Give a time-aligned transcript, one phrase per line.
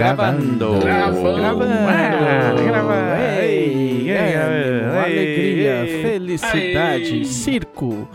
[0.00, 0.80] Gravando.
[0.80, 1.36] Gravando.
[1.36, 1.74] Gravando.
[1.86, 3.14] Ah, Gravando.
[3.38, 6.02] Ei, Ei, é, ei, alegria, ei.
[6.02, 7.24] felicidade, Ei.
[7.24, 8.08] circo,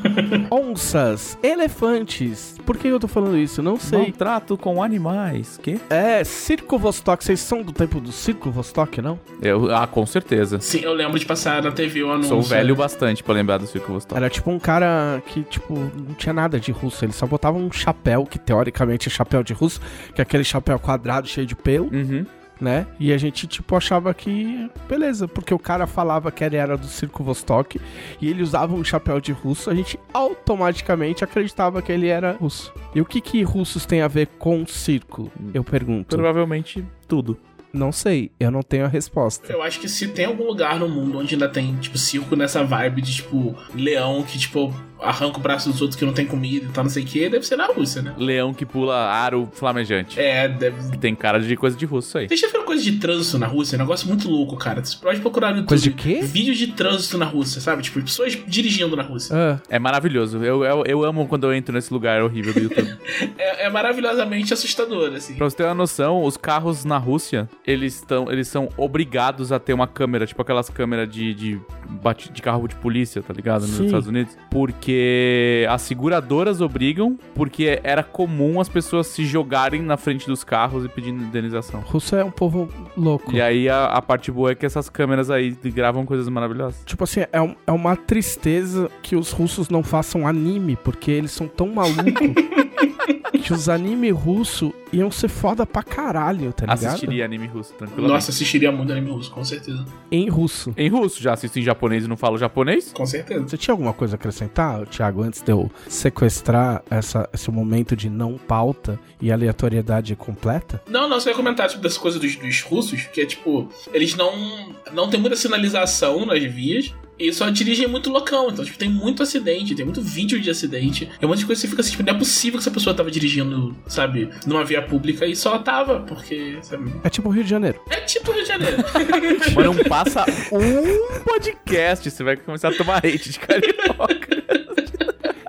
[0.52, 2.56] onças, elefantes.
[2.66, 3.62] Por que eu tô falando isso?
[3.62, 4.00] Não sei.
[4.00, 5.60] Maltrato com animais.
[5.62, 5.80] Que?
[5.90, 7.24] É, Circo Vostok.
[7.24, 9.20] Vocês são do tempo do Circo Vostok, não?
[9.42, 10.60] Eu, ah, com certeza.
[10.60, 12.30] Sim, eu lembro de passar na TV o anúncio.
[12.30, 14.18] Sou velho bastante pra lembrar do Circo Vostok.
[14.18, 17.06] Era tipo um cara que, tipo, não tinha nada de russo.
[17.06, 19.80] Ele só botava um chapéu, que teoricamente é chapéu de russo,
[20.14, 22.26] que é aquele chapéu quadrado cheio de pelo, Uhum.
[22.60, 22.88] Né?
[23.00, 26.88] E a gente, tipo, achava que, beleza, porque o cara falava que ele era do
[26.88, 27.80] Circo Vostok
[28.22, 32.74] e ele usava um chapéu de russo, a gente automaticamente acreditava que ele era russo.
[32.94, 35.32] E o que que russos tem a ver com circo?
[35.54, 36.16] Eu pergunto.
[36.16, 37.38] Provavelmente tudo.
[37.76, 39.52] Não sei, eu não tenho a resposta.
[39.52, 42.64] Eu acho que se tem algum lugar no mundo onde ainda tem, tipo, circo nessa
[42.64, 46.66] vibe de, tipo, leão que, tipo, arranca o braço dos outros que não tem comida
[46.66, 48.14] e tal, não sei o que, deve ser na Rússia, né?
[48.18, 50.20] Leão que pula aro flamejante.
[50.20, 50.92] É, deve.
[50.92, 52.28] Que tem cara de coisa de russo isso aí.
[52.28, 53.76] Vocês já viram coisa de trânsito na Rússia?
[53.76, 54.84] É um negócio muito louco, cara.
[54.84, 55.68] Você pode procurar no YouTube.
[55.70, 56.22] Coisa de quê?
[56.24, 57.84] Vídeo de trânsito na Rússia, sabe?
[57.84, 59.36] Tipo, pessoas dirigindo na Rússia.
[59.36, 60.38] Ah, É maravilhoso.
[60.44, 62.96] Eu, eu, eu amo quando eu entro nesse lugar horrível do YouTube.
[63.38, 65.36] É, é maravilhosamente assustador, assim.
[65.36, 69.60] pra você ter uma noção, os carros na Rússia, eles, tão, eles são obrigados a
[69.60, 71.60] ter uma câmera, tipo aquelas câmeras de, de,
[72.02, 73.62] bate- de carro de polícia, tá ligado?
[73.62, 73.86] Nos Sim.
[73.86, 74.38] Estados Unidos.
[74.52, 80.86] Porque as seguradoras obrigam, porque era comum as pessoas se jogarem na frente dos carros
[80.86, 81.82] e pedindo indenização.
[81.82, 83.34] russo é um povo louco.
[83.36, 86.84] E aí a, a parte boa é que essas câmeras aí gravam coisas maravilhosas.
[86.86, 91.32] Tipo assim, é, um- é uma tristeza que os russos não façam anime, porque eles
[91.32, 91.96] são tão malucos
[93.38, 96.86] que os anime russo iam ser foda pra caralho, tá ligado?
[96.86, 98.14] Assistiria anime russo, tranquilamente.
[98.14, 99.86] Nossa, assistiria muito anime russo, com certeza.
[100.12, 100.74] Em russo.
[100.78, 102.92] Em russo, já assisto em japonês e não falo japonês?
[102.94, 103.48] Com certeza.
[103.48, 108.10] Você tinha alguma coisa a acrescentar, Thiago, antes de eu sequestrar essa, esse momento de
[108.10, 110.82] não pauta e aleatoriedade completa?
[110.88, 114.16] Não, não, você ia comentar tipo, dessa coisa dos, dos russos, que é tipo, eles
[114.16, 116.94] não, não tem muita sinalização nas vias.
[117.18, 121.06] E só dirigem muito loucão, então, tipo, tem muito acidente, tem muito vídeo de acidente.
[121.06, 122.72] Tem um monte de coisa que você fica assim, tipo, não é possível que essa
[122.72, 127.32] pessoa tava dirigindo, sabe, numa via pública e só tava, porque, sabe, É tipo o
[127.32, 127.80] Rio de Janeiro.
[127.90, 128.78] é tipo Rio de Janeiro.
[129.56, 134.36] Mas não passa um podcast, você vai começar a tomar hate de carioca.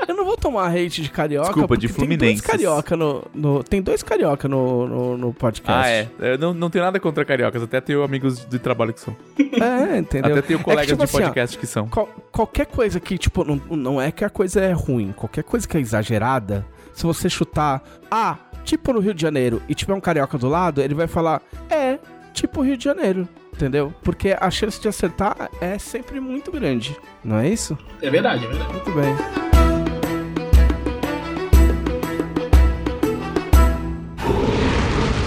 [0.09, 1.48] Eu não vou tomar hate de carioca.
[1.48, 5.84] Desculpa, de porque Tem dois carioca no, no- Tem dois carioca no, no, no podcast.
[5.87, 6.09] Ah, é.
[6.20, 9.16] Eu não, não tenho nada contra cariocas, até tenho amigos de trabalho que são.
[9.38, 10.32] É, entendeu?
[10.32, 11.88] Até tenho É que, colegas tipo de assim, ó, podcast que são.
[11.88, 15.66] Qual- qualquer coisa que, tipo, não, não é que a coisa é ruim, qualquer coisa
[15.66, 16.64] que é exagerada,
[16.94, 20.81] se você chutar, ah, tipo no Rio de Janeiro, e tiver um carioca do lado,
[20.81, 21.98] ele vai falar, é,
[22.32, 23.93] tipo Rio de Janeiro, entendeu?
[24.03, 27.77] Porque a chance de acertar é sempre muito grande, não é isso?
[28.03, 28.72] é verdade, é verdade.
[28.72, 29.17] Muito bem.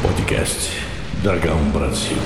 [0.01, 0.71] Podcast
[1.23, 2.17] Dragão Brasil.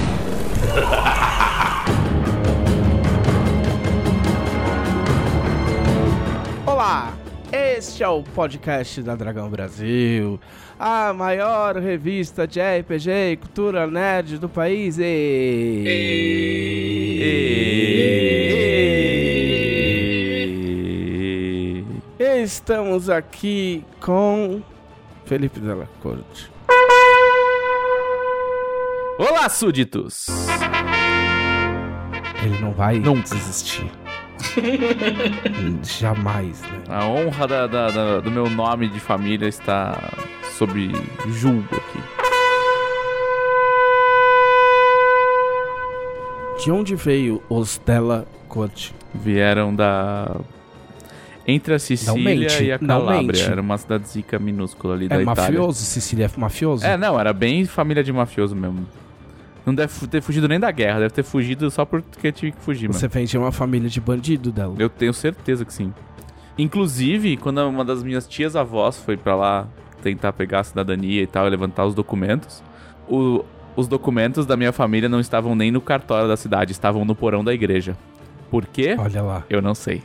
[6.65, 7.13] Olá,
[7.53, 10.39] este é o podcast da Dragão Brasil,
[10.79, 14.97] a maior revista de RPG e cultura nerd do país.
[14.99, 15.83] E...
[22.43, 24.63] Estamos aqui com
[25.25, 26.51] Felipe Della Corte.
[29.19, 30.25] Olá, súditos!
[32.43, 33.35] Ele não vai Nunca.
[33.35, 34.02] desistir.
[35.83, 36.83] Jamais, né?
[36.89, 40.11] A honra da- da- da- do meu nome de família está
[40.57, 40.91] sob
[41.27, 41.99] julgo aqui.
[46.63, 48.93] De onde veio os Della Corte?
[49.13, 50.35] Vieram da.
[51.45, 53.43] Entre a Sicília e a Calábria.
[53.43, 55.41] Era uma cidadezica minúscula ali da É Itália.
[55.43, 55.83] mafioso?
[55.83, 56.85] Sicília é mafioso?
[56.85, 58.87] É, não, era bem família de mafioso mesmo.
[59.65, 62.87] Não deve ter fugido nem da guerra, deve ter fugido só porque tive que fugir,
[62.89, 62.99] mano.
[62.99, 64.75] Você vem de uma família de bandido dela.
[64.77, 65.93] Eu tenho certeza que sim.
[66.57, 69.67] Inclusive, quando uma das minhas tias avós foi pra lá
[70.01, 72.61] tentar pegar a cidadania e tal, e levantar os documentos,
[73.07, 73.43] o-
[73.75, 77.43] os documentos da minha família não estavam nem no cartório da cidade, estavam no porão
[77.43, 77.97] da igreja.
[78.51, 78.95] Por quê?
[78.99, 79.43] Olha lá.
[79.49, 80.03] Eu não sei.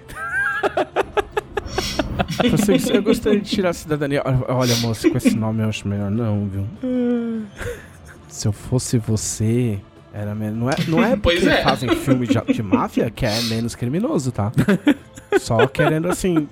[2.50, 4.22] Vocês, eu gostaria de tirar a cidadania.
[4.48, 6.66] Olha, moço, com esse nome eu acho melhor não, viu?
[8.28, 9.80] Se eu fosse você,
[10.12, 10.58] era menos.
[10.58, 11.62] Não é, não é porque é.
[11.62, 14.52] fazem filme de, de máfia que é menos criminoso, tá?
[15.38, 16.48] Só querendo, assim,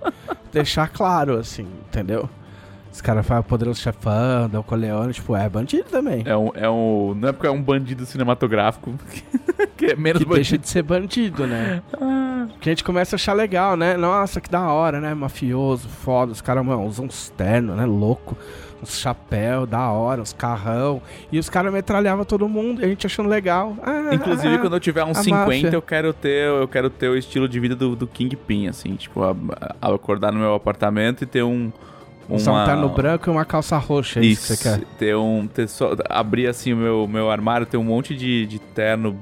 [0.53, 2.29] deixar claro, assim, entendeu?
[2.93, 6.23] Os caras falam poderoso chefão, Del Coleone, tipo, é bandido também.
[6.25, 7.15] É um, é um.
[7.15, 8.95] Não é porque é um bandido cinematográfico
[9.77, 10.63] que é menos que deixa bandido.
[10.63, 11.83] de ser bandido, né?
[12.59, 13.99] Que a gente começa a achar legal, né?
[13.99, 15.13] Nossa, que da hora, né?
[15.13, 16.33] Mafioso, foda.
[16.33, 17.85] Os caras, mano, usam uns ternos, né?
[17.85, 18.35] Louco.
[18.87, 21.03] Uns chapéu, da hora, uns carrão.
[21.33, 23.77] E os caras metralhavam todo mundo e a gente achando legal.
[23.83, 25.71] Ah, Inclusive, ah, quando eu tiver uns a 50, máfia.
[25.75, 29.23] eu quero ter, eu quero ter o estilo de vida do, do Kingpin, assim, tipo,
[29.25, 29.35] a,
[29.81, 31.73] a- acordar no meu apartamento e ter um.
[32.29, 34.85] Uma- um terno branco e uma calça roxa, é isso, Isso, que você quer.
[34.99, 35.47] ter um.
[35.47, 39.17] Ter só, abrir assim o meu, meu armário, ter um monte de, de terno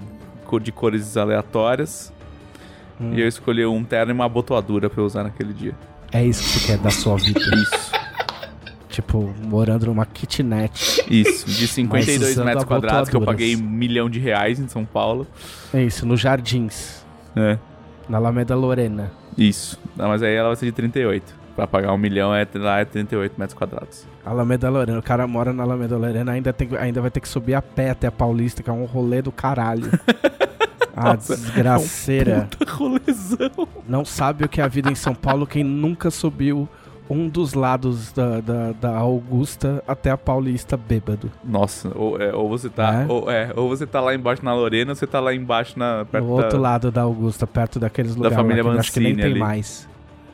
[0.62, 2.12] de cores aleatórias.
[3.00, 3.12] Hum.
[3.14, 5.74] E eu escolher um terno e uma abotoadura pra eu usar naquele dia.
[6.12, 7.40] É isso que você quer da sua vida.
[7.40, 7.92] Isso.
[8.94, 11.04] Tipo, morando numa kitnet.
[11.10, 14.84] Isso, de 52 usando metros quadrados que eu paguei um milhão de reais em São
[14.84, 15.26] Paulo.
[15.72, 17.04] É isso, nos Jardins.
[17.36, 17.58] É,
[18.08, 19.10] Na Alameda Lorena.
[19.36, 19.78] isso.
[19.96, 21.44] Não, mas aí ela vai ser de 38.
[21.56, 24.06] Pra pagar um milhão é, lá é 38 metros quadrados.
[24.24, 24.98] Alameda Lorena.
[24.98, 27.90] O cara mora na Alameda Lorena, ainda, tem, ainda vai ter que subir a pé
[27.90, 29.90] até a Paulista, que é um rolê do caralho.
[30.96, 32.48] Ah, Nossa, desgraceira.
[32.56, 33.50] Puta rolezão.
[33.88, 36.68] Não sabe o que é a vida em São Paulo quem nunca subiu
[37.08, 41.30] um dos lados da, da, da Augusta até a Paulista bêbado.
[41.44, 43.02] Nossa, ou, é, ou você tá.
[43.02, 43.12] É?
[43.12, 46.04] Ou, é, ou você tá lá embaixo na Lorena, ou você tá lá embaixo na.
[46.04, 48.92] Perto No outro da- lado da Augusta, perto daqueles lugares família lá que eu acho
[48.92, 49.40] que nem Mancini tem ali.
[49.40, 49.88] mais.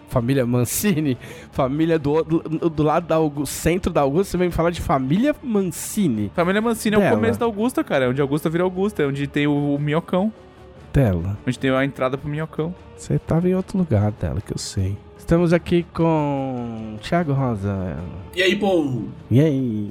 [0.09, 1.17] Família Mancini,
[1.53, 5.33] família do, do, do lado da Augusta, centro da Augusta, você vem falar de família
[5.41, 6.33] Mancini.
[6.35, 7.15] Família Mancini é o Dela.
[7.17, 8.07] começo da Augusta, cara.
[8.07, 10.33] É onde a Augusta vira Augusta, é onde tem o, o minhocão.
[10.93, 12.75] Dela, Onde tem a entrada pro minhocão.
[12.97, 14.99] você tava em outro lugar dela, que eu sei.
[15.31, 17.97] Estamos aqui com Thiago Rosa.
[18.35, 19.01] E aí, pô,
[19.31, 19.89] E aí?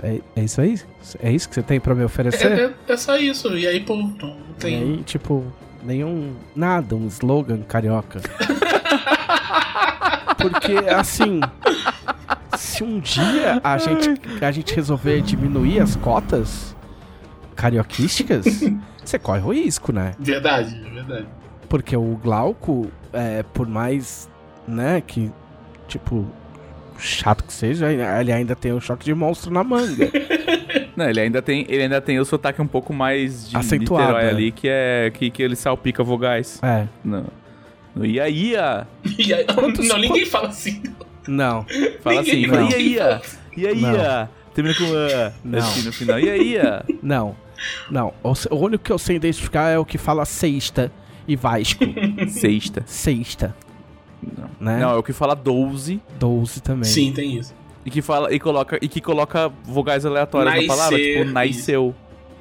[0.00, 0.80] É, é isso aí?
[1.20, 2.52] É isso que você tem pra me oferecer?
[2.52, 3.58] é, é, é só isso.
[3.58, 4.76] E aí, pô, não E tem.
[4.76, 5.44] aí, tipo,
[5.82, 6.36] nenhum.
[6.54, 8.20] Nada, um slogan carioca.
[10.38, 11.40] Porque, assim.
[12.56, 14.10] Se um dia a gente,
[14.40, 16.76] a gente resolver diminuir as cotas
[17.56, 18.62] carioquísticas,
[19.04, 20.14] você corre o risco, né?
[20.20, 21.26] Verdade, verdade.
[21.68, 24.30] Porque o Glauco, é, por mais,
[24.66, 25.30] né, que,
[25.88, 26.26] tipo,
[26.98, 30.10] chato que seja, ele ainda tem o choque de monstro na manga.
[30.96, 34.24] Não, ele ainda tem, ele ainda tem o sotaque um pouco mais de Acentuado, Niterói
[34.26, 34.28] é.
[34.30, 36.60] ali, que é que, que ele salpica vogais.
[36.62, 36.86] É.
[37.02, 37.24] No,
[37.94, 38.86] no ia ia.
[39.18, 40.82] E aí, Quantos- não, ninguém fala assim.
[41.26, 41.64] Não.
[42.02, 42.70] Fala Ninguém assim, fala.
[42.70, 43.22] ia ia.
[43.56, 43.92] Ia Não.
[43.94, 44.30] ia.
[44.54, 45.32] Termina com a.
[45.44, 45.58] Não.
[45.60, 46.20] Assim no final.
[46.20, 46.84] Ia ia.
[47.02, 47.34] Não.
[47.90, 48.12] Não.
[48.22, 50.92] O, o único que eu sei identificar é o que fala sexta
[51.26, 51.84] e Vasco.
[52.28, 52.82] Sexta.
[52.86, 53.54] sexta.
[54.22, 54.50] Não.
[54.60, 54.78] Né?
[54.78, 56.84] Não, é o que fala 12 12 também.
[56.84, 57.54] Sim, tem isso.
[57.84, 61.94] e que fala e coloca e que coloca vogais aleatórias na palavra, tipo nasceu.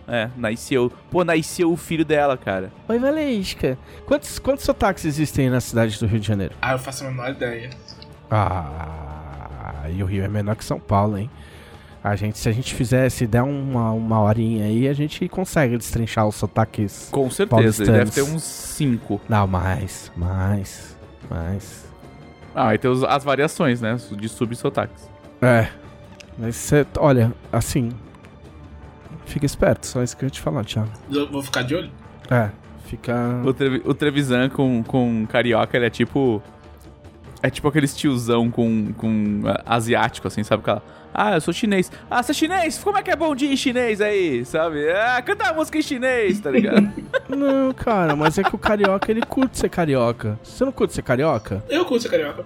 [0.08, 0.92] É, nasceu.
[1.10, 2.72] Pô, nasceu o filho dela, cara.
[2.90, 3.78] Oi, Valesca.
[4.06, 6.54] Quantos, quantos sotaques existem na cidade do Rio de Janeiro?
[6.62, 7.70] Ah, eu faço a menor ideia.
[8.30, 11.30] Ah, e o Rio é menor que São Paulo, hein?
[12.04, 15.78] A gente, se a gente fizer, se der uma, uma horinha aí, a gente consegue
[15.78, 17.10] destrinchar os sotaques.
[17.12, 19.22] Com certeza, deve ter uns 5.
[19.30, 20.91] Não, mais, mais,
[21.34, 21.86] mais.
[22.54, 23.96] Ah, aí tem os- as variações, né?
[24.12, 25.10] De subsotaques.
[25.42, 25.68] É.
[26.38, 27.92] Mas você, olha, assim.
[29.26, 30.90] Fica esperto, só isso que eu ia te falar, Thiago.
[31.10, 31.90] Eu vou ficar de olho?
[32.30, 32.50] É,
[32.86, 33.14] fica.
[33.46, 36.42] O, Trevi- o Trevisan com, com carioca, ele é tipo.
[37.44, 40.62] É tipo aqueles tiozão com, com ah, asiático, assim, sabe?
[40.62, 40.84] Aquela.
[41.14, 41.92] Ah, eu sou chinês.
[42.10, 42.78] Ah, você é chinês?
[42.78, 44.46] Como é que é bom dia em chinês aí?
[44.46, 44.90] Sabe?
[44.92, 46.90] Ah, canta a música em chinês, tá ligado?
[47.28, 50.40] Não, cara, mas é que o carioca, ele curte ser carioca.
[50.44, 51.64] Você não curte ser carioca?
[51.70, 52.46] Eu curto ser carioca.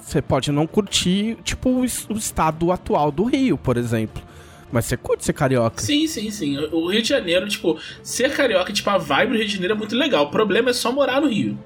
[0.00, 4.22] Você pode não curtir, tipo, o, o estado atual do Rio, por exemplo.
[4.70, 5.80] Mas você curte ser carioca.
[5.82, 6.58] Sim, sim, sim.
[6.72, 9.76] O Rio de Janeiro, tipo, ser carioca, tipo, a vibe do Rio de Janeiro é
[9.76, 10.24] muito legal.
[10.24, 11.58] O problema é só morar no Rio.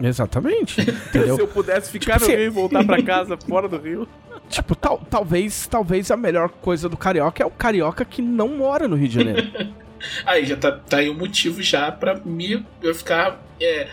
[0.00, 0.82] Exatamente.
[1.12, 4.06] Se eu pudesse ficar Tipo, no se- Rio e voltar pra casa fora do Rio.
[4.48, 8.86] tipo, tal, talvez, talvez a melhor coisa do carioca é o carioca que não mora
[8.86, 9.48] no Rio de Janeiro.
[10.26, 13.42] Aí já tá, tá aí o motivo já pra me, eu ficar.
[13.58, 13.88] É,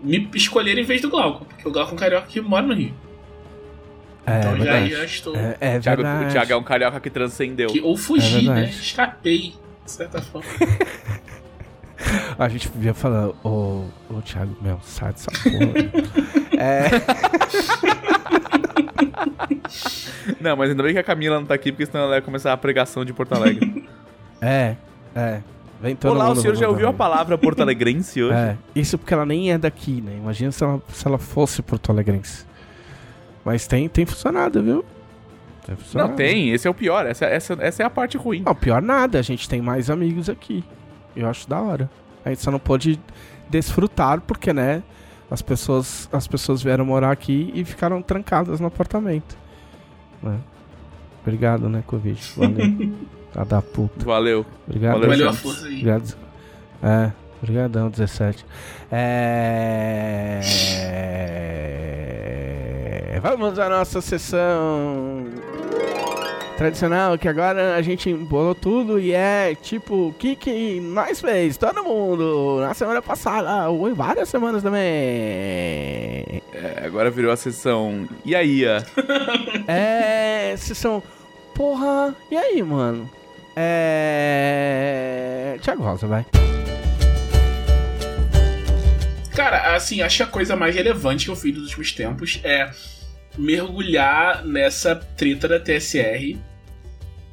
[0.00, 1.44] me escolher em vez do Glauco.
[1.44, 2.94] Porque o Glauco é um carioca que mora no Rio.
[4.26, 5.36] É, então já, já estou.
[5.36, 7.68] É, é O Thiago, o Thiago é um carioca que transcendeu.
[7.68, 8.64] Que, ou fugi, É né?
[8.70, 9.54] Escapei,
[9.84, 10.48] de certa forma.
[12.38, 15.72] A gente via falar, ô, ô Thiago, meu, sai dessa porra.
[16.58, 16.88] é,
[20.40, 22.52] Não, mas ainda bem que a Camila não tá aqui, porque senão ela ia começar
[22.52, 23.86] a pregação de Porto Alegre.
[24.40, 24.76] é,
[25.14, 25.40] é.
[25.80, 28.36] Vem todo Olá, o senhor já ouviu a palavra porto-alegrense hoje?
[28.36, 30.12] É, isso porque ela nem é daqui, né?
[30.16, 32.46] Imagina se ela, se ela fosse Porto Alegrense.
[33.44, 34.84] Mas tem, tem funcionado, viu?
[35.66, 36.10] Tem funcionado.
[36.10, 38.44] Não, tem, esse é o pior, essa, essa, essa é a parte ruim.
[38.46, 40.62] Não, pior nada, a gente tem mais amigos aqui.
[41.14, 41.90] Eu acho da hora.
[42.24, 43.00] A gente só não pôde
[43.48, 44.82] desfrutar porque, né?
[45.30, 49.36] As pessoas, as pessoas vieram morar aqui e ficaram trancadas no apartamento.
[50.22, 50.38] Né?
[51.22, 52.20] Obrigado, né, Covid?
[52.36, 52.92] Valeu.
[53.32, 54.04] tá da puta.
[54.04, 54.44] Valeu.
[54.66, 55.00] Obrigado.
[55.00, 55.42] Valeu, a gente.
[55.42, 55.72] força aí.
[55.74, 56.16] Obrigado.
[56.82, 57.12] É.
[57.42, 58.46] Obrigadão, 17.
[58.90, 60.40] É...
[63.20, 65.21] Vamos à nossa sessão
[66.62, 71.56] tradicional, que agora a gente embolou tudo e é tipo o que, que nós fez,
[71.56, 74.80] todo mundo, na semana passada, ou em várias semanas também.
[76.52, 78.08] É, agora virou a sessão.
[78.24, 78.62] E aí?
[79.66, 80.54] É.
[80.56, 81.02] Sessão.
[81.54, 83.10] Porra, e aí, mano?
[83.56, 84.36] É.
[85.60, 86.24] Tiago Rosa, vai.
[89.34, 92.70] Cara, assim, acho que a coisa mais relevante que eu fiz nos últimos tempos é
[93.36, 96.38] mergulhar nessa treta da TSR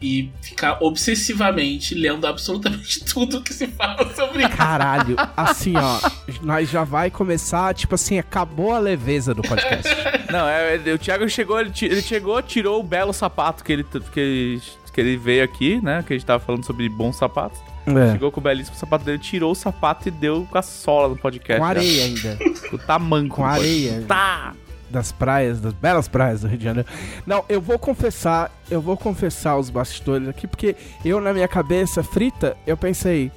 [0.01, 4.56] e ficar obsessivamente lendo absolutamente tudo que se fala sobre isso.
[4.56, 6.00] Caralho, assim, ó,
[6.41, 9.89] nós já vai começar, tipo assim, acabou a leveza do podcast.
[10.32, 13.84] Não, é, é, o Thiago chegou, ele, ele chegou, tirou o belo sapato que ele,
[13.84, 14.62] que, ele,
[14.94, 16.03] que ele veio aqui, né?
[16.06, 17.60] Que a gente tava falando sobre bons sapatos.
[17.86, 18.12] É.
[18.12, 21.18] Chegou com o belíssimo sapato dele, tirou o sapato e deu com a sola no
[21.18, 21.60] podcast.
[21.60, 21.70] Com já.
[21.70, 22.38] areia ainda.
[22.70, 23.36] Com o tamanco.
[23.38, 24.03] Com areia.
[24.08, 24.53] Tá!
[24.89, 26.88] Das praias, das belas praias do Rio de Janeiro.
[27.25, 32.03] Não, eu vou confessar, eu vou confessar os bastidores aqui, porque eu, na minha cabeça
[32.03, 33.31] frita, eu pensei.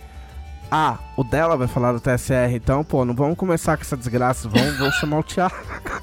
[0.74, 4.48] Ah, o dela vai falar do TSR, então, pô, não vamos começar com essa desgraça,
[4.48, 5.54] vamos, vamos chamar o Thiago.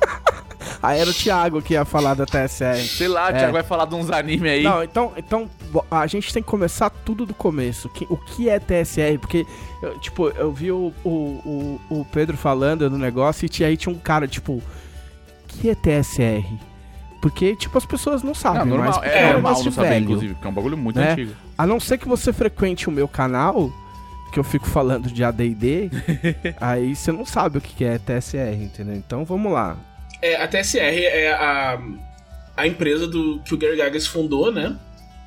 [0.82, 2.78] Aí era o Thiago que ia falar da TSR.
[2.78, 3.34] Sei lá, o É.
[3.34, 4.64] Thiago vai falar de uns anime aí.
[4.64, 5.50] Não, então, então
[5.92, 7.92] a gente tem que começar tudo do começo.
[8.10, 9.18] O que é TSR?
[9.20, 9.46] Porque,
[9.82, 13.94] eu, tipo, eu vi o, o, o, o Pedro falando no negócio e aí tinha
[13.94, 14.64] um cara, tipo,
[15.60, 16.46] que é TSR?
[17.22, 20.04] Porque, tipo, as pessoas não sabem Não, normal, porque é, um normal não saber, velho.
[20.04, 21.12] inclusive, porque é um bagulho muito né?
[21.12, 21.34] antigo.
[21.58, 23.70] A não ser que você frequente o meu canal,
[24.32, 25.90] que eu fico falando de AD&D,
[26.62, 28.96] aí você não sabe o que é TSR, entendeu?
[28.96, 29.78] Então, vamos lá.
[30.22, 31.80] É, a TSR é a,
[32.56, 34.78] a empresa do, que o Gary Gygax fundou, né?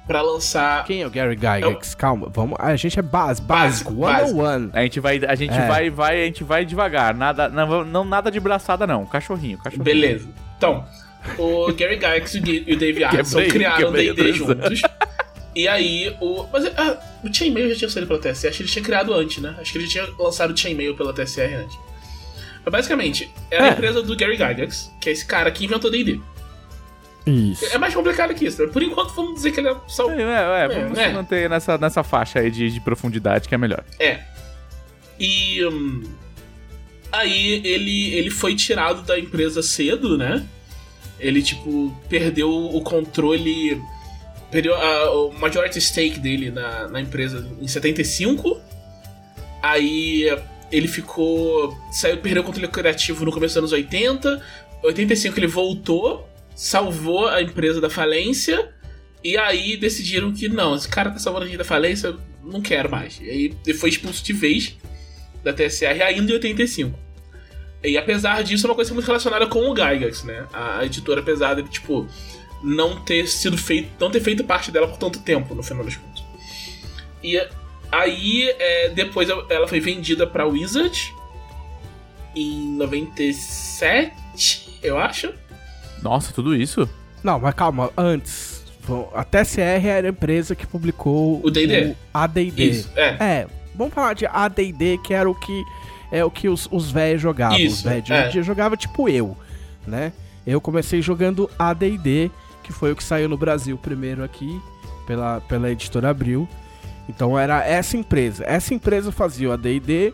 [0.07, 0.85] Pra lançar.
[0.85, 1.95] Quem é o Gary Gygax?
[1.95, 2.57] Calma, vamos.
[2.59, 4.71] A gente é base, básico, Básico, 101.
[4.73, 5.69] A gente vai, a gente É.
[5.69, 7.15] vai, vai, a gente vai devagar.
[7.15, 9.07] Nada, não, não nada de braçada não.
[9.07, 9.85] Cachorrinho, cachorrinho.
[9.85, 10.29] Beleza.
[10.59, 10.85] Então,
[11.39, 12.39] o Gary Gygax e
[12.73, 14.83] o Dave Quebrei, criaram o quebrei D&D juntos.
[15.55, 16.47] E aí, o.
[16.53, 19.41] Mas ah, o Chainmail já tinha saído pela TSR, acho que ele tinha criado antes,
[19.41, 19.55] né?
[19.61, 21.79] Acho que ele já tinha lançado o Chainmail pela TSR antes.
[22.65, 23.71] Mas basicamente, era a É.
[23.73, 26.21] empresa do Gary Gygax, que é esse cara que inventou D&D.
[27.27, 27.65] Isso.
[27.67, 28.73] É mais complicado que isso, né?
[28.73, 30.11] Por enquanto, vamos dizer que ele é só.
[30.11, 31.13] É, é, é, vamos É, se é.
[31.13, 33.85] manter nessa, nessa faixa aí de, de profundidade que é melhor.
[33.99, 34.21] É.
[35.19, 35.65] E.
[35.67, 36.03] hum,
[37.13, 40.45] aí ele, ele foi tirado da empresa cedo, né?
[41.21, 43.81] Ele, tipo, perdeu o controle.
[44.51, 48.61] Perdeu a, o majority stake dele na, na empresa em 75.
[49.63, 50.27] Aí
[50.73, 51.77] ele ficou.
[51.93, 54.43] Saiu, perdeu o controle criativo no começo dos anos 80.
[54.83, 58.73] 85 ele voltou, salvou a empresa da falência.
[59.23, 62.91] E aí decidiram que não, esse cara tá salvando a gente da falência, não quero
[62.91, 63.21] mais.
[63.21, 64.77] E aí ele foi expulso de vez
[65.45, 66.99] da TSR ainda em 85.
[67.85, 70.47] E apesar disso, é uma coisa muito relacionada com o Gygax, né?
[70.53, 72.07] A, editora, apesar de, tipo,
[72.63, 73.91] não ter sido feito.
[73.99, 76.23] não ter feito parte dela por tanto tempo, no final das contas.
[77.23, 77.41] E
[77.91, 81.13] aí, é, depois ela foi vendida pra Wizard
[82.35, 85.33] em 97, eu acho.
[86.03, 86.89] Nossa, tudo isso?
[87.23, 88.63] Não, mas calma, antes.
[89.15, 91.93] A TSR era a empresa que publicou O D&D.
[91.93, 92.65] o AD&D.
[92.65, 93.17] Isso, é.
[93.21, 95.63] É, vamos falar de AD&D, que era o que
[96.11, 97.57] é o que os, os velhos jogavam.
[97.57, 98.29] os Isso, velhos de hoje é.
[98.29, 99.37] dia jogavam tipo eu,
[99.87, 100.13] né?
[100.45, 102.31] Eu comecei jogando AD&D,
[102.65, 104.61] que foi o que saiu no Brasil primeiro aqui,
[105.07, 106.49] pela, pela editora Abril.
[107.09, 108.45] Então era essa empresa.
[108.47, 110.13] Essa empresa fazia o AD&D,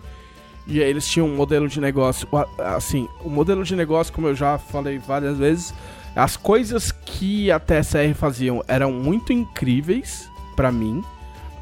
[0.68, 4.34] e aí eles tinham um modelo de negócio, assim, o modelo de negócio, como eu
[4.34, 5.72] já falei várias vezes,
[6.14, 11.02] as coisas que a TSR faziam eram muito incríveis pra mim,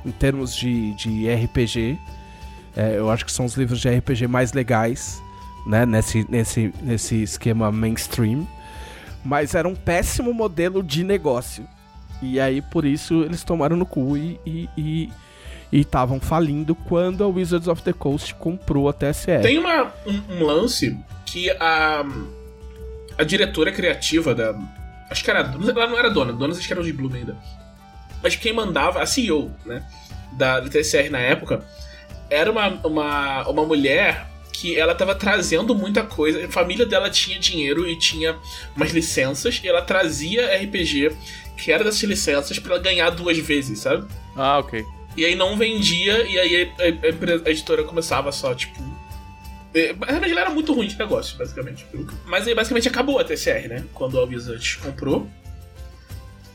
[0.04, 1.98] em termos de, de RPG.
[2.76, 5.22] É, eu acho que são os livros de RPG mais legais,
[5.66, 8.46] né, nesse, nesse, nesse esquema mainstream.
[9.24, 11.66] Mas era um péssimo modelo de negócio.
[12.22, 15.12] E aí, por isso, eles tomaram no cu e e- e
[15.70, 19.42] e estavam falindo quando a Wizards of the Coast comprou a TSR.
[19.42, 22.04] Tem uma, um, um lance que a,
[23.18, 24.54] a diretora criativa da.
[25.10, 25.40] Acho que era.
[25.40, 27.36] Ela não era dona, donas acho que era de Bloom ainda.
[28.22, 29.84] Mas quem mandava, a CEO, né?
[30.32, 31.64] Da, da TSR na época,
[32.28, 36.44] era uma, uma, uma mulher que ela tava trazendo muita coisa.
[36.44, 38.36] A família dela tinha dinheiro e tinha
[38.74, 41.16] umas licenças, e ela trazia RPG
[41.56, 44.06] que era dessas licenças pra ela ganhar duas vezes, sabe?
[44.34, 44.84] Ah, ok.
[45.16, 46.72] E aí não vendia, e aí
[47.46, 48.78] a, editora começava só, tipo.
[49.74, 51.86] é, Mas ela era muito ruim de negócio, basicamente.
[52.26, 53.84] Mas aí basicamente acabou a TCR, né?
[53.94, 55.26] Quando a Wizard comprou.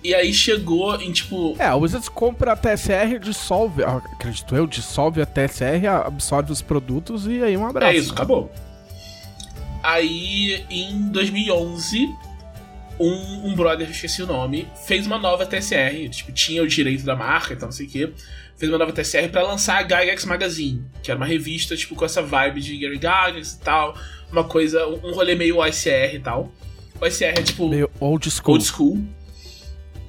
[0.04, 1.56] E aí chegou em tipo.
[1.60, 6.62] É, a Wizards compra a TSR, dissolve, ah, acredito eu, dissolve a TSR, absorve os
[6.62, 7.94] produtos e aí um abraço.
[7.94, 8.52] É isso, acabou.
[9.84, 12.10] Aí em 2011,
[13.00, 16.10] um, um brother, esqueci o nome, fez uma nova TSR.
[16.10, 18.14] Tipo, tinha o direito da marca, então não sei o quê.
[18.62, 22.06] Fez uma nova TSR pra lançar a Gygax Magazine, que era uma revista, tipo, com
[22.06, 23.98] essa vibe de Gary Gygax e tal.
[24.32, 26.52] Uma coisa, um rolê meio OSR e tal.
[27.02, 27.68] O OSR é tipo.
[27.68, 28.54] Meio old school.
[28.54, 29.04] Old school.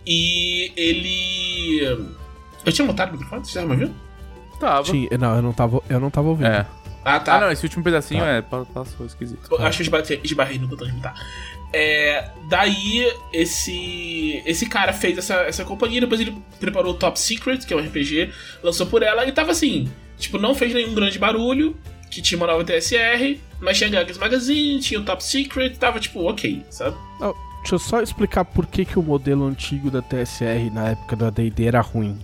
[0.07, 2.07] E ele.
[2.65, 3.41] Eu tinha montado o microfone?
[3.43, 3.99] Vocês estavam me ouvindo?
[4.61, 4.83] Tava.
[4.83, 6.49] Tinha- não, eu não tava, eu não tava ouvindo.
[6.49, 6.67] É.
[7.05, 7.37] Ah, tá.
[7.37, 8.29] Ah, não, esse último pedacinho Tá.
[8.29, 9.41] é, pa- passou esquisito.
[9.51, 11.15] Eu Acho que eu esbarrei, esbarrei no botão de mutar.
[11.73, 17.59] É, daí, esse esse cara fez essa, essa companhia, depois ele preparou o Top Secret,
[17.67, 18.31] que é um RPG,
[18.63, 21.77] lançou por ela, e tava assim, tipo, não fez nenhum grande barulho,
[22.11, 26.29] que tinha uma nova TSR, mas tinha Gagas Magazine, tinha o Top Secret, tava tipo,
[26.29, 26.97] ok, sabe?
[27.19, 31.17] Não, deixa eu só explicar por que, que o modelo antigo da TSR na época
[31.17, 32.19] da D&D era ruim.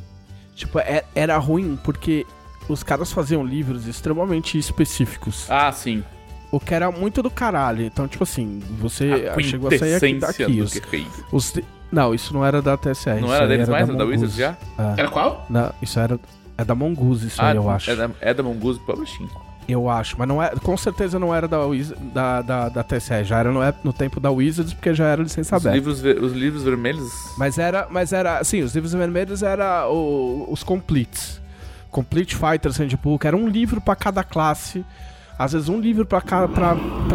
[0.55, 2.27] Tipo, é- era ruim porque
[2.69, 5.47] os caras faziam livros extremamente específicos.
[5.51, 6.05] Ah, sim.
[6.51, 7.85] O que era muito do caralho.
[7.85, 10.45] Então, tipo assim, você A chegou a sair aqui daqui.
[10.47, 11.63] do Os, os
[11.93, 13.21] Não, isso não era da TSR.
[13.21, 13.87] Não isso era deles mais?
[13.87, 14.05] da Era da.
[14.11, 14.57] Wizards já?
[14.79, 15.01] É.
[15.01, 15.47] Era qual?
[15.51, 16.19] Não, isso era.
[16.57, 17.91] É da Mongoose, isso aí, eu acho.
[17.91, 19.29] É da, é da Mongoose Publishing.
[19.69, 23.23] Eu acho, mas não é, com certeza não era da, Wiz- da, da, da TSR,
[23.23, 25.77] já era no, no tempo da Wizards, porque já era licença Os aberta.
[25.77, 27.07] livros, os livros vermelhos.
[27.37, 31.39] Mas era, mas era, assim, os livros vermelhos era o- os completes.
[31.91, 34.83] Complete Fighters Handbook, era um livro pra cada classe,
[35.39, 36.23] às vezes um livro pra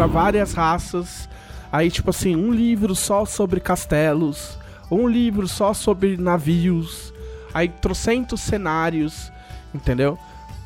[0.08, 1.28] várias raças.
[1.72, 4.58] Aí tipo assim, um livro só sobre castelos,
[4.90, 7.14] um livro só sobre navios.
[7.54, 9.32] Aí trocentos cenários,
[9.74, 10.18] entendeu?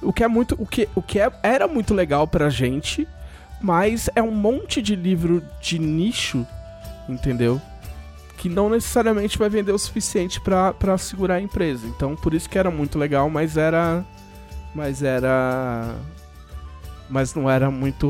[0.01, 3.07] O que é muito, o que, o que é- era muito legal pra gente,
[3.61, 6.45] mas é um monte de livro de nicho,
[7.09, 7.59] entendeu?
[8.37, 11.87] que não necessariamente vai vender o suficiente pra segurar a empresa.
[11.87, 14.05] Então, por isso que era muito legal, mas era
[14.75, 15.95] mas era
[17.09, 18.05] mas não era muito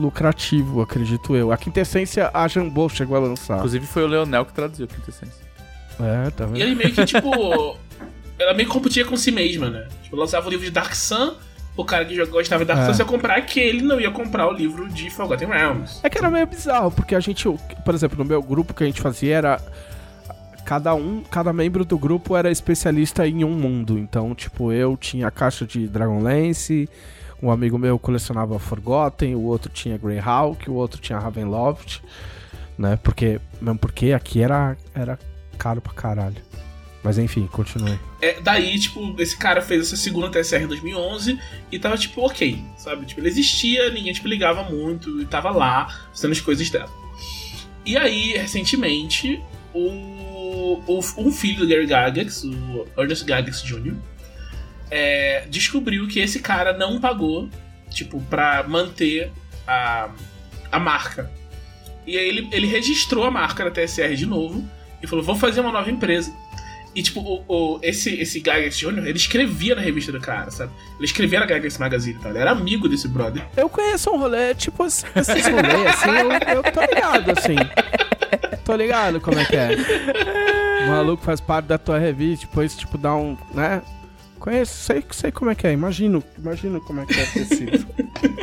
[0.00, 1.52] lucrativo, acredito eu.
[1.52, 3.56] A quintessência a Jambô chegou a lançar.
[3.58, 5.44] Inclusive foi o Leonel que traduziu a quintessência.
[6.00, 6.60] É, tá E vendo?
[6.60, 7.30] ele meio que, tipo.
[8.38, 9.86] ela meio que competia com si mesma, né?
[10.02, 11.34] Tipo, lançava o livro de Dark Sun,
[11.76, 12.92] o cara que gostava de Dark É.
[12.92, 16.00] Sun ia comprar aquele não ia comprar o livro de Forgotten Realms.
[16.02, 17.48] É que era meio bizarro, porque a gente,
[17.84, 19.60] por exemplo, no meu grupo que a gente fazia era
[20.64, 23.98] cada um, cada membro do grupo era especialista em um mundo.
[23.98, 26.88] Então, tipo, eu tinha a caixa de Dragonlance,
[27.44, 32.00] um amigo meu colecionava Forgotten, o outro tinha Greyhawk, o outro tinha Ravenloft,
[32.78, 32.96] né?
[33.02, 35.18] Porque mesmo porque aqui era era
[35.58, 36.36] caro pra caralho.
[37.02, 37.98] Mas enfim, continue.
[38.22, 41.38] É, daí, tipo, esse cara fez essa segunda TSR em 2011
[41.70, 43.04] e tava, tipo, ok, sabe?
[43.04, 46.88] Tipo, ele existia, ninguém, tipo, ligava muito e tava lá fazendo as coisas dela.
[47.84, 49.38] E aí, recentemente,
[49.74, 53.94] o, o- um filho do Gary Gygax, o Ernest Gygax Jr.,
[54.90, 57.48] é, descobriu que esse cara não pagou,
[57.90, 59.30] tipo, pra manter
[59.66, 60.08] a,
[60.70, 61.30] a marca.
[62.06, 64.62] E aí ele, ele registrou a marca da TSR de novo
[65.02, 66.32] e falou, vou fazer uma nova empresa.
[66.94, 70.70] E, tipo, o, o- esse, esse Gygax Jr., ele escrevia na revista do cara, sabe?
[70.96, 72.28] Ele escrevia na Gygax Magazine, tá?
[72.28, 73.42] Ele era amigo desse brother.
[73.56, 77.56] Eu conheço um rolê, tipo, esses esses rolês, assim, eu, eu tô ligado, assim.
[78.64, 79.70] Tô ligado como é que é.
[80.84, 83.82] O maluco faz parte da tua revista, depois, tipo, dá um, né?
[84.44, 87.86] Conheço, sei, sei como é que é, imagino, imagino como é que é ter sido.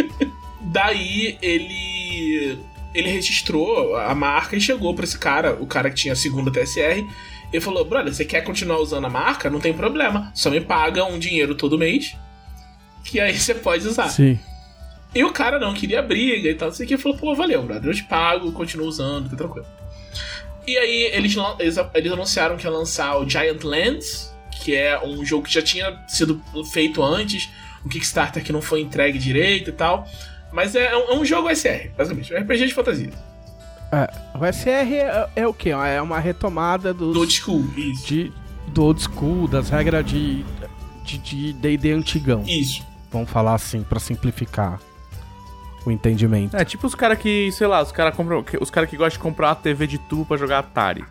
[0.73, 2.57] Daí ele
[2.91, 6.49] ele registrou a marca e chegou pra esse cara, o cara que tinha a segunda
[6.49, 7.07] TSR.
[7.53, 9.47] Ele falou: Brother, você quer continuar usando a marca?
[9.47, 10.31] Não tem problema.
[10.33, 12.17] Só me paga um dinheiro todo mês.
[13.03, 14.09] Que aí você pode usar.
[14.09, 14.39] Sim.
[15.13, 16.97] E o cara não queria briga e tal, o que.
[16.97, 19.67] Falou: Pô, valeu, brother, eu te pago, continuo usando, tá tranquilo.
[20.65, 24.30] E aí eles, eles, eles anunciaram que ia lançar o Giant Lands,
[24.61, 27.49] que é um jogo que já tinha sido feito antes,
[27.85, 30.07] um Kickstarter que não foi entregue direito e tal.
[30.51, 33.09] Mas é, um- é um jogo SR, basicamente, um RPG de fantasia.
[33.91, 35.69] É, o SR é, é o quê?
[35.71, 38.05] É uma retomada dos, Do old school, isso.
[38.07, 38.31] de,
[38.67, 40.45] do old school, das regras de
[41.03, 42.43] de de D&D antigão.
[42.47, 42.83] Isso.
[43.11, 44.79] Vamos falar assim, pra simplificar
[45.85, 46.55] o entendimento.
[46.55, 48.43] É, tipo os caras que, sei lá, os caras compram.
[48.43, 51.03] que- Os caras que gostam de comprar uma TV de tubo pra jogar Atari.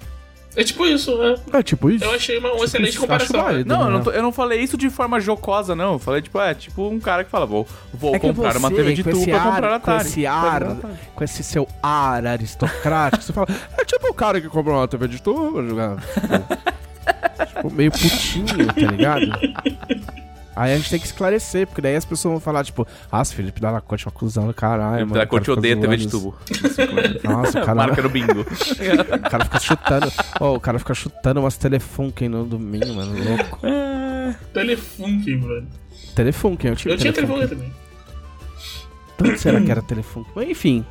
[0.57, 1.37] É tipo isso, né?
[1.53, 2.05] É tipo isso?
[2.05, 3.37] Eu achei uma, uma Tipo excelente isso, comparação.
[3.37, 3.43] né?
[3.45, 3.69] válido.
[3.69, 3.93] Não, eu né?
[3.93, 5.93] não, tô- eu não falei isso de forma jocosa, não.
[5.93, 8.75] Eu falei, tipo, é, tipo um cara que fala, vou, vou É comprar uma você,
[8.75, 10.09] TV de com tubo esse pra ar- comprar com Atari.
[10.09, 10.95] esse Pra ar, jogar Atari.
[11.15, 13.47] com esse seu ar aristocrático, você fala,
[13.79, 15.97] é tipo o cara que comprou uma TV de tubo pra jogar.
[16.01, 19.27] Tipo, tipo, meio putinho, tá ligado?
[20.61, 23.63] Aí a gente tem que esclarecer, porque daí as pessoas vão falar, tipo, nossa, Felipe
[23.63, 26.37] Dalacorte é uma cuzão do caralho, o cara odeia TV de tubo.
[27.25, 28.41] Nossa, o cara, Marca no bingo.
[28.45, 30.13] o cara fica chutando.
[30.39, 33.17] Ó, o cara fica chutando umas telefunken no domingo, mano.
[33.25, 33.61] Louco.
[34.53, 35.67] Telefunk, mano.
[36.15, 37.49] Telefunken, eu tive Eu tinha telefunken.
[37.49, 37.73] telefone
[39.17, 39.39] também.
[39.39, 40.51] Será que era telefunken?
[40.51, 40.85] Enfim,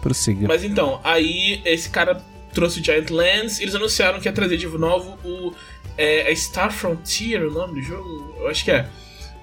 [0.00, 0.48] prossiga.
[0.48, 2.22] Mas então, aí esse cara
[2.54, 5.52] trouxe o Giant Lands, eles anunciaram que ia trazer de novo o
[5.96, 8.36] é, é Star Frontier, o nome do jogo?
[8.40, 8.88] Eu acho que é.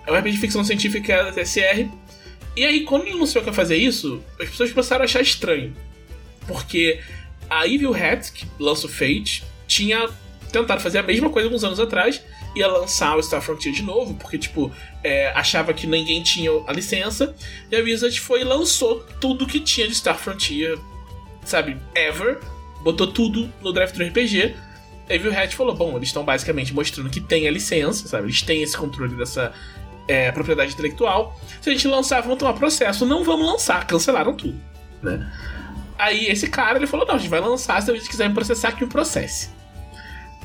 [0.06, 1.89] É um RPG de ficção científica da TSR.
[2.56, 5.76] E aí, quando ele anunciou que ia fazer isso, as pessoas começaram a achar estranho.
[6.47, 7.00] Porque
[7.50, 10.10] a Evil Hat, que lança o Fate, tinha
[10.52, 12.21] tentado fazer a mesma coisa alguns anos atrás,
[12.56, 14.71] ia lançar o Star Frontier de novo, porque, tipo,
[15.04, 17.34] é, achava que ninguém tinha a licença,
[17.71, 20.78] e a Wizard foi e lançou tudo que tinha de Star Frontier,
[21.45, 22.39] sabe, ever,
[22.84, 24.56] botou tudo no Drive Thru RPG.
[25.10, 28.41] A Evil Hat falou: bom, eles estão basicamente mostrando que tem a licença, sabe, eles
[28.41, 29.52] têm esse controle dessa
[30.08, 31.39] é, propriedade intelectual.
[31.62, 33.06] Se a gente lançar, vamos tomar processo.
[33.06, 34.60] Não vamos lançar, cancelaram tudo,
[35.02, 35.32] né?
[35.98, 38.36] Aí esse cara ele falou: não, a gente vai lançar, se a gente quiser me
[38.36, 39.50] processar, que me processe.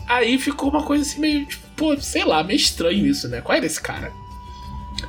[0.07, 3.40] Aí ficou uma coisa assim meio, tipo, pô, sei lá, meio estranho isso, né?
[3.40, 4.12] Qual era esse cara?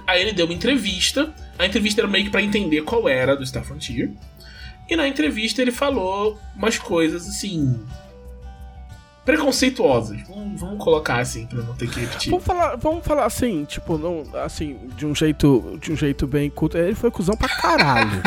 [0.06, 1.34] Aí ele deu uma entrevista.
[1.60, 4.12] A entrevista era meio que pra entender qual era do Star Frontier.
[4.90, 7.80] E na entrevista ele falou umas coisas assim.
[9.26, 10.22] preconceituosas.
[10.28, 12.30] Vamos, vamos colocar assim, pra não ter que repetir.
[12.32, 16.50] Vamos falar, vamos falar assim, tipo, não, assim, de um jeito, de um jeito bem
[16.50, 16.78] culto.
[16.78, 18.22] Ele foi cuzão pra caralho.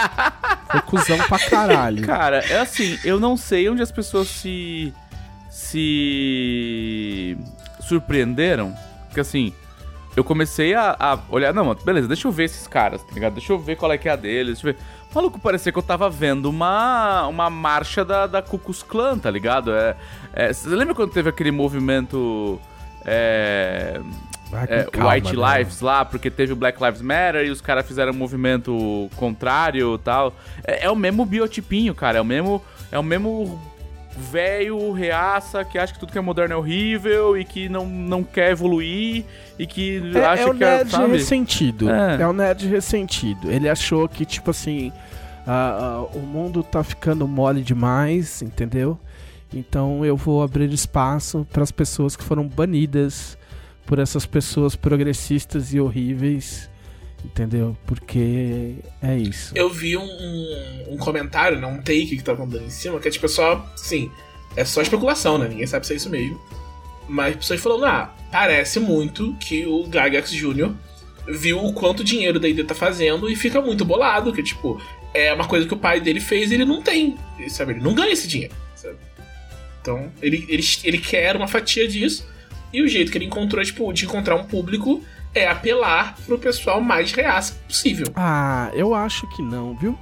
[0.70, 2.06] foi cuzão pra caralho.
[2.06, 4.94] Cara, é assim, eu não sei onde as pessoas se.
[5.50, 7.36] se.
[7.80, 8.74] surpreenderam.
[9.08, 9.52] Porque assim,
[10.18, 13.34] eu comecei a, a olhar, não, mano, beleza, deixa eu ver esses caras, tá ligado?
[13.34, 14.80] Deixa eu ver qual é que é a deles, deixa eu ver.
[15.14, 19.30] Maluco, parecia que eu tava vendo uma, uma marcha da, da Ku Klux Klan, tá
[19.30, 19.72] ligado?
[19.72, 19.96] É,
[20.32, 22.60] é, você lembra quando teve aquele movimento.
[23.04, 24.00] É,
[24.68, 25.58] é, calma, White né?
[25.58, 29.94] Lives lá, porque teve o Black Lives Matter e os caras fizeram um movimento contrário
[29.94, 30.34] e tal.
[30.62, 32.18] É, é o mesmo biotipinho, cara.
[32.18, 32.62] É o mesmo.
[32.90, 33.60] É o mesmo
[34.18, 38.24] velho, reaça, que acha que tudo que é moderno é horrível e que não, não
[38.24, 39.24] quer evoluir
[39.58, 40.76] e que É, acha é o que é.
[40.78, 41.12] nerd Sabe?
[41.12, 41.90] ressentido.
[41.90, 42.22] É.
[42.22, 42.26] É.
[42.26, 43.50] o nerd ressentido.
[43.50, 44.92] Ele achou que, tipo assim,
[45.46, 48.98] ah, ah, o mundo tá ficando mole demais, entendeu?
[49.52, 53.36] Então eu vou abrir espaço para as pessoas que foram banidas
[53.86, 56.68] por essas pessoas progressistas e horríveis,
[57.24, 57.74] entendeu?
[57.86, 59.52] Porque é isso.
[59.56, 63.08] Eu vi um, um, um comentário, né, um take que estavam dando em cima, que
[63.08, 64.10] é tipo só, sim,
[64.54, 65.48] é só especulação, né?
[65.48, 66.38] Ninguém sabe se é isso mesmo.
[67.08, 70.72] Mas pessoas falando, ah, parece muito que o Gygax Jr.
[71.28, 74.80] viu o quanto dinheiro da ID tá fazendo e fica muito bolado, que tipo,
[75.14, 77.16] é uma coisa que o pai dele fez e ele não tem,
[77.48, 77.72] sabe?
[77.72, 78.96] Ele não ganha esse dinheiro, sabe?
[79.80, 82.28] Então, ele, ele, ele quer uma fatia disso
[82.72, 85.02] e o jeito que ele encontrou, tipo, de encontrar um público
[85.34, 88.06] é apelar pro pessoal mais reaça possível.
[88.14, 89.98] Ah, eu acho que não, viu?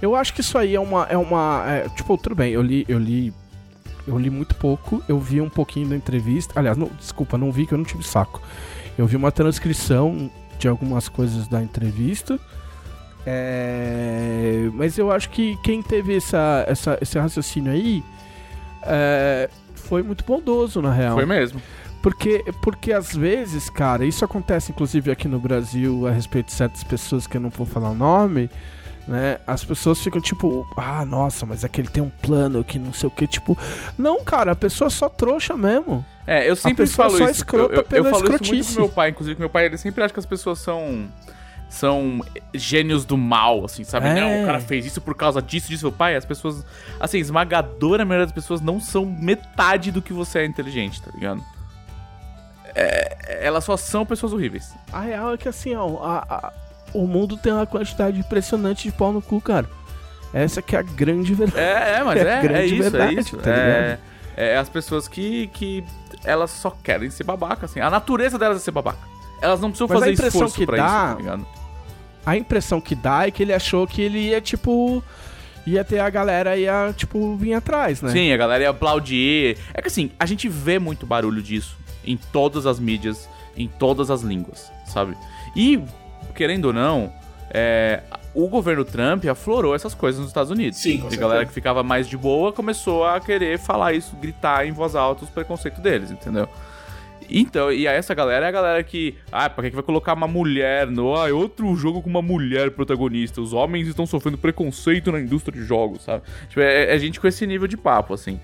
[0.00, 1.06] Eu acho que isso aí é uma.
[1.08, 3.32] É uma é, tipo, tudo bem, eu li, eu li.
[4.06, 6.58] Eu li muito pouco, eu vi um pouquinho da entrevista.
[6.58, 8.40] Aliás, não, desculpa, não vi que eu não tive saco.
[8.98, 12.38] Eu vi uma transcrição de algumas coisas da entrevista.
[13.24, 18.02] É, mas eu acho que quem teve essa, essa, esse raciocínio aí
[18.82, 21.14] é, foi muito bondoso, na real.
[21.14, 21.60] Foi mesmo.
[22.02, 26.82] Porque, porque às vezes, cara, isso acontece inclusive aqui no Brasil a respeito de certas
[26.82, 28.50] pessoas que eu não vou falar o nome,
[29.06, 29.38] né?
[29.46, 33.10] As pessoas ficam tipo, ah, nossa, mas aquele tem um plano que não sei o
[33.10, 33.56] que, tipo,
[33.98, 36.04] não, cara, a pessoa é só trouxa mesmo.
[36.26, 37.44] É, eu sempre falo só isso.
[37.52, 38.72] eu, eu, eu falo isso muito escrotice.
[38.74, 41.08] pro meu pai, inclusive, que meu pai ele sempre acha que as pessoas são.
[41.68, 42.20] São
[42.52, 44.06] gênios do mal, assim, sabe?
[44.08, 44.14] É.
[44.14, 45.86] Não, o cara fez isso por causa disso, disso.
[45.86, 46.62] Meu pai, as pessoas.
[47.00, 51.42] Assim, esmagadora maioria das pessoas não são metade do que você é inteligente, tá ligado?
[52.74, 54.74] É, elas só são pessoas horríveis.
[54.92, 56.52] A real é que assim, ó, a- a-
[56.94, 59.68] o mundo tem uma quantidade impressionante de pau no cu, cara.
[60.32, 61.60] Essa que é a grande verdade.
[61.60, 63.36] É, é, mas É é, é, grande isso, verdade, é isso.
[63.36, 63.98] tá é,
[64.36, 65.84] é as pessoas que, que
[66.24, 67.80] elas só querem ser babaca, assim.
[67.80, 69.06] A natureza delas é ser babaca.
[69.40, 71.46] Elas não precisam Mas a fazer impressão esforço que pra dá- isso, tá ligado?
[72.24, 75.02] A impressão que dá é que ele achou que ele ia, tipo.
[75.64, 78.10] Ia ter a galera ia, tipo, vir atrás, né?
[78.10, 79.56] Sim, a galera ia aplaudir.
[79.72, 84.10] É que assim, a gente vê muito barulho disso em todas as mídias, em todas
[84.10, 85.16] as línguas, sabe?
[85.54, 85.80] E,
[86.34, 87.12] querendo ou não,
[87.50, 88.02] é,
[88.34, 90.78] o governo Trump aflorou essas coisas nos Estados Unidos.
[90.78, 94.16] Sim, com E a galera que ficava mais de boa começou a querer falar isso,
[94.16, 96.48] gritar em voz alta os preconceitos deles, entendeu?
[97.28, 99.16] Então, e aí essa galera é a galera que.
[99.30, 101.16] Ah, pra que que vai colocar uma mulher no.
[101.16, 103.40] Ah, é outro jogo com uma mulher protagonista.
[103.40, 106.22] Os homens estão sofrendo preconceito na indústria de jogos, sabe?
[106.48, 108.40] Tipo, é, é gente com esse nível de papo, assim.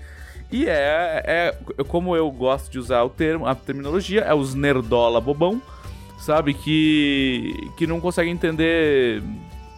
[0.51, 1.83] E é, é.
[1.87, 5.61] Como eu gosto de usar o termo, a terminologia, é os nerdola bobão.
[6.19, 6.53] Sabe?
[6.53, 9.23] Que, que não consegue entender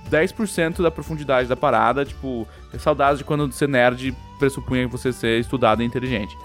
[0.10, 2.06] 10% da profundidade da parada.
[2.06, 6.36] Tipo, é saudades de quando você nerd pressupunha que você ser estudado e inteligente.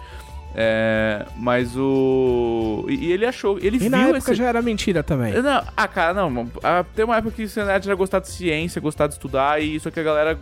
[0.59, 2.87] É, mas o.
[2.88, 3.59] E ele achou.
[3.59, 4.35] Ele E viu na época esse.
[4.37, 5.35] já era mentira também.
[5.42, 6.50] Não, ah, cara, não.
[6.62, 9.74] ah, Tem uma época que você nerd era gostar de ciência, gostar de estudar, e
[9.74, 10.38] isso que a galera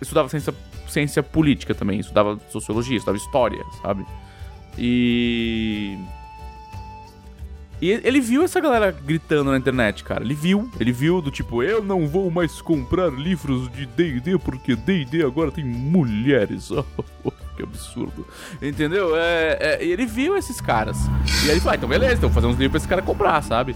[0.00, 0.54] estudava ciência,
[0.88, 4.06] ciência política também, estudava sociologia, estudava história, sabe?
[4.78, 5.98] E.
[7.80, 10.24] E ele viu essa galera gritando na internet, cara.
[10.24, 10.70] Ele viu.
[10.80, 15.50] Ele viu do tipo, eu não vou mais comprar livros de DD porque DD agora
[15.50, 16.70] tem mulheres.
[17.24, 18.24] Oh, que absurdo.
[18.62, 19.16] Entendeu?
[19.16, 20.96] É, é, ele viu esses caras.
[21.44, 23.02] E aí ele falou, ah, então beleza, então vou fazer uns livros pra esse cara
[23.02, 23.74] comprar, sabe?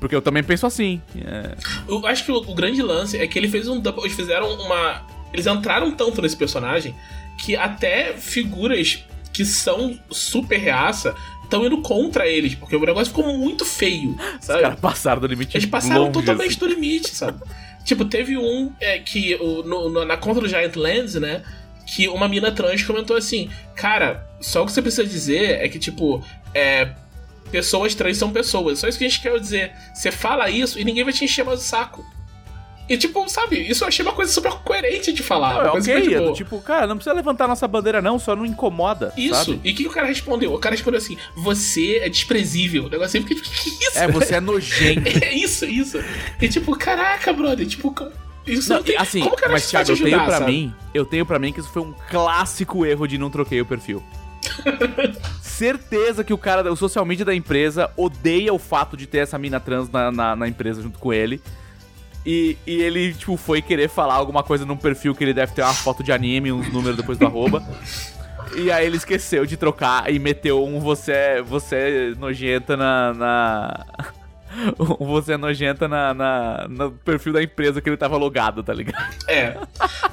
[0.00, 1.02] Porque eu também penso assim.
[1.14, 1.54] É,
[1.86, 3.82] Eu acho que o, o grande lance é que ele fez um.
[4.02, 5.02] Eles fizeram uma.
[5.32, 6.94] Eles entraram tanto nesse personagem
[7.36, 11.14] que até figuras que são super reaça
[11.48, 14.62] estão indo contra eles, porque o negócio ficou muito feio, os sabe?
[14.62, 16.58] caras passaram do limite Eles passaram totalmente assim.
[16.58, 17.40] do limite, sabe?
[17.84, 21.42] tipo, teve um é, que o, no- na conta do Giant Lands, né?
[21.86, 25.78] Que uma mina trans comentou assim: Cara, só o que você precisa dizer é que,
[25.78, 26.22] tipo,
[26.54, 26.90] é.
[27.50, 28.78] Pessoas trans são pessoas.
[28.78, 29.72] Só isso que a gente quer dizer.
[29.94, 32.04] Você fala isso e ninguém vai te encher mais o saco.
[32.88, 35.54] E, tipo, sabe, isso eu achei uma coisa super coerente de falar.
[35.54, 36.32] Não, é ok, é boa.
[36.32, 39.34] tipo, cara, não precisa levantar nossa bandeira não, só não incomoda, Isso.
[39.34, 39.60] sabe?
[39.62, 40.54] E o que, o cara respondeu?
[40.54, 42.86] O cara respondeu assim: Você é desprezível.
[42.86, 43.98] O negócio assim, tipo, que isso?
[43.98, 45.08] É, você é nojento.
[45.28, 45.98] É isso, isso.
[46.40, 47.94] E tipo, caraca, brother, tipo,
[48.46, 50.52] isso não, Não, tem, assim, como que mas Thiago, eu ajudar, tenho pra sabe?
[50.52, 53.66] mim, eu tenho para mim que isso foi um clássico erro de não troquei o
[53.66, 54.02] perfil.
[55.42, 59.36] Certeza que o cara, o social media da empresa odeia o fato de ter essa
[59.38, 61.40] mina trans na, na, na empresa junto com ele.
[62.26, 65.62] E, e ele, tipo, foi querer falar alguma coisa num perfil que ele deve ter
[65.62, 67.62] uma foto de anime, uns números depois do arroba.
[68.56, 73.14] E aí ele esqueceu de trocar e meteu um você, você nojenta na.
[73.14, 73.86] na...
[75.00, 79.14] você nojenta na, na- no perfil da empresa que ele tava logado, tá ligado?
[79.28, 79.56] É.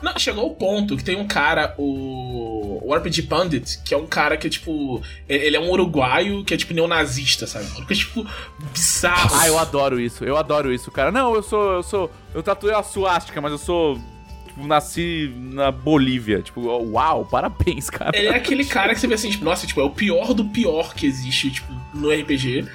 [0.02, 2.80] Não, chegou o ponto que tem um cara, o.
[2.86, 5.02] O RPG Pundit, que é um cara que é tipo.
[5.28, 7.66] Ele é um uruguaio que é tipo neonazista, sabe?
[7.88, 8.26] Que é tipo.
[8.72, 9.36] bizarro.
[9.40, 11.12] Ah, eu adoro isso, eu adoro isso, cara.
[11.12, 12.12] Não, eu sou, eu sou.
[12.34, 14.00] Eu tatuei a suástica, mas eu sou.
[14.46, 16.42] Tipo, nasci na Bolívia.
[16.42, 18.12] Tipo, uau, parabéns, cara.
[18.16, 20.46] Ele é aquele cara que você vê assim, tipo, nossa, tipo, é o pior do
[20.46, 22.68] pior que existe, tipo, no RPG.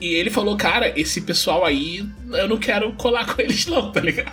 [0.00, 4.00] E ele falou, cara, esse pessoal aí, eu não quero colar com eles, não, tá
[4.00, 4.32] ligado?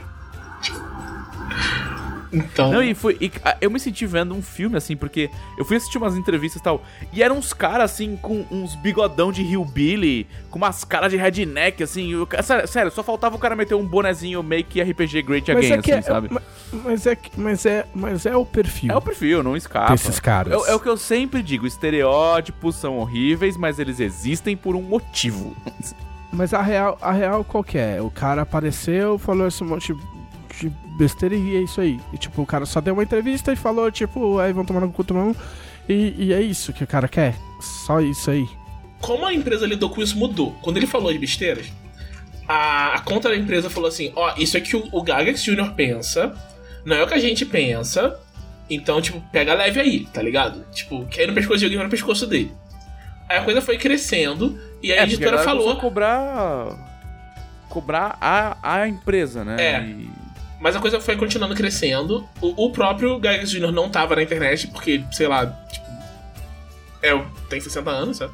[2.34, 2.72] Então.
[2.72, 3.16] Não, e foi.
[3.22, 6.60] e, ah, eu me senti vendo um filme, assim, porque eu fui assistir umas entrevistas
[6.60, 6.82] e tal.
[7.14, 11.84] E eram uns caras, assim, com uns bigodão de hillbilly, com umas caras de redneck,
[11.84, 12.20] assim.
[12.22, 15.66] e ca- sério, sério, só faltava o cara meter um bonezinho make RPG great Mas
[15.66, 16.34] again, é que assim, é, sabe?
[16.34, 16.42] ma-
[16.84, 19.92] mas é que- mas é, mas é o perfil É o perfil, não escapa.
[19.94, 20.54] desses caras.
[20.68, 24.82] É, é o que eu sempre digo, estereótipos são horríveis, mas eles existem por um
[24.82, 25.56] motivo.
[26.32, 28.02] Mas a real, a real qual que é?
[28.02, 30.00] O cara apareceu, falou esse monte de
[30.98, 32.00] besteira e é isso aí.
[32.12, 34.92] E tipo, o cara só deu uma entrevista e falou, tipo, aí vão tomar no
[34.92, 35.36] cu, tomar no-
[35.90, 37.36] e, e é isso que o cara quer.
[37.86, 38.48] Só isso aí.
[39.02, 40.52] como a empresa lidou com isso mudou.
[40.62, 41.68] Quando ele falou de besteiras,
[42.48, 45.74] a, a conta da empresa falou assim: ó, isso é que o, o Gagax Jr.
[45.76, 46.34] pensa,
[46.86, 48.20] não é o que a gente pensa.
[48.70, 50.64] Então, tipo, pega leve aí, tá ligado?
[50.72, 52.52] Tipo, quer ir no pescoço de alguém, vai no pescoço dele.
[53.28, 55.76] Aí a coisa foi crescendo e aí a É, editora falou.
[55.76, 56.68] cobrar.
[57.70, 59.56] cobrar a, a empresa, né?
[59.60, 59.82] É.
[59.82, 60.10] E-
[60.64, 62.26] Mas a coisa foi continuando crescendo.
[62.40, 63.70] O, o próprio Gagax Jr.
[63.70, 65.86] não tava na internet, porque, sei lá, tipo.
[67.02, 68.34] É, tem 60 anos, sabe?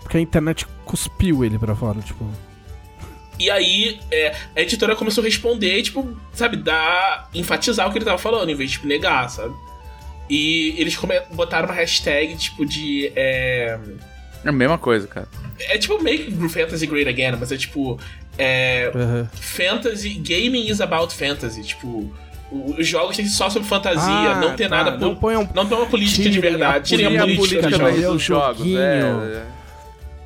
[0.00, 2.26] Porque a internet cuspiu ele pra fora, tipo.
[3.38, 7.28] E aí, é, a editora começou a responder, tipo, sabe, dar.
[7.34, 9.54] enfatizar o que ele tava falando, em vez de tipo, negar, sabe?
[10.30, 10.98] E eles
[11.34, 13.12] botaram uma hashtag, tipo, de.
[13.14, 13.78] É,
[14.44, 15.28] É a mesma coisa, cara.
[15.58, 17.98] é tipo Make Fantasy Great Again, mas é tipo.
[18.38, 19.28] É, aham.
[19.34, 20.14] fantasy.
[20.14, 21.62] Gaming is about fantasy.
[21.62, 22.10] Tipo,
[22.50, 24.96] os jogos têm que ser só sobre fantasia, Ah, não ter tá, nada.
[24.96, 26.88] não po- ponham- não tem uma política de verdade.
[26.88, 28.22] Tirem a E a política, política dos jogos.
[28.22, 28.78] jogos, joguinho.
[28.80, 29.42] é, é.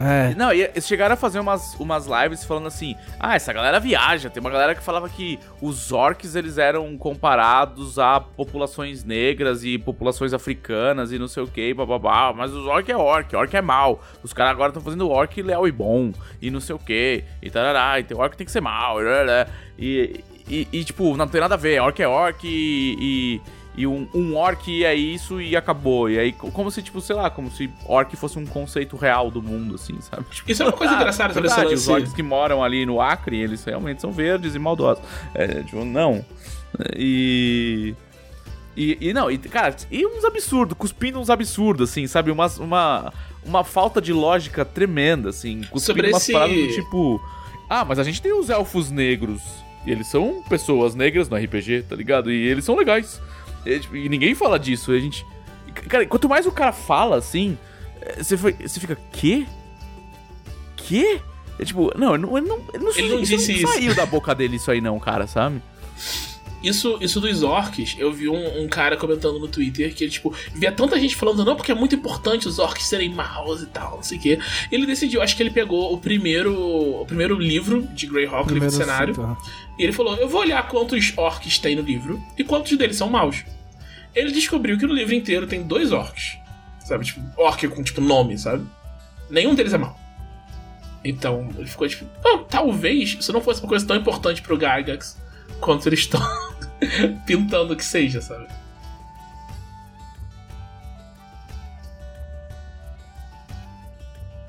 [0.00, 0.34] É.
[0.34, 4.28] Não, eles chegaram a fazer umas, umas lives falando assim: ah, essa galera viaja.
[4.28, 9.78] Tem uma galera que falava que os orcs eles eram comparados a populações negras e
[9.78, 12.32] populações africanas e não sei o que, bababá.
[12.32, 14.02] Mas os orc é orc, orc é mal.
[14.22, 17.50] Os caras agora estão fazendo orc leal e bom e não sei o que, e
[17.50, 18.00] tarará.
[18.00, 19.46] E tem orc tem que ser mal, e,
[19.78, 21.80] e, e, e, tipo, não tem nada a ver.
[21.80, 22.96] Orc é orc e.
[23.00, 26.08] e e um, um orc é isso e acabou.
[26.08, 29.30] E aí, co- como se, tipo, sei lá, como se orc fosse um conceito real
[29.30, 30.24] do mundo, assim, sabe?
[30.30, 33.00] Tipo, Isso é uma coisa ah, engraçada sobre esse Os orcs que moram ali no
[33.00, 35.02] Acre, eles realmente são verdes e maldosos.
[35.34, 36.24] É, tipo, não.
[36.96, 37.94] E.
[38.76, 42.32] E, e não, e, cara, e uns absurdos, cuspindo uns absurdos, assim, sabe?
[42.32, 43.12] Umas, uma,
[43.44, 45.60] uma falta de lógica tremenda, assim.
[45.70, 47.20] Cuspindo Sobre umas esse- paradas do tipo.
[47.70, 49.40] Ah, mas a gente tem os elfos negros.
[49.86, 52.32] E eles são pessoas negras no RPG, tá ligado?
[52.32, 53.20] E eles são legais.
[53.64, 54.92] E, tipo, e ninguém fala disso.
[54.92, 55.26] A gente.
[55.88, 57.58] Cara, quanto mais o cara fala assim,
[58.00, 59.46] eh, você, foi, você fica, quê?
[60.76, 61.20] Quê?
[61.58, 62.60] É tipo, não, não, não, não,
[62.96, 63.68] Ele não disse não isso.
[63.68, 65.62] saiu da boca dele isso aí, não, cara, sabe?
[66.64, 70.34] Isso, isso dos orcs, eu vi um, um cara comentando no Twitter que ele, tipo,
[70.54, 73.96] via tanta gente falando, não, porque é muito importante os orcs serem maus e tal,
[73.96, 74.38] não sei o quê.
[74.72, 78.74] Ele decidiu, acho que ele pegou o primeiro o primeiro livro de Greyhawk, livro de
[78.74, 79.36] cenário, tá.
[79.78, 83.10] e ele falou, eu vou olhar quantos orcs tem no livro e quantos deles são
[83.10, 83.44] maus.
[84.14, 86.38] Ele descobriu que no livro inteiro tem dois orcs,
[86.80, 87.04] sabe?
[87.04, 88.64] Tipo, orc com, tipo, nome, sabe?
[89.28, 89.98] Nenhum deles é mau.
[91.04, 95.22] Então, ele ficou tipo, "Ah, talvez isso não fosse uma coisa tão importante pro Gygax
[95.60, 96.20] quanto eles estão
[97.26, 98.46] pintando que seja, sabe?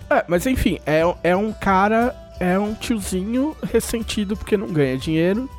[0.10, 5.50] É, mas enfim, é, é um cara, é um tiozinho ressentido porque não ganha dinheiro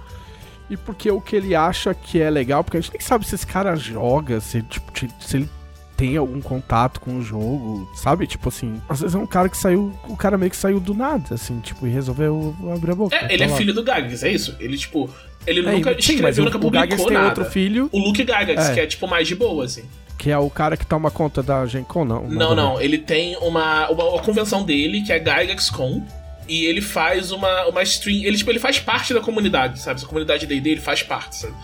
[0.70, 3.34] e porque o que ele acha que é legal, porque a gente nem sabe se
[3.34, 5.50] esse cara joga, se, tipo, se ele
[5.96, 8.26] tem algum contato com o jogo, sabe?
[8.26, 10.92] Tipo assim, às vezes é um cara que saiu, o cara meio que saiu do
[10.94, 13.16] nada, assim, tipo, e resolveu abrir a boca.
[13.16, 13.58] É, ele é falar.
[13.58, 14.54] filho do Gygax, é isso?
[14.60, 15.08] Ele, tipo,
[15.46, 17.28] ele É, nunca sim, escreveu, o, nunca o Gygax publicou tem nada.
[17.28, 18.74] outro filho, O Luke Gygax, É.
[18.74, 19.84] que é, tipo, mais de boa, assim.
[20.18, 22.26] que é o cara que toma conta da Gen Con, não.
[22.28, 22.80] Não, não.
[22.80, 26.02] Ele tem uma, uma, uma convenção dele, que é GygaxCon.
[26.48, 28.22] E ele faz uma, uma stream.
[28.22, 29.98] Ele, tipo, ele faz parte da comunidade, sabe?
[29.98, 31.54] Essa comunidade D&D, ele faz parte, sabe?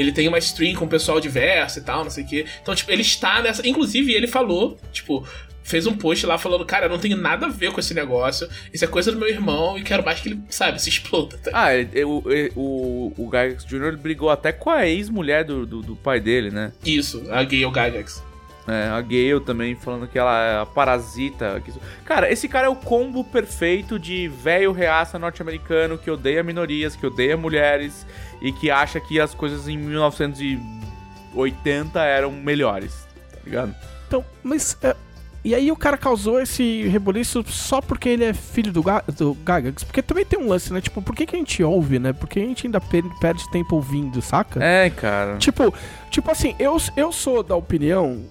[0.00, 2.46] Ele tem uma stream com o pessoal diverso e tal, não sei o quê.
[2.62, 3.66] Então, tipo, ele está nessa.
[3.68, 5.26] Inclusive, ele falou, tipo,
[5.62, 8.48] fez um post lá falando, cara, eu não tenho nada a ver com esse negócio.
[8.72, 11.36] Isso é coisa do meu irmão e quero mais que ele, sabe, se exploda.
[11.38, 11.50] Tá?
[11.54, 12.22] Ah, ele- o,
[12.56, 13.96] o, o Gygax Jr.
[13.96, 16.72] brigou até com a ex-mulher do, do, do pai dele, né?
[16.84, 18.22] Isso, a Gale Gygax.
[18.68, 21.60] É, a Gale também falando que ela é a parasita.
[21.64, 21.72] que
[22.04, 27.06] Cara, esse cara é o combo perfeito de velho reaça norte-americano que odeia minorias, que
[27.06, 28.06] odeia mulheres
[28.40, 33.74] e que acha que as coisas em 1980 eram melhores, tá ligado?
[34.06, 34.76] Então, mas.
[34.82, 34.94] é,
[35.42, 39.34] e aí o cara causou esse reboliço só porque ele é filho do, Ga do
[39.34, 39.84] Gygax?
[39.84, 40.82] Porque também tem um lance, né?
[40.82, 42.12] Tipo, por que, que a gente ouve, né?
[42.12, 44.62] Porque a gente ainda per- perde tempo ouvindo, saca?
[44.62, 45.38] É, cara.
[45.38, 45.72] Tipo,
[46.10, 48.22] tipo assim, eu, eu sou da opinião.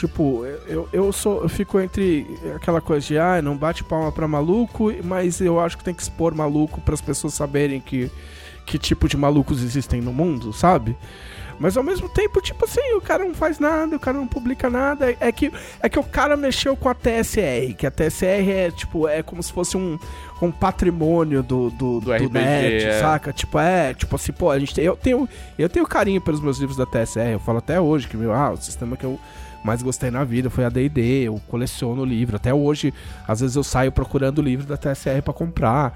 [0.00, 1.42] Tipo, eu, eu sou.
[1.42, 5.76] Eu fico entre aquela coisa de ah, não bate palma pra maluco, mas eu acho
[5.76, 8.10] que tem que expor maluco para as pessoas saberem que,
[8.64, 10.96] que tipo de malucos existem no mundo, sabe?
[11.58, 14.70] Mas ao mesmo tempo, tipo assim, o cara não faz nada, o cara não publica
[14.70, 15.14] nada.
[15.20, 19.06] É que, é que o cara mexeu com a TSR, que a TSR é tipo,
[19.06, 19.98] é como se fosse um,
[20.40, 23.00] um patrimônio do, do, Do RPG, net, é.
[23.00, 23.34] saca?
[23.34, 26.56] Tipo, é, tipo assim, pô, a gente tem, eu tenho, eu tenho carinho pelos meus
[26.56, 29.20] livros da TSR, eu falo até hoje que meu, ah, o sistema que eu
[29.64, 32.92] mais gostei na vida foi a D&D, eu coleciono livro, até hoje,
[33.26, 35.90] às vezes eu saio procurando livro da TSR pra comprar.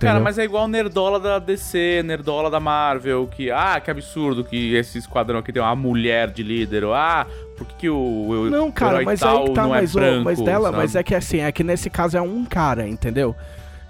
[0.00, 0.22] Cara, entendeu?
[0.24, 4.96] mas é igual Nerdola da DC, Nerdola da Marvel, que, ah, que absurdo que esse
[4.96, 7.26] esquadrão aqui tem uma mulher de líder, ou, ah,
[7.58, 9.98] por que, que o, o Não, cara, mas tal aí que tá, é mas, o-
[9.98, 10.76] branco, mas dela, sabe?
[10.78, 13.36] mas é que assim, é que nesse caso é um cara, entendeu?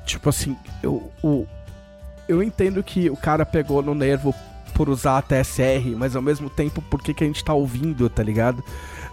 [0.05, 1.47] Tipo assim, eu, o,
[2.29, 4.35] eu entendo que o cara pegou no nervo
[4.75, 8.09] por usar a TSR, mas ao mesmo tempo, por que, que a gente tá ouvindo,
[8.11, 8.65] tá ligado?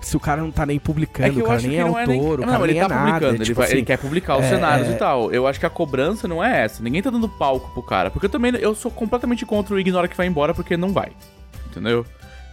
[0.02, 2.08] Se o cara não tá nem publicando, o cara acho nem que é não autor,
[2.08, 2.22] nem...
[2.22, 3.06] o Não, cara ele nem tá é nada.
[3.06, 4.92] publicando, ele, tipo ele assim, quer publicar os é, cenários é.
[4.92, 5.32] e tal.
[5.32, 6.82] Eu acho que a cobrança não é essa.
[6.82, 8.10] Ninguém tá dando palco pro cara.
[8.10, 11.12] Porque eu também eu sou completamente contra o ignora que vai embora porque não vai.
[11.70, 12.06] Entendeu?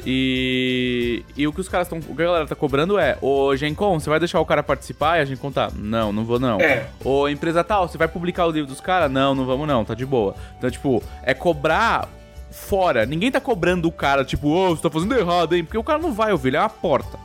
[0.05, 1.99] E, e o que os caras estão.
[1.99, 5.19] O que a galera tá cobrando é: Ô Gencom, você vai deixar o cara participar?
[5.19, 5.73] E a gente contar?
[5.75, 6.61] Não, não vou não.
[6.61, 6.89] É.
[7.03, 9.11] Ô empresa tal, você vai publicar o livro dos caras?
[9.11, 10.35] Não, não vamos não, tá de boa.
[10.59, 12.09] Então, tipo, é cobrar
[12.51, 13.07] fora.
[13.07, 15.65] Ninguém tá cobrando o cara, tipo, ô, você tá fazendo errado, hein?
[15.65, 17.19] Porque o cara não vai ouvir, ele é uma porta.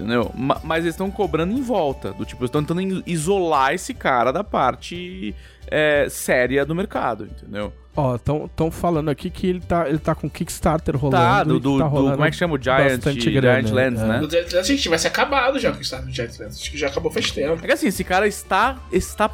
[0.00, 0.30] Entendeu?
[0.34, 2.12] Ma- Mas eles estão cobrando em volta.
[2.12, 5.34] Do tipo, eles estão tentando in- isolar esse cara da parte
[5.70, 7.72] é, séria do mercado, entendeu?
[7.96, 11.22] Ó, tão falando aqui que ele tá, ele tá com Kickstarter rolando.
[11.22, 12.54] Tá, do, do, tá do- rolando como é que chama?
[12.54, 14.06] O Giant, Giant Lands, é.
[14.06, 14.20] né?
[14.20, 16.56] O Jet- Acho que tivesse acabado já o Star do Jetlands.
[16.60, 17.62] Acho que já acabou faz tempo.
[17.62, 19.28] É que assim, esse cara está, está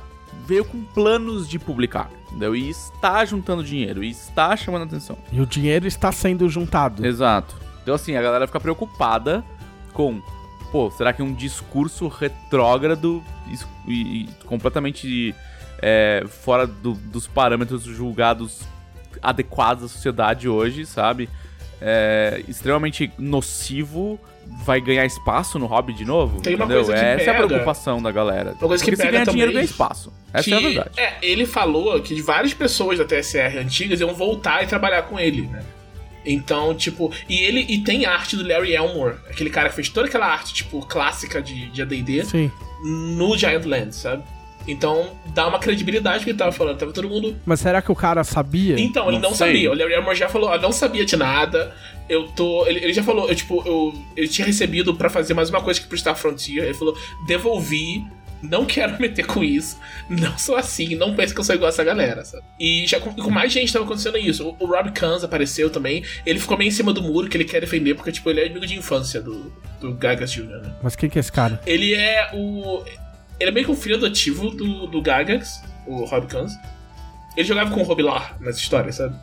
[0.47, 2.57] veio com planos de publicar, entendeu?
[2.57, 5.19] E está juntando dinheiro, e está chamando atenção.
[5.31, 7.07] E o dinheiro está sendo juntado.
[7.07, 7.55] Exato.
[7.83, 9.45] Então assim, a galera fica preocupada
[9.93, 10.21] com,
[10.73, 13.23] pô, será que um discurso retrógrado
[13.87, 15.35] e, e completamente
[15.81, 18.61] é, fora do- dos parâmetros julgados
[19.23, 21.29] adequados à sociedade hoje, sabe?
[21.81, 24.19] É, extremamente nocivo
[24.65, 26.41] vai ganhar espaço no hobby de novo?
[26.41, 26.85] Tem uma entendeu?
[26.85, 28.51] coisa que Essa é a pega- preocupação da galera.
[28.53, 30.13] Uma coisa que Porque se pega ganha dinheiro, também- ganha espaço.
[30.33, 30.91] Essa que, é a verdade.
[30.97, 35.43] É, ele falou que várias pessoas da TSR antigas iam voltar e trabalhar com ele,
[35.49, 35.63] né?
[36.27, 40.09] Então, tipo, e ele e tem arte do Larry Elmore, aquele cara que fez toda
[40.09, 42.51] aquela arte, tipo, clássica de, de AD&D, Sim.
[42.83, 44.23] no Giant Land, sabe?
[44.69, 46.77] Então dá uma credibilidade que ele tava falando.
[46.77, 47.37] Tava todo mundo.
[47.47, 48.75] Mas será que o cara sabia?
[48.81, 49.47] Então, ele Não sei.
[49.47, 49.71] sabia.
[49.71, 51.73] O Larry Elmore já falou, ah, não sabia de nada.
[52.09, 52.67] Eu tô.
[52.67, 55.81] Ele, ele já falou, eu, tipo, eu, ele tinha recebido pra fazer mais uma coisa
[55.81, 56.65] que pro Star Frontier.
[56.65, 56.97] Ele falou,
[57.29, 58.05] devolvi.
[58.43, 59.79] Não quero meter com isso.
[60.09, 60.95] Não sou assim.
[60.95, 62.45] Não pense que eu sou igual essa galera, sabe?
[62.59, 64.49] E já com, com mais gente tava acontecendo isso.
[64.49, 66.05] O, o Rob Kans apareceu também.
[66.25, 68.47] Ele ficou meio em cima do muro que ele quer defender, porque, tipo, ele é
[68.47, 70.75] amigo de infância do, do Gagas Jr., né?
[70.83, 71.61] Mas quem que é esse cara?
[71.67, 72.85] Ele é o.
[73.39, 76.53] Ele é meio que um filho adotivo do, do Gagax, o Rob Kans.
[77.37, 79.15] Ele jogava com o Robilar nas histórias, sabe?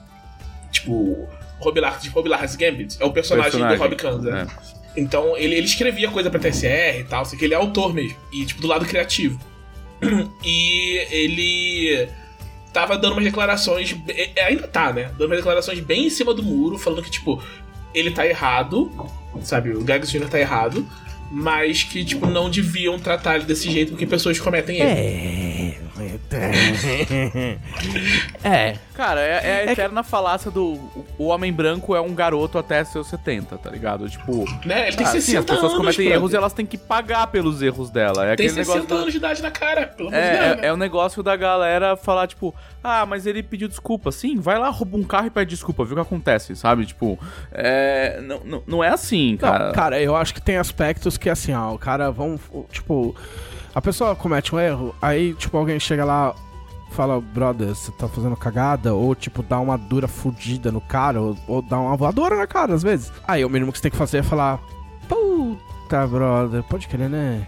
[0.71, 1.27] Tipo,
[1.59, 2.97] Robilar de Robilar's Gambit.
[2.99, 4.47] É o personagem, Personagem, do Rob Kans, né?
[4.47, 4.72] é.
[4.95, 8.17] Então, ele, ele escrevia coisa pra TSR e tal, sei que ele é autor mesmo.
[8.31, 9.39] E, tipo, do lado criativo.
[10.43, 12.09] e ele
[12.71, 13.91] tava dando umas declarações.
[13.93, 15.05] be- é, Ainda tá, né?
[15.17, 17.41] Dando umas declarações bem em cima do muro, falando que, tipo,
[17.93, 18.91] ele tá errado,
[19.41, 19.71] sabe?
[19.71, 20.27] O Gags Jr.
[20.29, 20.85] tá errado,
[21.31, 24.89] mas que, tipo, não deviam tratar ele desse jeito porque pessoas cometem erro.
[24.89, 25.82] É.
[28.93, 30.79] Cara, é, é a eterna falácia do
[31.17, 34.07] o homem branco é um garoto até seus 70, tá ligado?
[34.07, 34.87] Tipo, Né?
[34.87, 37.27] Ele tem ah, sim, 60 as pessoas anos, cometem erros e elas têm que pagar
[37.27, 38.25] pelos erros dela.
[38.25, 40.43] É Tem aquele 60 negócio anos de idade na cara, pelo amor de É, Deus.
[40.43, 40.67] é, né?
[40.67, 44.11] é o negócio da galera falar, tipo, ah, mas ele pediu desculpa.
[44.11, 46.85] Sim, vai lá, rouba um carro e pede desculpa, viu o que acontece, sabe?
[46.85, 47.17] Tipo,
[47.51, 49.67] é, não, não, não é assim, cara.
[49.67, 52.39] Não, cara, eu acho que tem aspectos que, assim, ó, o cara vão.
[52.71, 53.15] Tipo,
[53.73, 56.35] a pessoa comete um erro, aí, tipo, alguém chega lá,
[56.91, 61.37] fala, brother, você tá fazendo cagada, ou, tipo, dá uma dura fudida no cara, ou,
[61.47, 63.11] ou dá uma voadora na cara, às vezes.
[63.27, 64.59] Aí, o mínimo que você tem que fazer é falar,
[65.07, 67.47] puta, brother, pode querer, né?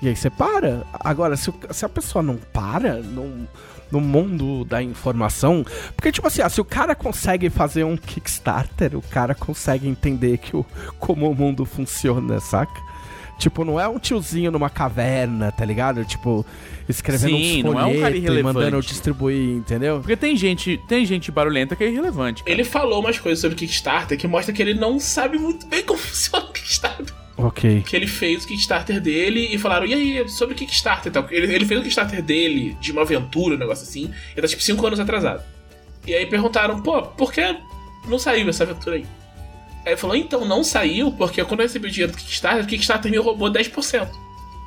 [0.00, 0.84] E aí você para.
[0.92, 3.48] Agora, se, se a pessoa não para, não.
[3.90, 5.64] No mundo da informação.
[5.94, 10.38] Porque, tipo assim, ah, se o cara consegue fazer um Kickstarter, o cara consegue entender
[10.38, 10.66] que o,
[10.98, 12.74] como o mundo funciona, saca?
[13.38, 16.04] Tipo, não é um tiozinho numa caverna, tá ligado?
[16.04, 16.44] Tipo,
[16.88, 18.54] escrevendo Sim, uns não é um cara folhetos e irrelevante.
[18.54, 19.98] mandando distribuir, entendeu?
[20.00, 22.42] Porque tem gente, tem gente barulhenta que é irrelevante.
[22.42, 22.54] cara.
[22.54, 25.82] Ele falou umas coisas sobre o Kickstarter que mostra que ele não sabe muito bem
[25.86, 27.14] como funciona o Kickstarter.
[27.36, 27.82] Ok.
[27.86, 31.26] Que ele fez o Kickstarter dele e falaram, e aí, sobre o Kickstarter e tal.
[31.30, 34.62] Ele, ele fez o Kickstarter dele de uma aventura, um negócio assim, ele tá tipo
[34.62, 35.42] 5 anos atrasado.
[36.06, 37.42] E aí perguntaram, pô, por que
[38.06, 39.06] não saiu essa aventura aí?
[39.84, 42.66] Aí ele falou, então, não saiu porque quando eu recebi o dinheiro do Kickstarter, o
[42.66, 44.08] Kickstarter me roubou 10%.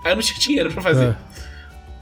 [0.04, 1.10] Aí eu não tinha dinheiro pra fazer.
[1.10, 1.16] É.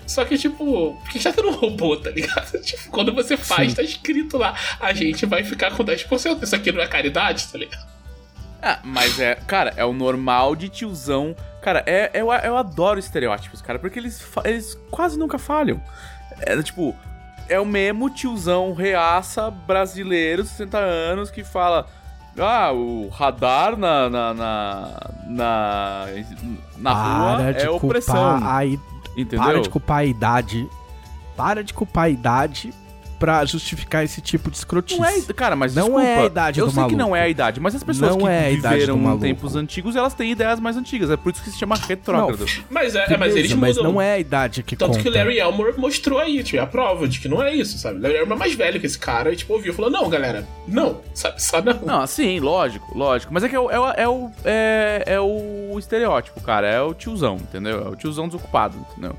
[0.05, 2.51] Só que, tipo, o Kickstarter não roubou, tá ligado?
[2.61, 3.75] Tipo, quando você faz, Sim.
[3.75, 6.43] tá escrito lá, a gente vai ficar com 10%.
[6.43, 7.85] Isso aqui não é caridade, tá ligado?
[8.61, 11.35] Ah, mas é, cara, é o normal de tiozão.
[11.61, 15.81] Cara, é, eu, eu adoro estereótipos, cara, porque eles, eles quase nunca falham.
[16.41, 16.95] É tipo,
[17.47, 21.87] é o mesmo tiozão reaça brasileiro, 60 anos, que fala.
[22.37, 24.09] Ah, o radar na.
[24.09, 24.33] na.
[24.33, 24.91] na,
[25.27, 26.05] na,
[26.77, 28.39] na rua é opressão.
[28.43, 29.39] a Entendeu?
[29.39, 30.69] Para de culpar a idade.
[31.37, 32.73] Para de culpar a idade
[33.19, 34.99] pra justificar esse tipo de escrotice.
[34.99, 37.15] Não é, cara, mas Não desculpa, é a idade Eu do sei que não maluco.
[37.15, 39.21] é a idade, mas as pessoas Não que é a idade do viveram em maluco.
[39.23, 41.09] tempos antigos, elas têm ideias mais antigas.
[41.09, 42.45] É por isso que se chama retrógrado.
[42.69, 43.91] Mas, é, é, mas Beleza, eles mas mudam.
[43.93, 45.03] não é a idade que Tanto conta.
[45.03, 47.99] que o Larry Elmore mostrou aí, tipo, a prova de que não é isso, sabe?
[47.99, 50.09] O Larry Elmore é mais velho que esse cara e, tipo, ouviu e falou: não,
[50.09, 51.41] galera, não, sabe?
[51.41, 51.73] Só não.
[51.85, 53.33] Não, sim, lógico, lógico.
[53.33, 56.67] Mas é que é o, é, o- é o, é, é o estereótipo, cara.
[56.67, 57.85] É o tiozão, entendeu?
[57.85, 59.15] É o tiozão desocupado, entendeu?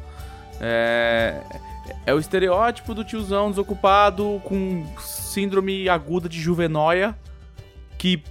[0.60, 1.40] É,
[2.06, 7.16] é o estereótipo do tiozão desocupado com síndrome aguda de juvenóia
[7.98, 8.22] que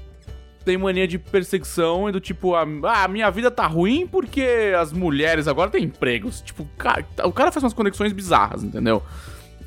[0.64, 4.92] tem mania de perseguição e do tipo, ah, ah, minha vida tá ruim porque as
[4.92, 6.42] mulheres agora têm empregos.
[6.42, 9.04] Tipo, cara, o cara faz umas conexões bizarras, entendeu?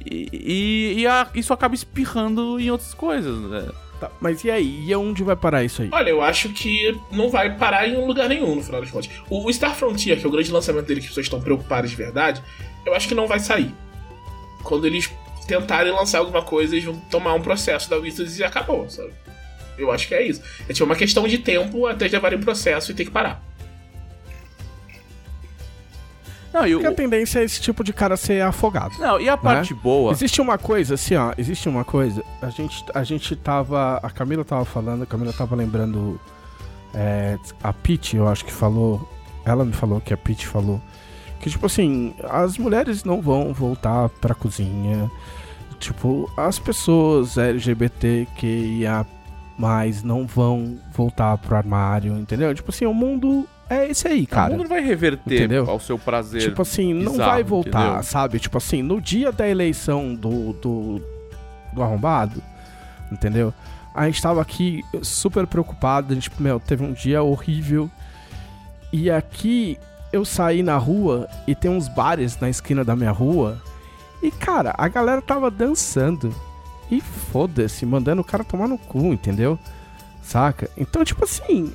[0.05, 3.69] E, e- e a- isso acaba espirrando em outras coisas, né?
[4.01, 4.85] Tá, mas e aí?
[4.89, 5.89] E onde vai parar isso aí?
[5.93, 9.11] Olha, eu acho que não vai parar em um lugar nenhum, no final das contas.
[9.29, 11.91] O, o Star Frontier, que é o grande lançamento dele que as pessoas estão preocupadas
[11.91, 12.43] de verdade,
[12.87, 13.73] eu acho que não vai sair.
[14.63, 15.11] Quando eles
[15.47, 19.13] tentarem lançar alguma coisa, eles vão tomar um processo da Wizards e acabou, sabe?
[19.79, 20.43] Eu acho que é isso.
[20.69, 23.43] É tipo uma questão de tempo até levarem o processo e ter que parar.
[26.53, 28.95] Não, e, o, Porque a tendência é esse tipo de cara ser afogado.
[28.99, 30.13] não, e a parte boa.
[30.13, 31.33] Existe uma coisa, assim, ó.
[31.37, 32.25] Existe uma coisa.
[32.41, 33.99] A gente, a gente tava.
[34.03, 36.21] A Camila tava falando, a Camila tava lembrando.
[36.95, 39.09] é, a Pete, eu acho que falou.
[39.45, 40.81] Ela me falou que a Pete falou.
[41.41, 45.11] Que, tipo assim, as mulheres não vão voltar pra cozinha.
[45.79, 49.07] Tipo, as pessoas LGBTQIA
[49.57, 52.55] mais não vão voltar pro armário, entendeu?
[52.55, 54.51] Tipo assim, o mundo é esse aí, o cara.
[54.51, 55.69] mundo não vai reverter Entendeu?
[55.69, 56.41] ao seu prazer.
[56.41, 58.03] Tipo assim, não bizarro, vai voltar, entendeu?
[58.03, 58.39] sabe?
[58.39, 61.03] Tipo assim, no dia da eleição do, do,
[61.73, 62.43] do arrombado,
[63.13, 63.53] entendeu?
[63.95, 67.91] A gente tava aqui super preocupado, a gente, meu, teve um dia horrível.
[68.93, 69.77] E aqui
[70.13, 73.61] eu saí na rua e tem uns bares na esquina da minha rua.
[74.23, 76.35] E, cara, a galera tava dançando.
[76.91, 79.59] E foda-se, mandando o cara tomar no cu, entendeu?
[80.23, 80.71] Saca?
[80.77, 81.73] Então, tipo assim,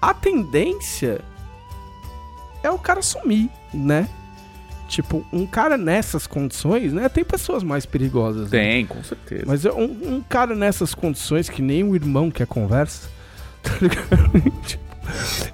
[0.00, 1.20] a tendência
[2.62, 4.08] é o cara sumir, né?
[4.86, 7.08] Tipo, um cara nessas condições, né?
[7.08, 8.50] Tem pessoas mais perigosas.
[8.50, 8.58] né?
[8.58, 9.44] Tem, com certeza.
[9.46, 13.08] Mas é um, um cara nessas condições que nem o irmão quer conversa,
[13.62, 14.78] tá ligado?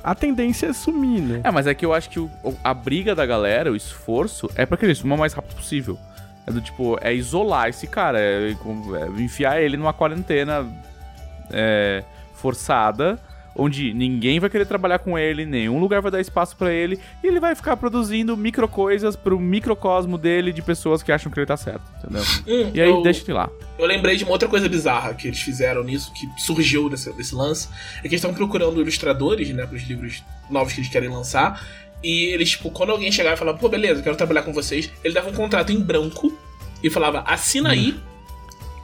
[0.03, 1.41] A tendência é sumir, né?
[1.45, 2.31] É, mas é que eu acho que o-
[2.63, 5.99] a briga da galera, o esforço, é pra que ele suma o mais rápido possível.
[6.47, 10.67] É do tipo, é isolar esse cara, é, é enfiar ele numa quarentena
[11.51, 12.03] é,
[12.35, 13.19] forçada,
[13.57, 17.27] onde ninguém vai querer trabalhar com ele, nenhum lugar vai dar espaço pra ele, e
[17.27, 21.47] ele vai ficar produzindo micro coisas pro microcosmo dele de pessoas que acham que ele
[21.47, 22.23] tá certo, entendeu?
[22.47, 23.49] Hum, E aí eu, deixa ele lá.
[23.79, 27.35] eu lembrei de uma outra coisa bizarra que eles fizeram nisso, que surgiu desse, desse
[27.35, 31.61] lance, é que eles estão procurando ilustradores, né, pros livros novos que eles querem lançar.
[32.05, 35.15] E eles, tipo, quando alguém chegava e falava, pô, beleza, quero trabalhar com vocês, ele
[35.15, 36.37] dava um contrato em branco
[36.83, 37.99] e falava, assina aí,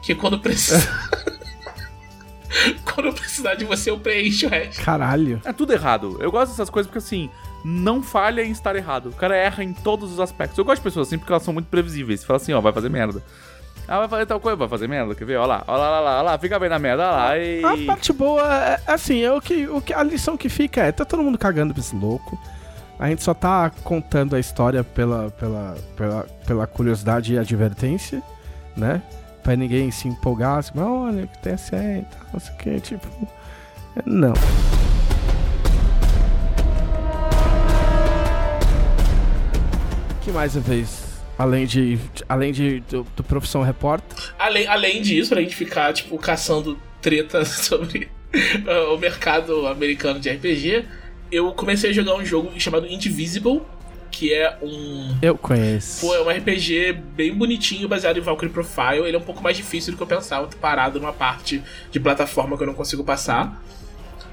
[0.03, 1.11] que quando precisar.
[2.85, 4.83] quando eu precisar de você, eu preencho o resto.
[4.83, 5.41] Caralho.
[5.45, 6.19] É tudo errado.
[6.21, 7.31] Eu gosto dessas coisas porque assim,
[7.65, 9.11] não falha em estar errado.
[9.11, 10.59] O cara erra em todos os aspectos.
[10.59, 12.21] Eu gosto de pessoas assim porque elas são muito previsíveis.
[12.21, 13.23] Você fala assim, ó, vai fazer merda.
[13.89, 15.37] Ah, vai fazer tal coisa, vai fazer merda, quer ver?
[15.37, 17.39] Ó lá, ó lá, ó lá, ó lá, fica bem na merda, ó lá.
[17.39, 17.65] E...
[17.65, 20.93] A parte boa é, assim, é o que, o que a lição que fica é,
[20.93, 22.39] tá todo mundo cagando pra esse louco.
[22.99, 28.23] A gente só tá contando a história pela, pela, pela, pela curiosidade e advertência,
[28.77, 29.03] né?
[29.43, 32.81] Pra ninguém se empolgar, assim, mas olha, que TSE e tal, não sei o que,
[32.81, 33.29] tipo.
[34.07, 34.33] Não.
[40.23, 41.21] Que mais eu fiz?
[41.37, 41.99] Além de.
[42.29, 44.17] Além de do, do profissão repórter.
[44.39, 48.09] Além, além disso, além de ficar, tipo, caçando treta sobre
[48.67, 50.85] ah, o mercado americano de RPG,
[51.33, 53.63] eu comecei a jogar um jogo chamado Indivisible,
[54.13, 55.17] que é um.
[55.21, 56.07] Eu conheço.
[56.07, 59.07] Pô, é um RPG bem bonitinho, baseado em Valkyrie Profile.
[59.07, 61.61] Ele é um pouco mais difícil do que eu pensava, tô parado numa parte
[61.91, 63.61] de plataforma que eu não consigo passar.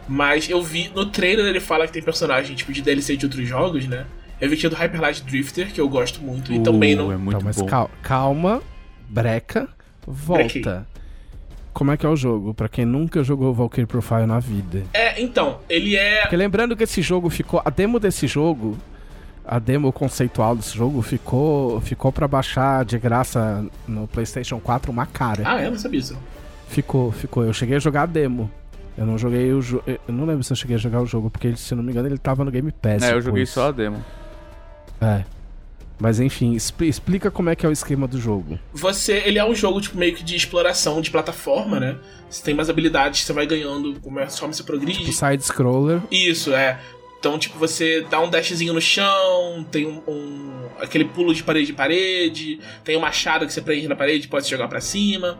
[0.07, 3.47] Mas eu vi, no trailer ele fala que tem personagem tipo de DLC de outros
[3.47, 4.05] jogos, né?
[4.41, 7.11] Eu vi que tinha do Hyper Light Drifter, que eu gosto muito, e também não.
[7.11, 7.65] é muito Então, mas bom.
[7.65, 8.61] cal- calma,
[9.07, 9.67] breca,
[10.07, 10.43] volta.
[10.43, 10.63] Brequei.
[11.73, 12.53] Como é que é o jogo?
[12.53, 14.83] Pra quem nunca jogou Valkyrie Profile na vida.
[14.93, 16.21] É, então, ele é.
[16.21, 17.61] Porque lembrando que esse jogo ficou.
[17.63, 18.77] A demo desse jogo.
[19.51, 21.81] A demo conceitual desse jogo ficou.
[21.81, 25.41] Ficou pra baixar de graça no PlayStation 4 uma cara.
[25.43, 25.69] Ah, é?
[25.71, 26.15] Não sabia isso.
[26.67, 27.43] Ficou, ficou.
[27.43, 28.49] Eu cheguei a jogar a demo.
[28.95, 29.83] Eu não joguei o jogo.
[29.87, 31.91] Eu não lembro se eu cheguei a jogar o jogo, porque se eu não me
[31.91, 33.01] engano ele tava no Game Pass.
[33.01, 34.05] É, eu joguei só a demo.
[35.01, 35.23] É.
[36.01, 38.57] Mas enfim, expli- explica como é que é o esquema do jogo.
[38.73, 41.97] Você, ele é um jogo tipo meio que de exploração de plataforma, né?
[42.29, 45.09] Você tem mais habilidades, você vai ganhando conforme você progride.
[45.09, 46.01] O side-scroller.
[46.11, 46.79] Isso, é.
[47.19, 51.71] Então, tipo, você dá um dashzinho no chão, tem um, um- aquele pulo de parede
[51.73, 54.79] em parede, tem um machado que você prende na parede e pode se jogar pra
[54.79, 55.37] cima.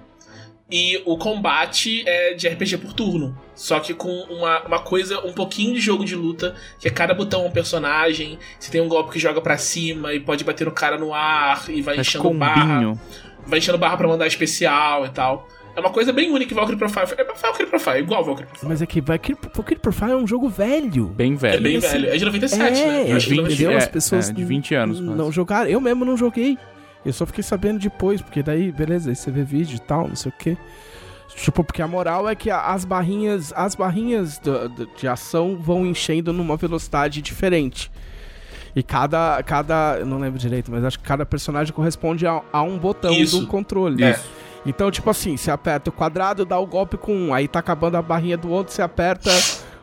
[0.71, 3.35] E o combate é de RPG por turno.
[3.55, 7.13] Só que com uma, uma coisa, um pouquinho de jogo de luta, que é cada
[7.13, 8.37] botão é um personagem.
[8.59, 11.63] Você tem um golpe que joga pra cima e pode bater no cara no ar
[11.69, 12.61] e vai Faz enchendo barra.
[12.67, 13.01] combinho.
[13.47, 15.47] Vai enchendo barra pra mandar especial e tal.
[15.75, 17.05] É uma coisa bem única Valkyrie Profile.
[17.17, 18.69] É Valkyrie Profile, é igual Valkyrie Profile.
[18.69, 21.05] Mas é que Valkyrie Valkyrie Profile é um jogo velho.
[21.07, 21.55] Bem velho.
[21.57, 22.09] É bem esse- velho.
[22.09, 23.11] É de 97, é, né?
[23.11, 23.77] Eu acho que de 20, não- entendeu?
[23.77, 25.31] As é, pessoas é, de 20 anos, não quase.
[25.31, 25.69] jogaram.
[25.69, 26.57] Eu mesmo não joguei.
[27.05, 30.15] Eu só fiquei sabendo depois, porque daí, beleza, aí você vê vídeo e tal, não
[30.15, 30.57] sei o quê.
[31.35, 35.85] Tipo, porque a moral é que as barrinhas, as barrinhas do- do- de ação vão
[35.85, 37.89] enchendo numa velocidade diferente.
[38.75, 42.61] E cada, cada, eu não lembro direito, mas acho que cada personagem corresponde a, a
[42.61, 43.39] um botão Isso.
[43.39, 44.03] do controle.
[44.03, 44.19] É.
[44.65, 47.95] Então, tipo assim, você aperta o quadrado, dá o golpe com um, aí tá acabando
[47.97, 49.29] a barrinha do outro, você aperta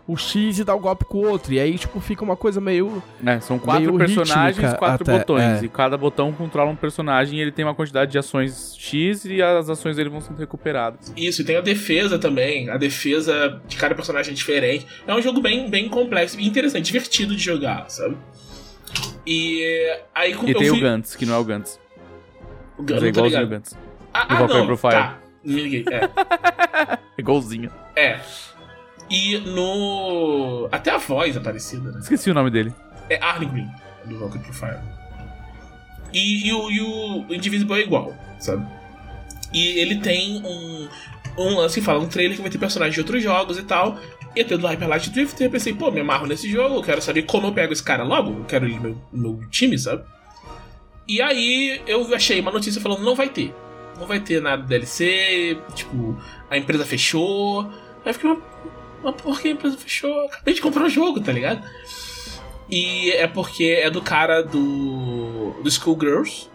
[0.09, 1.53] o X e dá o golpe com o outro.
[1.53, 3.03] E aí, tipo, fica uma coisa meio.
[3.25, 5.63] É, são quatro Meio personagens, rítmica quatro até, botões.
[5.63, 5.65] é.
[5.65, 9.43] E cada botão controla um personagem e ele tem uma quantidade de ações X e
[9.43, 11.13] as ações dele vão sendo recuperadas.
[11.17, 12.71] Isso, e tem a defesa também.
[12.71, 14.87] A defesa de cada personagem é diferente.
[15.07, 18.17] É um jogo bem, bem complexo e interessante, divertido de jogar, sabe?
[19.27, 20.79] E aí com E eu tem fui...
[20.79, 21.81] o Gantz, que não é o Gantz.
[22.79, 23.49] O Gantz, é igualzinho o ligado.
[23.49, 23.86] Gantz.
[24.29, 24.93] Ah, do ah, não, Profile.
[24.93, 25.19] tá.
[25.45, 26.99] Me liguei, é.
[27.19, 27.71] Igualzinho.
[27.95, 28.21] é.
[29.09, 30.69] E no...
[30.73, 32.01] Até a voz é parecida, né?
[32.01, 32.75] Esqueci o nome dele.
[33.09, 33.69] É Arne Green,
[34.05, 34.81] do Valkyrie Profile.
[36.13, 38.67] E, e o, e o Indivisible é igual, sabe?
[39.53, 40.89] E ele tem um,
[41.39, 43.97] um lance que fala um trailer que vai ter personagens de outros jogos e tal.
[44.35, 47.01] E até do Hyper Light Drifter, eu pensei, pô, me amarro nesse jogo, eu quero
[47.01, 49.79] saber como eu pego esse cara logo, eu quero ele no meu, no meu time,
[49.79, 50.03] sabe?
[51.07, 53.55] E aí eu achei uma notícia falando, não vai ter.
[53.99, 56.17] Não vai ter nada de DLC, tipo,
[56.51, 57.63] a empresa fechou.
[58.05, 58.41] Aí eu fiquei, mas,
[59.03, 60.27] mas por que a empresa fechou?
[60.27, 61.65] Acabei de comprar o jogo, tá ligado?
[62.69, 65.55] E é porque é do cara do.
[65.63, 66.49] do Schoolgirls.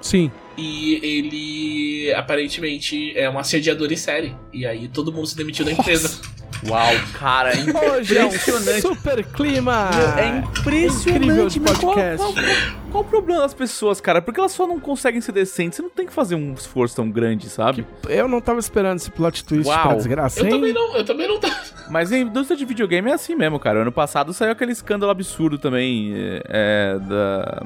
[0.00, 0.30] Sim.
[0.56, 4.36] E ele aparentemente é um assediador em série.
[4.52, 6.20] E aí todo mundo se demitiu da empresa.
[6.68, 8.80] Uau, cara, é Hoje é um impressionante.
[8.82, 9.90] super clima.
[10.18, 11.52] É Incrível impressionante.
[11.52, 12.16] de mas qual- podcast.
[12.18, 12.44] Qual, qual-
[12.90, 14.22] qual o problema das pessoas, cara?
[14.22, 15.76] Porque elas só não conseguem ser decentes.
[15.76, 17.86] Você não tem que fazer um esforço tão grande, sabe?
[18.08, 19.82] Eu não tava esperando esse plot twist Uau.
[19.82, 20.50] pra desgraça, Eu hein?
[20.52, 21.54] também não, eu também não tava.
[21.90, 23.80] Mas a indústria de videogame é assim mesmo, cara.
[23.82, 27.62] Ano passado saiu aquele escândalo absurdo também é, é, da.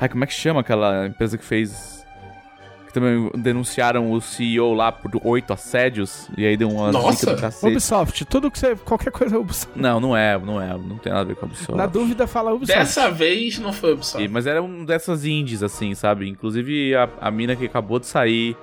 [0.00, 1.95] Ai, como é que chama aquela empresa que fez.
[2.96, 6.30] Também denunciaram o CEO lá por oito assédios.
[6.34, 7.12] E aí deu uma Nossa!
[7.26, 7.70] zica do cacete.
[7.70, 8.74] Ubisoft, tudo que você.
[8.74, 9.78] Qualquer coisa é Ubisoft.
[9.78, 10.68] Não, não é, não é.
[10.78, 11.74] Não tem nada a ver com a Ubisoft.
[11.74, 12.78] Na dúvida, fala Ubisoft.
[12.78, 14.18] Dessa vez não foi opção.
[14.18, 16.26] E- Mas era um dessas indies, assim, sabe?
[16.26, 18.56] Inclusive a, a mina que acabou de sair.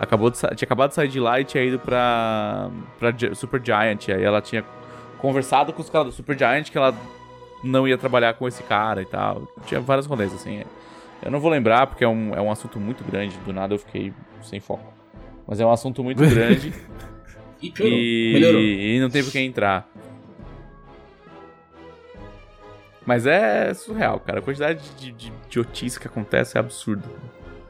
[0.00, 4.08] Acabou de tinha acabado de sair de lá e tinha ido pra, pra Super Giant.
[4.08, 4.64] Aí ela tinha
[5.18, 6.94] conversado com os caras do Super Giant que ela
[7.62, 9.46] não ia trabalhar com esse cara e tal.
[9.66, 10.62] Tinha vários rolês, assim.
[11.24, 13.36] Eu não vou lembrar porque é um, é um assunto muito grande.
[13.38, 14.12] Do nada eu fiquei
[14.42, 14.92] sem foco.
[15.46, 16.72] Mas é um assunto muito grande
[17.62, 19.88] E e, e não tem por que entrar.
[23.06, 24.38] Mas é surreal, cara.
[24.38, 27.04] A quantidade de, de idiotice que acontece é absurda.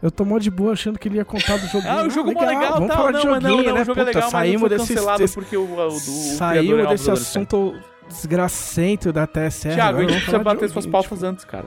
[0.03, 1.93] Eu tô mó de boa achando que ele ia contar do joguinho.
[1.93, 2.97] Ah, o jogo é mó legal, Vamos tal.
[2.99, 3.81] falar não, de mas joguinho, não, não, né?
[3.81, 5.67] o jogo é Puta, legal, mas saímos não foi desse, cancelado desse- porque o, o,
[5.67, 5.91] do, o é
[6.37, 7.75] Saímos um desse assunto
[8.09, 9.75] desgracento da TSR.
[9.75, 11.65] Thiago, agora a gente precisa bater suas pautas antes, cara.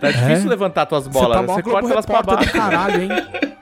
[0.00, 2.52] Tá difícil levantar tuas bolas, Você tá mó você Globo corta elas pra Repórter baixo.
[2.52, 3.08] do caralho, hein?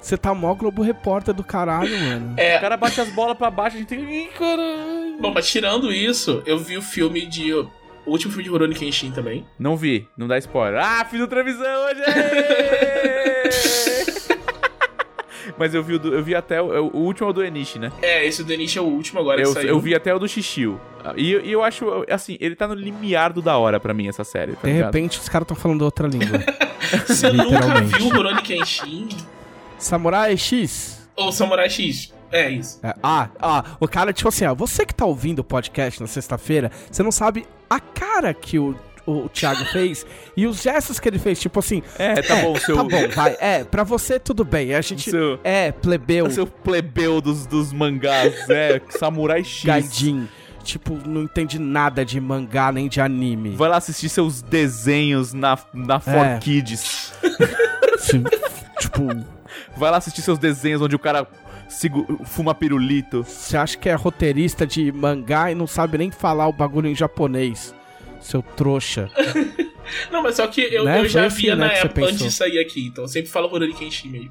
[0.00, 2.34] Você tá mó Globo Repórter do caralho, mano.
[2.36, 4.12] É, O cara bate as bolas pra baixo, a gente tem que...
[4.12, 5.18] Ih, caralho.
[5.20, 7.52] bom, mas tirando isso, eu vi o filme de.
[7.52, 7.68] O
[8.06, 9.44] último filme de Rurouni Kenshin também.
[9.58, 10.80] Não vi, não dá spoiler.
[10.82, 12.00] Ah, fiz outra visão hoje!
[15.56, 17.78] Mas eu vi, o do- eu vi até o, o último é o do Enishi,
[17.78, 17.92] né?
[18.02, 19.68] É, esse do Enishi é o último agora Eu, que saiu.
[19.68, 20.80] eu vi até o do Shishio.
[21.16, 24.24] E, e eu acho, assim, ele tá no limiar do da hora pra mim, essa
[24.24, 24.86] série, tá De ligado?
[24.92, 26.38] repente, os caras estão falando outra língua.
[27.06, 29.08] Você nunca viu Rurouni Kenshin
[29.78, 31.08] Samurai X.
[31.16, 32.12] ou Samurai X?
[32.30, 32.78] É isso.
[32.82, 36.06] É, ah, ah, o cara, tipo assim, ó, você que tá ouvindo o podcast na
[36.06, 38.74] sexta-feira, você não sabe a cara que o,
[39.10, 40.04] o Thiago fez
[40.36, 41.82] e os gestos que ele fez, tipo assim.
[41.98, 42.76] É, tá bom, seu...
[42.76, 43.36] Tá bom, vai.
[43.40, 44.74] É, pra você tudo bem.
[44.74, 45.10] A gente.
[45.10, 49.64] Seu, É, plebeu, seu plebeu dos, dos mangás, é, Samurai X.
[49.64, 50.28] gaidin.
[50.62, 53.56] Tipo, não entende nada de mangá nem de anime.
[53.56, 56.38] Vai lá assistir seus desenhos na, na For É.
[56.38, 57.12] Kids.
[57.94, 58.22] Assim,
[58.78, 59.02] tipo,
[59.76, 61.26] Vai lá assistir seus desenhos onde o cara
[62.24, 63.22] fuma pirulito.
[63.24, 66.94] você acha que é roteirista de mangá e não sabe nem falar o bagulho em
[66.94, 67.74] japonês.
[68.20, 69.08] Seu trouxa.
[70.12, 71.00] Não, mas só que eu, Né?
[71.00, 73.48] eu já assim, via né, na época antes de sair aqui, então eu sempre falo
[73.48, 74.30] Rurouni Kenshin mesmo.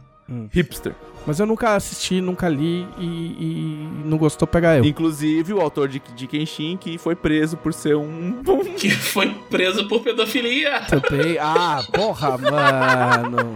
[0.52, 0.94] Hipster.
[1.26, 4.84] Mas eu nunca assisti, nunca li e, e não gostou pegar eu.
[4.86, 8.42] Inclusive o autor de, de Kenshin que foi preso por ser um.
[8.78, 10.82] Que foi preso por pedofilia.
[10.82, 11.38] Também.
[11.40, 13.56] Ah, porra, mano.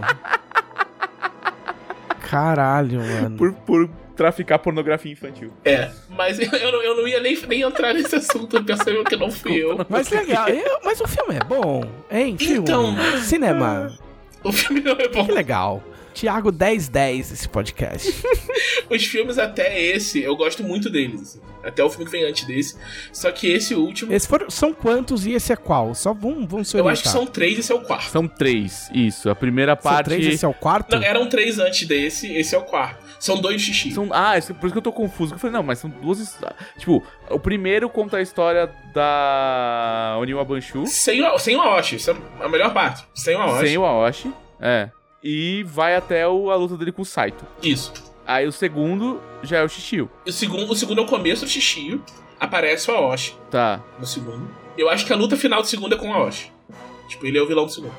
[2.28, 3.36] Caralho, mano.
[3.36, 5.52] por, por traficar pornografia infantil.
[5.64, 9.16] É, mas eu, eu não, eu não ia nem, nem entrar nesse assunto, percebeu que
[9.16, 9.84] não fui eu.
[9.88, 12.36] Mas legal, eu- mas o filme é bom, hein?
[12.38, 12.58] Filme.
[12.58, 12.94] Então.
[13.22, 13.96] Cinema.
[14.44, 15.24] O filme não é bom.
[15.24, 15.82] Que legal.
[16.14, 18.12] Tiago 1010 esse podcast.
[18.90, 21.22] Os filmes até esse, eu gosto muito deles.
[21.22, 21.40] assim.
[21.64, 22.76] Até o filme que vem antes desse.
[23.12, 25.94] Só que esse último, Esses foram, são quantos e esse é qual?
[25.94, 28.10] Só vamos, vamos se eu acho que são três e esse é o quarto.
[28.10, 29.30] São três, isso.
[29.30, 30.06] A primeira São parte.
[30.06, 30.94] três, esse é o quarto?
[30.96, 33.01] Não, eram três antes desse, esse é o quarto.
[33.22, 33.92] São dois xixi.
[33.92, 35.34] São, ah, isso- por isso que eu tô confuso.
[35.34, 36.36] Eu falei, não, mas são duas.
[36.76, 42.10] Tipo, o primeiro conta a história da Oniwa Banshu Sem o, sem o Aoshi, isso
[42.10, 43.04] é a melhor parte.
[43.14, 43.66] Sem o Aoshi.
[43.68, 44.32] sem o Aoshi.
[44.60, 44.90] É.
[45.22, 47.46] E vai até o- a luta dele com o Saito.
[47.62, 47.92] Isso.
[48.26, 50.10] Aí o segundo já é o Shishio.
[50.26, 52.00] O segundo, o segundo é o começo do xixi.
[52.40, 53.80] Aparece o Aoshi Tá.
[54.00, 54.50] no segundo.
[54.76, 56.50] Eu acho que a luta final do segundo é com o Aoshi.
[57.08, 57.94] Tipo, ele é o vilão do segundo.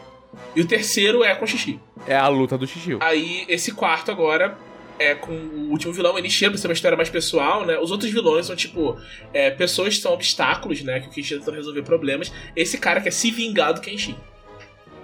[0.54, 1.80] E o terceiro é com o xixi.
[2.06, 2.98] É a luta do Shishio.
[3.02, 4.58] Aí, esse quarto agora
[5.00, 7.78] é com o último vilão, ele chega pra ser uma história mais pessoal, né?
[7.80, 8.98] Os outros vilões são, tipo,
[9.34, 11.00] é, pessoas que são obstáculos, né?
[11.00, 12.32] Que o Kenshin tentando resolver problemas.
[12.56, 14.16] Esse cara quer se vingar do Kenshin.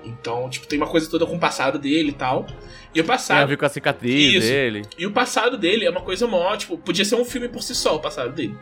[0.03, 2.47] Então, tipo, tem uma coisa toda com o passado dele e tal.
[2.93, 3.47] E o Tem a passado.
[3.47, 4.47] ver com a cicatriz Isso.
[4.47, 4.81] dele.
[4.97, 7.75] E o passado dele é uma coisa mó, tipo, podia ser um filme por si
[7.75, 8.55] só, o passado dele.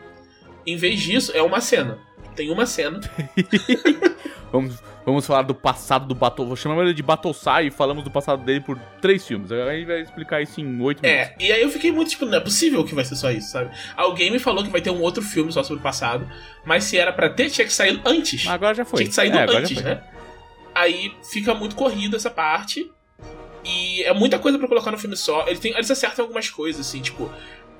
[0.66, 1.98] Em vez disso, é uma cena.
[2.38, 3.00] Tem uma cena.
[4.50, 6.46] Vamos, vamos falar do passado do Battle.
[6.46, 9.52] Vou chamar ele de Battlesai e falamos do passado dele por três filmes.
[9.52, 11.04] Agora a gente vai explicar isso em oito minutos.
[11.04, 13.50] É, e aí eu fiquei muito, tipo, não é possível que vai ser só isso,
[13.50, 13.76] sabe?
[13.94, 16.26] Alguém me falou que vai ter um outro filme só sobre o passado,
[16.64, 18.46] mas se era pra ter, tinha que sair antes.
[18.46, 19.00] Mas agora já foi.
[19.00, 20.02] Tinha que sair é, antes, né?
[20.74, 22.90] Aí fica muito corrido essa parte.
[23.64, 25.46] E é muita coisa pra colocar no filme só.
[25.46, 27.30] Ele tem, eles acertam algumas coisas, assim, tipo.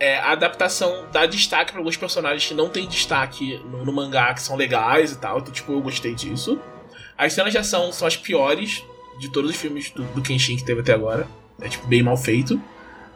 [0.00, 4.32] É, a adaptação dá destaque pra alguns personagens que não tem destaque no, no mangá,
[4.32, 5.38] que são legais e tal.
[5.38, 6.60] Então, tipo, eu gostei disso.
[7.16, 8.84] As cenas de ação são as piores
[9.18, 11.26] de todos os filmes do, do Kenshin que teve até agora.
[11.60, 12.60] É, tipo, bem mal feito.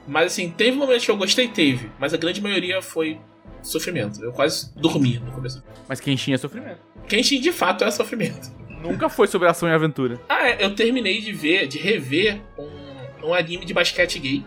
[0.09, 1.89] Mas, assim, teve momentos que eu gostei, teve.
[2.01, 3.21] Mas a grande maioria foi
[3.63, 4.21] sofrimento.
[4.23, 5.63] Eu quase dormi no começo.
[5.89, 6.81] Mas Kenshin é sofrimento.
[7.07, 8.51] Kenshin, de fato, é sofrimento.
[8.83, 10.21] Nunca foi sobre ação e aventura.
[10.29, 14.45] Ah, é, eu terminei de ver, de rever um, um anime de basquete gay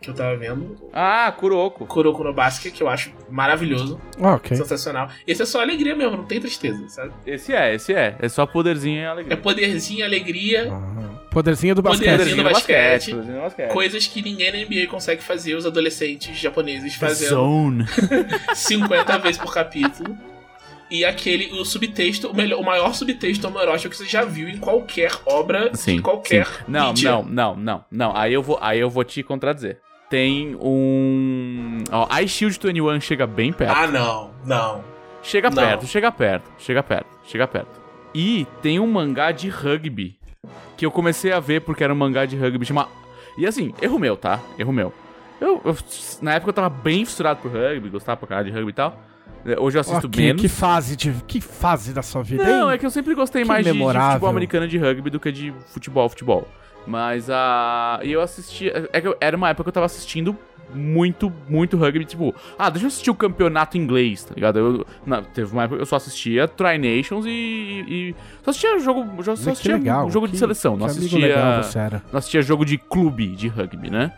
[0.00, 0.76] que eu tava vendo.
[0.92, 1.86] Ah, Kuroko.
[1.86, 4.56] Kuroko no Basket, que eu acho maravilhoso, Ah, ok.
[4.56, 5.08] sensacional.
[5.26, 7.12] Esse é só alegria mesmo, não tem tristeza, sabe?
[7.26, 8.14] Esse é, esse é.
[8.18, 9.36] É só poderzinho e É alegria.
[9.36, 12.10] poderzinho, alegria, Ah, poderzinho do basquete.
[12.10, 13.10] Poderzinho do basquete.
[13.10, 13.72] poderzinho do basquete.
[13.72, 17.84] coisas que ninguém na NBA consegue fazer, os adolescentes japoneses fazendo Zone.
[18.54, 20.16] 50 vezes por capítulo.
[20.90, 24.56] E aquele, o subtexto, o, melhor, o maior subtexto homoerótico que você já viu em
[24.58, 26.52] qualquer obra, Sim, em qualquer sim.
[26.68, 27.10] Não, mídia.
[27.10, 28.16] não, não, não, não.
[28.16, 29.80] Aí eu vou, aí eu vou te contradizer.
[30.08, 33.76] Tem um, ó, Ice Shield 21 chega bem perto.
[33.76, 34.84] Ah, não, não.
[35.22, 35.56] chega não.
[35.56, 37.80] perto, chega perto, chega perto, chega perto.
[38.14, 40.16] E tem um mangá de rugby
[40.76, 42.88] que eu comecei a ver porque era um mangá de rugby chama
[43.36, 44.40] E assim, erro meu, tá?
[44.56, 44.92] Erro meu.
[45.40, 45.76] Eu, eu-
[46.22, 48.96] na época eu tava bem fissurado por rugby, gostava pra caralho de rugby e tal.
[49.58, 50.42] Hoje eu assisto Ok, menos.
[50.42, 52.74] que fase de que fase da sua vida, Não, hein?
[52.74, 55.30] é que eu sempre gostei Que mais de, de futebol americano de rugby do que
[55.30, 56.48] de futebol, futebol.
[56.86, 58.00] Mas a.
[58.02, 58.88] E eu assistia.
[58.92, 60.36] É que eu- era uma época que eu tava assistindo
[60.74, 62.04] muito, muito rugby.
[62.04, 64.58] Tipo, ah, deixa eu assistir o campeonato inglês, tá ligado?
[64.58, 67.30] Eu, não, teve uma época que eu só assistia Tri Nations e.
[67.88, 68.14] e-
[68.44, 69.00] só assistia jogo.
[69.22, 70.10] Só Olha que assistia legal.
[70.10, 70.76] jogo de que- seleção.
[70.76, 71.36] Não assistia.
[72.12, 74.12] Não assistia jogo de clube de rugby, né?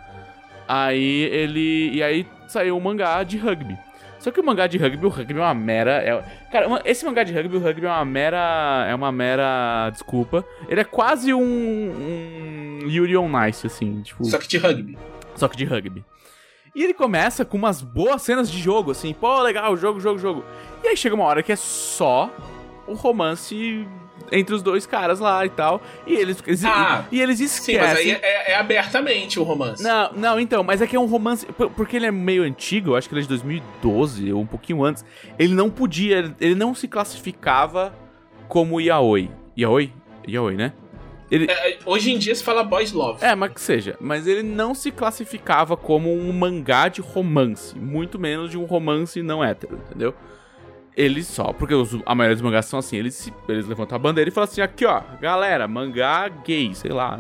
[0.67, 1.91] Aí ele.
[1.95, 3.77] E aí saiu um mangá de rugby.
[4.19, 5.93] Só que o mangá de rugby, o rugby é uma mera.
[6.03, 8.87] é- Cara, esse mangá de rugby, o rugby é uma mera.
[8.89, 9.91] É uma mera.
[9.91, 10.45] Desculpa.
[10.69, 11.41] Ele é quase um.
[11.43, 14.25] um Yuri on Ice, assim, tipo.
[14.25, 14.99] Só que de rugby.
[15.37, 16.05] Só que de rugby.
[16.75, 20.45] E ele começa com umas boas cenas de jogo, assim, pô, legal, jogo, jogo, jogo.
[20.85, 22.31] E aí chega uma hora que é só
[22.87, 23.87] o romance
[24.33, 25.81] entre os dois caras lá e tal.
[26.07, 27.81] E eles, eles- Ah, e, e eles Sim, esquecem.
[27.81, 29.83] mas aí é, é abertamente o romance.
[29.83, 31.47] Não, não, então, mas é que é um romance.
[31.47, 34.47] por- Porque ele é meio antigo, eu acho que ele é de 2012, ou um
[34.47, 35.05] pouquinho antes.
[35.39, 37.93] Ele não podia, ele não se classificava
[38.49, 39.31] como yaoi.
[39.59, 39.93] Yaoi?
[40.29, 40.73] Yaoi, né?
[41.31, 43.23] Ele, É, é, hoje em dia se fala boys love.
[43.23, 43.97] é, mas que seja.
[44.01, 47.77] Mas ele não se classificava como um mangá de romance.
[47.79, 50.15] Muito menos de um romance não hétero, entendeu?
[50.99, 54.29] Ele só, porque os- a maioria dos mangás são assim, eles, eles levantam a bandeira
[54.29, 57.17] e falam assim, aqui ó, galera, mangá gay, sei lá,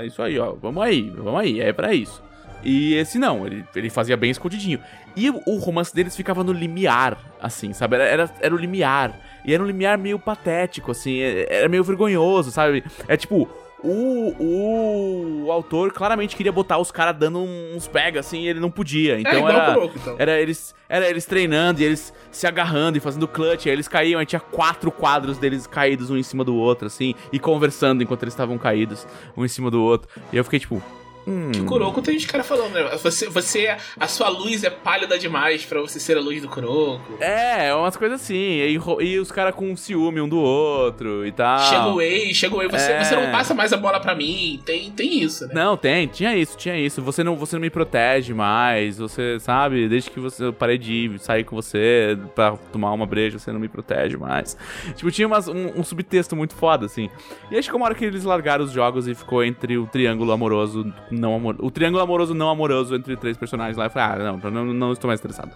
[0.00, 2.20] é, é isso aí ó, vamos aí, vamos aí, é pra isso.
[2.64, 4.80] E esse não, ele, ele fazia bem escondidinho.
[5.16, 7.96] E o, o romance deles ficava no limiar, assim, sabe?
[7.96, 9.16] Era, era, era o limiar.
[9.44, 12.84] E era um limiar meio patético, assim, é- era meio vergonhoso, sabe?
[13.08, 13.48] É tipo,
[13.88, 18.70] o, o autor claramente queria botar os caras dando uns pega, assim, e ele não
[18.70, 19.16] podia.
[19.16, 19.70] é Então igual era.
[19.70, 20.16] o Kuroko, então.
[20.18, 24.20] Era eles, era eles treinando e eles se agarrando e fazendo clutch, aí eles caíam,
[24.20, 28.22] aí tinha quatro quadros deles caídos um em cima do outro, assim, e conversando enquanto
[28.22, 29.06] eles estavam caídos,
[29.36, 30.08] um em cima do outro.
[30.32, 30.82] E eu fiquei tipo.
[31.26, 31.50] Hum.
[31.52, 32.96] Que Kuroko tem os caras falando, né?
[33.02, 37.16] Você, você, a sua luz é pálida demais pra você ser a luz do Kuroko.
[37.20, 38.34] É, umas coisas assim.
[38.34, 41.58] E, e os caras com ciúme um do outro e tal.
[41.60, 43.04] Chega o Wei, chega o Wei, você, É.
[43.04, 44.60] você não passa mais a bola pra mim.
[44.64, 45.54] Tem, tem isso, né?
[45.54, 47.00] Não, tem, tinha isso, tinha isso.
[47.02, 51.16] Você não, você não me protege mais, você, sabe, desde que você, eu parei de
[51.18, 54.56] sair com você pra tomar uma breja, você não me protege mais.
[54.96, 57.08] Tipo, tinha umas- um, um subtexto muito foda, assim.
[57.50, 60.32] E aí chegou uma hora que eles largaram os jogos e ficou entre o triângulo
[60.32, 61.64] amoroso não amoroso.
[61.64, 63.84] O triângulo amoroso não amoroso entre três personagens lá.
[63.86, 65.52] Eu falei, ah, não, não, não estou mais interessado.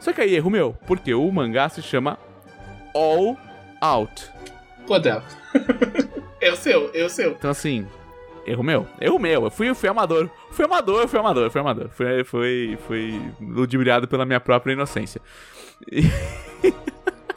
[0.00, 2.18] Só que aí, erro meu, porque o mangá se chama
[2.94, 3.36] All
[3.80, 4.28] Out.
[4.86, 5.24] Pô, dela.
[6.40, 7.32] eu seu, eu seu.
[7.32, 7.86] Então, assim,
[8.46, 8.86] erro meu.
[9.00, 9.44] Erro meu.
[9.44, 10.28] Eu fui, eu fui amador.
[10.50, 11.88] Fui amador, eu fui amador, eu fui amador.
[11.88, 15.20] Fui, fui, fui ludibriado pela minha própria inocência.
[15.90, 16.02] E-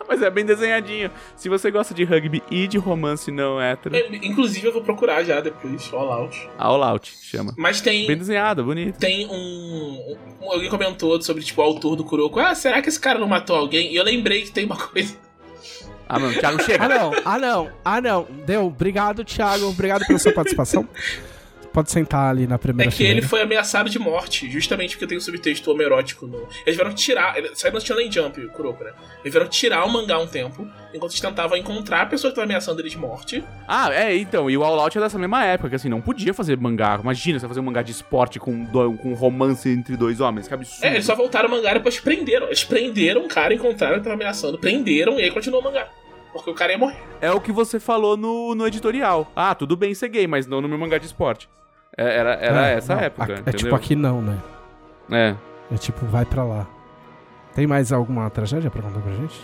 [0.08, 1.10] Mas é bem desenhadinho.
[1.36, 5.24] Se você gosta de rugby e de romance não hétero, É, Inclusive, eu vou procurar
[5.24, 6.50] já depois, All Out.
[6.58, 7.54] All Out chama.
[7.58, 8.06] Mas tem.
[8.06, 8.98] Bem desenhado, bonito.
[9.00, 9.32] Tem um,
[10.42, 12.40] um- Alguém comentou sobre, tipo, o autor do Kuroko.
[12.40, 13.92] Ah, será que esse cara não matou alguém?
[13.92, 15.16] E eu lembrei que tem uma coisa.
[16.08, 16.86] Ah, mano, Thiago, chega.
[16.86, 18.28] Ah, não, ah, não, ah, não.
[18.46, 18.66] Deu.
[18.68, 19.66] Obrigado, Thiago.
[19.70, 20.88] Obrigado pela sua participação.
[21.76, 23.28] Pode sentar ali na É primeira que ele fileira.
[23.28, 26.48] foi ameaçado de morte, justamente porque tem um subtexto homerótico no.
[26.66, 27.38] Eles vieram tirar.
[27.38, 28.94] ele- Saiu no Shonen Jump, o Kuroko, né?
[29.22, 32.46] Eles vieram tirar o mangá um tempo, enquanto eles tentavam encontrar a pessoa que tava
[32.46, 33.44] ameaçando ele de morte.
[33.68, 36.34] Ah, é, então, e o All Out é dessa mesma época, que assim, não podia
[36.34, 36.98] fazer mangá.
[37.02, 40.86] Imagina você fazer um mangá de esporte com, com romance entre dois homens, que absurdo.
[40.86, 42.46] É, eles só voltaram o mangá e depois prenderam.
[42.48, 45.90] Eles prenderam o cara, encontraram que tava ameaçando, prenderam e aí continuou o mangá.
[46.32, 46.98] Porque o cara ia morrer.
[47.20, 49.30] É o que você falou no, no editorial.
[49.36, 51.50] Ah, tudo bem ser gay, mas não no meu mangá de esporte.
[51.98, 54.38] É, era era É, essa não, época, a- É tipo aqui não, né?
[55.12, 55.36] É.
[55.74, 56.68] É tipo, vai pra lá.
[57.54, 59.42] Tem mais alguma tragédia pra contar pra gente?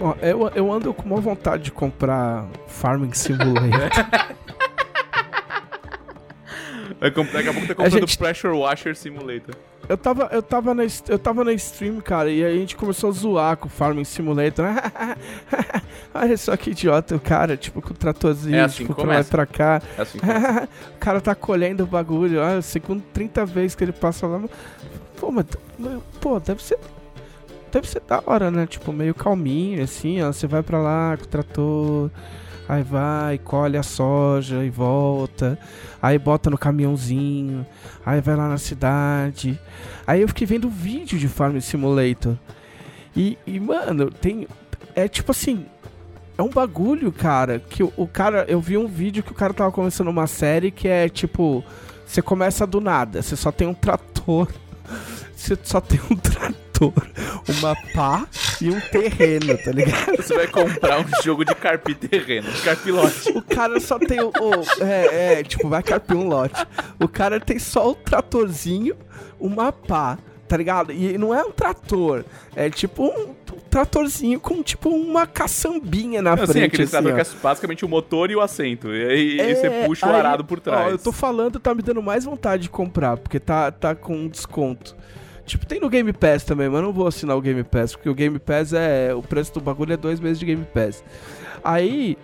[0.00, 3.90] Ó, Eu, eu ando com uma vontade de comprar Farming Simulator.
[7.00, 9.54] Vai comp- Daqui a pouco tá comprando gente- Pressure Washer Simulator.
[9.88, 13.10] Eu tava, eu, tava na, eu tava na stream, cara, e aí a gente começou
[13.10, 14.66] a zoar com o Farming Simulator.
[16.14, 19.14] Olha só que idiota o cara, tipo, com o tratorzinho, É assim tipo, que pra
[19.14, 19.82] lá e pra cá.
[19.98, 20.18] É assim
[20.96, 24.40] o cara tá colhendo o bagulho, olha, segundo 30 vezes que ele passa lá.
[25.18, 25.46] Pô, mas,
[26.20, 26.78] pô, deve ser.
[27.70, 28.66] Deve ser da hora, né?
[28.66, 30.32] Tipo, meio calminho, assim, ó.
[30.32, 32.10] Você vai pra lá com o trator,
[32.68, 35.58] aí vai, colhe a soja e volta,
[36.00, 37.66] aí bota no caminhãozinho,
[38.04, 39.58] aí vai lá na cidade.
[40.06, 42.36] Aí eu fiquei vendo vídeo de Farm Simulator.
[43.16, 44.46] E, e mano, tem.
[44.94, 45.66] É tipo assim.
[46.36, 48.44] É um bagulho, cara, que o, o cara.
[48.48, 51.64] Eu vi um vídeo que o cara tava começando uma série que é tipo.
[52.06, 54.48] Você começa do nada, você só tem um trator.
[55.34, 58.26] Você só tem um trator, uma pá
[58.60, 60.16] e um terreno, tá ligado?
[60.16, 63.30] Você vai comprar um jogo de carpi terreno, carpilote.
[63.32, 64.28] O cara só tem o.
[64.28, 66.54] o- é, é, tipo, vai carpir um lote.
[66.98, 68.94] O cara tem só o tratorzinho,
[69.38, 70.18] uma pá,
[70.48, 70.92] tá ligado?
[70.92, 72.24] E não é um trator,
[72.56, 73.34] é tipo um
[73.70, 76.64] tratorzinho com tipo uma caçambinha na Assim, frente.
[76.66, 77.14] aquele assim, trator ó.
[77.16, 78.88] que é basicamente o motor e o assento.
[78.94, 80.86] E aí É, você puxa o aí, arado por trás.
[80.86, 84.14] Ó, eu tô falando, tá me dando mais vontade de comprar, porque tá, tá com
[84.16, 84.94] um desconto.
[85.44, 88.08] Tipo, tem no Game Pass também, mas eu não vou assinar o Game Pass, porque
[88.08, 89.14] o Game Pass é.
[89.14, 91.04] O preço do bagulho é dois meses de Game Pass.
[91.62, 92.16] Aí.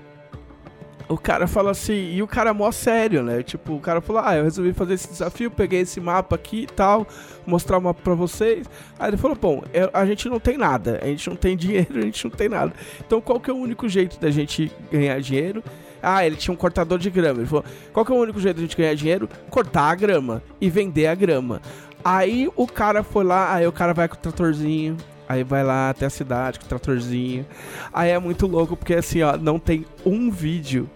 [1.09, 3.43] O cara fala assim, e o cara é mó sério, né?
[3.43, 6.67] Tipo, o cara falou: Ah, eu resolvi fazer esse desafio, peguei esse mapa aqui e
[6.69, 7.05] tal,
[7.45, 8.65] mostrar o mapa pra vocês.
[8.97, 9.61] Aí ele falou: Bom,
[9.93, 12.73] a gente não tem nada, a gente não tem dinheiro, a gente não tem nada.
[13.05, 15.65] Então qual que é o único jeito da gente ganhar dinheiro?
[16.03, 17.41] Ah, ele tinha um cortador de grama.
[17.41, 19.29] Ele falou: qual que é o único jeito da gente ganhar dinheiro?
[19.51, 21.61] Cortar a grama e vender a grama.
[22.05, 24.97] Aí o cara foi lá, aí o cara vai com o tratorzinho.
[25.29, 27.47] Aí vai lá até a cidade com o tratorzinho.
[27.93, 30.91] Aí é muito louco, porque assim, ó, não tem um vídeo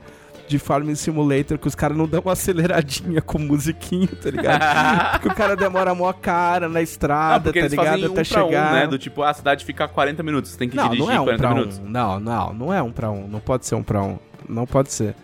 [0.49, 5.13] de Farming Simulator que os caras não dão uma aceleradinha com musiquinha, tá ligado?
[5.23, 8.03] porque o cara demora mó cara na Ah, estrada, porque tá ligado?
[8.09, 8.71] um Até chegar.
[8.73, 8.87] um, né?
[8.89, 11.13] Do tipo, ah, a cidade fica a 40 minutos, você tem que Não, dirigir não
[11.13, 11.79] é um 40 pra minutos.
[11.79, 11.85] um.
[11.89, 13.29] Não, não, não é um pra um.
[13.29, 14.19] Não pode ser um pra um.
[14.49, 15.15] Não pode ser.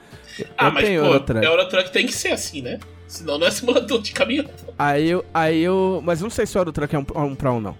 [0.56, 1.44] Ah, eu mas tenho pô, outra.
[1.44, 2.78] Euro Truck tem que ser assim, né?
[3.10, 4.46] Senão não é simulador de caminhão.
[4.78, 5.24] Aí eu.
[5.34, 7.76] Aí eu mas não sei se o Euro Truck é um, um pra um, não.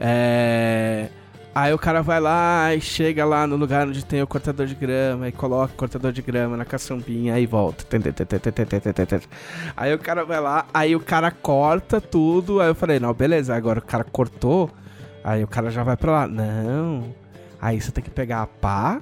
[0.00, 1.08] É.
[1.54, 4.74] Aí o cara vai lá e chega lá no lugar onde tem o cortador de
[4.74, 7.84] grama e coloca o cortador de grama na caçambinha e volta.
[9.76, 12.60] Aí o cara vai lá, aí o cara corta tudo.
[12.60, 14.70] Aí eu falei, não, beleza, agora o cara cortou.
[15.22, 16.26] Aí o cara já vai pra lá.
[16.26, 17.14] Não.
[17.60, 19.00] Aí você tem que pegar a pá,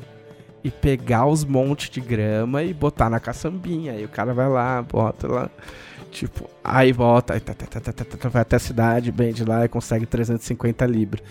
[0.64, 3.92] e pegar os montes de grama e botar na caçambinha.
[3.92, 5.50] Aí o cara vai lá, bota lá.
[6.10, 9.44] Tipo, aí volta, aí tá, tá, tá, tá, tá, tá, vai até a cidade, vende
[9.44, 11.22] lá e consegue 350 libras.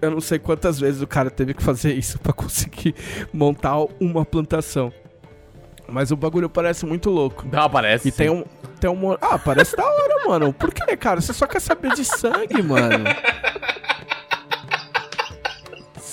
[0.00, 2.94] Eu não sei quantas vezes o cara teve que fazer isso pra conseguir
[3.32, 4.92] montar uma plantação.
[5.88, 7.46] Mas o bagulho parece muito louco.
[7.50, 8.08] Não, parece.
[8.08, 8.44] E tem um,
[8.80, 9.12] tem um.
[9.20, 10.52] Ah, parece da hora, mano.
[10.52, 11.20] Por quê, cara?
[11.20, 13.04] Você só quer saber de sangue, mano.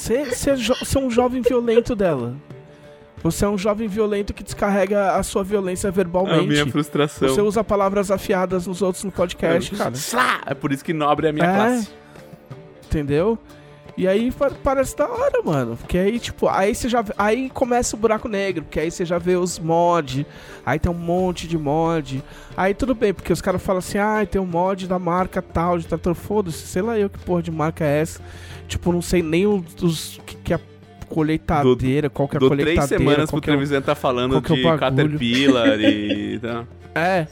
[0.01, 2.35] Você você é jo- você é um jovem violento dela.
[3.23, 6.47] Você é um jovem violento que descarrega a sua violência a verbalmente.
[6.47, 7.27] minha frustração.
[7.29, 9.93] Você usa palavras afiadas nos outros no podcast, cara.
[9.95, 10.41] Slá!
[10.47, 11.55] É por isso que nobre é a minha É.
[11.55, 11.89] classe.
[12.85, 13.37] Entendeu?
[13.97, 15.77] E aí pa- parece da hora, mano.
[15.77, 17.03] Porque aí, tipo, aí você já.
[17.17, 20.25] Aí começa o buraco negro, porque aí você já vê os mod.
[20.65, 22.23] Aí tem um monte de mod.
[22.57, 25.77] Aí tudo bem, porque os caras falam assim, ah, tem um mod da marca tal,
[25.77, 26.15] de trator.
[26.15, 28.19] Foda-se, sei lá eu que porra de marca é essa.
[28.71, 30.59] Tipo, não sei nem os, os que, que é a
[31.09, 32.87] colheitadeira, qual que é a Dou colheitadeira.
[32.87, 34.79] três semanas pro é o- Trevisan tá falando é de bagulho?
[34.79, 36.39] Caterpillar e...
[36.41, 36.63] Tá.
[36.95, 37.27] É,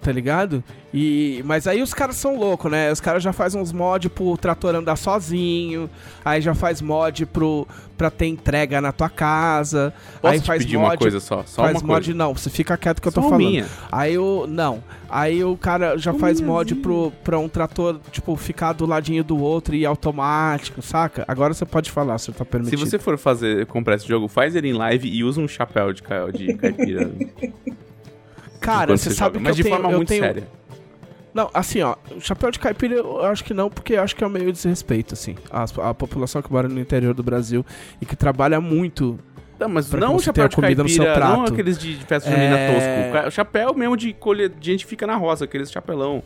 [0.00, 0.62] tá ligado?
[0.92, 2.90] E, mas aí os caras são loucos, né?
[2.90, 5.88] Os caras já fazem uns mod pro trator andar sozinho,
[6.24, 10.78] aí já faz mod pro, pra ter entrega na tua casa, Posso aí faz pedir
[10.78, 10.88] mod...
[10.90, 11.44] uma coisa só?
[11.46, 12.14] Só faz mod coisa.
[12.18, 13.46] não, você fica quieto que eu tô Só falando.
[13.46, 13.66] minha.
[13.92, 14.46] Aí o.
[14.48, 14.82] Não.
[15.08, 19.38] Aí o cara já faz mod pro, pra um trator, tipo, ficar do ladinho do
[19.38, 21.24] outro e automático, saca?
[21.26, 22.78] Agora você pode falar, se tá Se permitido.
[22.78, 26.02] você for fazer, comprar esse jogo, faz ele em live e usa um chapéu de,
[26.32, 27.10] de caipira.
[28.60, 29.38] Cara, você sabe joga.
[29.38, 30.48] que Mas eu de tenho, forma muito tenho, séria.
[31.32, 34.24] Não, assim, ó, o chapéu de caipira eu acho que não, porque eu acho que
[34.24, 35.36] é meio desrespeito, assim.
[35.50, 37.64] A, a população que mora no interior do Brasil
[38.00, 39.18] e que trabalha muito.
[39.58, 43.12] Não, mas não o chapéu de comida caipira, não aqueles de, de festa junina É.
[43.12, 43.28] tosco.
[43.28, 46.22] O chapéu mesmo de colher, de gente fica na roça, aqueles chapelão.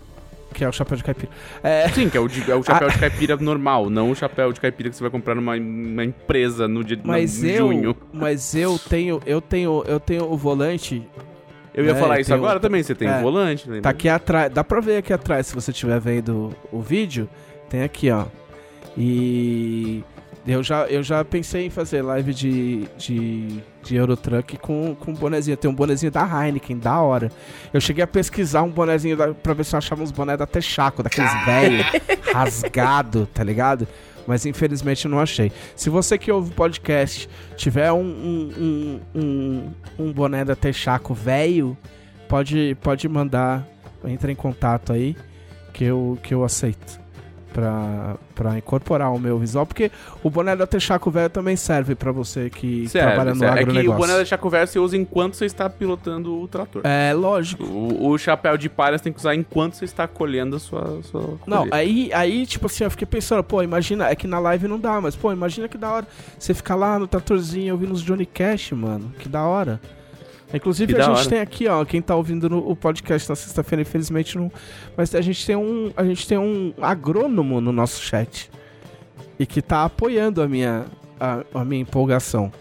[0.55, 1.33] Que é o chapéu de caipira.
[1.63, 1.89] É.
[1.89, 4.61] Sim, que é o, de- é o chapéu de caipira normal, não o chapéu de
[4.61, 7.57] caipira que você vai comprar numa, numa empresa no dia Mas no eu.
[7.59, 7.97] junho.
[8.13, 9.21] Mas eu tenho.
[9.27, 9.83] Eu tenho.
[9.87, 11.03] Eu tenho o volante
[11.75, 13.21] Eu ia É, falar isso agora o- também, você tem é.
[13.21, 13.83] volante, lembra?
[13.83, 17.29] Tá aqui atrás, dá pra ver aqui atrás, se você estiver vendo o vídeo,
[17.69, 18.27] tem aqui, ó.
[18.97, 20.05] E
[20.47, 25.57] eu já, eu já pensei em fazer live de, de, de Eurotruck com, com bonezinho.
[25.57, 27.31] Tem um bonezinho da Heineken, da hora.
[27.73, 30.47] Eu cheguei a pesquisar um bonezinho da, pra ver se eu achava uns bonés da
[30.47, 31.85] Texaco, daqueles velho,
[32.33, 33.89] rasgado, tá ligado?
[34.27, 35.53] Mas infelizmente não achei.
[35.77, 41.13] Se você que ouve o podcast tiver um, um, um, um, um boné da Texaco
[41.13, 41.77] velho,
[42.29, 43.67] pode, pode mandar,
[44.05, 45.17] entra em contato aí,
[45.73, 47.04] que eu, que eu aceito.
[47.55, 49.89] Pra, pra incorporar o meu visual, porque
[50.25, 53.55] o boné da Texaco velho também serve pra você que Serve, trabalha no serve.
[53.55, 54.01] É que o agronegócio.
[54.01, 56.83] boné da Chacover você usa enquanto você está pilotando o trator.
[56.85, 57.63] É, lógico.
[57.63, 60.99] O, o chapéu de palha você tem que usar enquanto você está colhendo a sua.
[61.05, 61.77] sua Não, colheita.
[61.77, 65.01] aí, aí, tipo assim, eu fiquei pensando, pô, imagina, é que na live não dá,
[65.01, 68.73] mas, pô, imagina que da hora você ficar lá no tratorzinho ouvindo os Johnny Cash,
[68.73, 69.81] mano, que da hora.
[70.57, 71.29] Inclusive, Que a gente hora.
[71.29, 74.51] tem aqui, ó, quem tá ouvindo no- o podcast na sexta-feira, infelizmente não.
[74.97, 75.91] Mas a gente tem um.
[75.97, 78.51] A gente tem um agrônomo no nosso chat.
[79.39, 80.85] E que tá apoiando a minha,
[81.19, 82.53] a, a minha empolgação,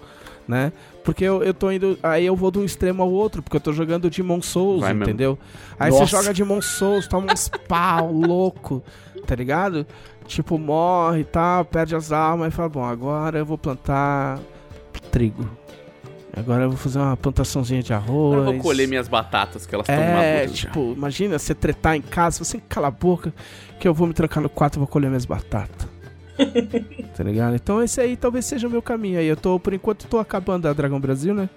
[0.47, 0.71] né?
[1.03, 1.99] Porque eu, eu tô indo.
[2.01, 4.93] Aí eu vou de um extremo ao outro, porque eu tô jogando Demon Souls, Vai
[4.93, 5.03] mesmo.
[5.03, 5.37] entendeu?
[5.79, 6.05] Aí Nossa.
[6.07, 8.81] você joga Demon Souls, toma uns pau louco,
[9.27, 9.85] tá ligado?
[10.25, 14.39] Tipo, morre e tal, perde as almas e fala, bom, agora eu vou plantar
[15.11, 15.47] trigo.
[16.35, 18.33] Agora eu vou fazer uma plantaçãozinha de arroz.
[18.33, 20.57] Agora eu vou colher minhas batatas que elas estão É, maduras.
[20.59, 20.67] já.
[20.67, 23.31] tipo, imagina você tretar em casa, você cala a boca,
[23.79, 25.87] que eu vou me trancar no quarto e vou colher minhas batatas.
[27.15, 27.55] tá ligado?
[27.55, 29.27] Então esse aí talvez seja o meu caminho aí.
[29.27, 31.47] Eu tô, por enquanto, tô acabando a Dragão Brasil, né?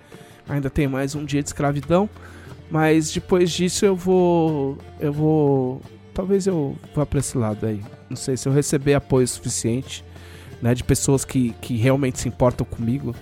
[0.49, 2.09] Ainda tem mais um dia de escravidão.
[2.71, 4.77] Mas depois disso eu vou.
[5.01, 5.81] Eu vou.
[6.13, 7.81] Talvez eu vá pra esse lado aí.
[8.11, 10.05] Não sei se eu receber apoio suficiente,
[10.61, 10.75] né?
[10.75, 13.15] De pessoas que, que realmente se importam comigo.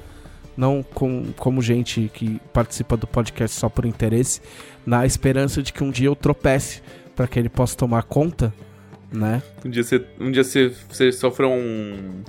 [0.56, 4.40] Não com, como gente que participa do podcast só por interesse,
[4.86, 6.80] na esperança de que um dia eu tropece
[7.16, 8.52] para que ele possa tomar conta,
[9.12, 9.42] né?
[9.64, 12.22] Um dia você, um dia você, você sofreu um,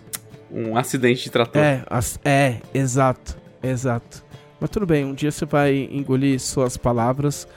[0.52, 1.62] um acidente de trator.
[1.62, 4.24] É, as- é, exato, exato.
[4.60, 7.48] Mas tudo bem, um dia você vai engolir suas palavras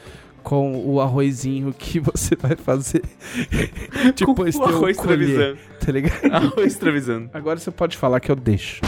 [0.43, 3.03] com o arrozinho que você vai fazer
[4.17, 5.59] depois Com o arroz colher, travisando.
[5.85, 6.35] tá ligado?
[6.35, 7.31] Arroz travisando.
[7.33, 8.81] Agora você pode falar que eu deixo.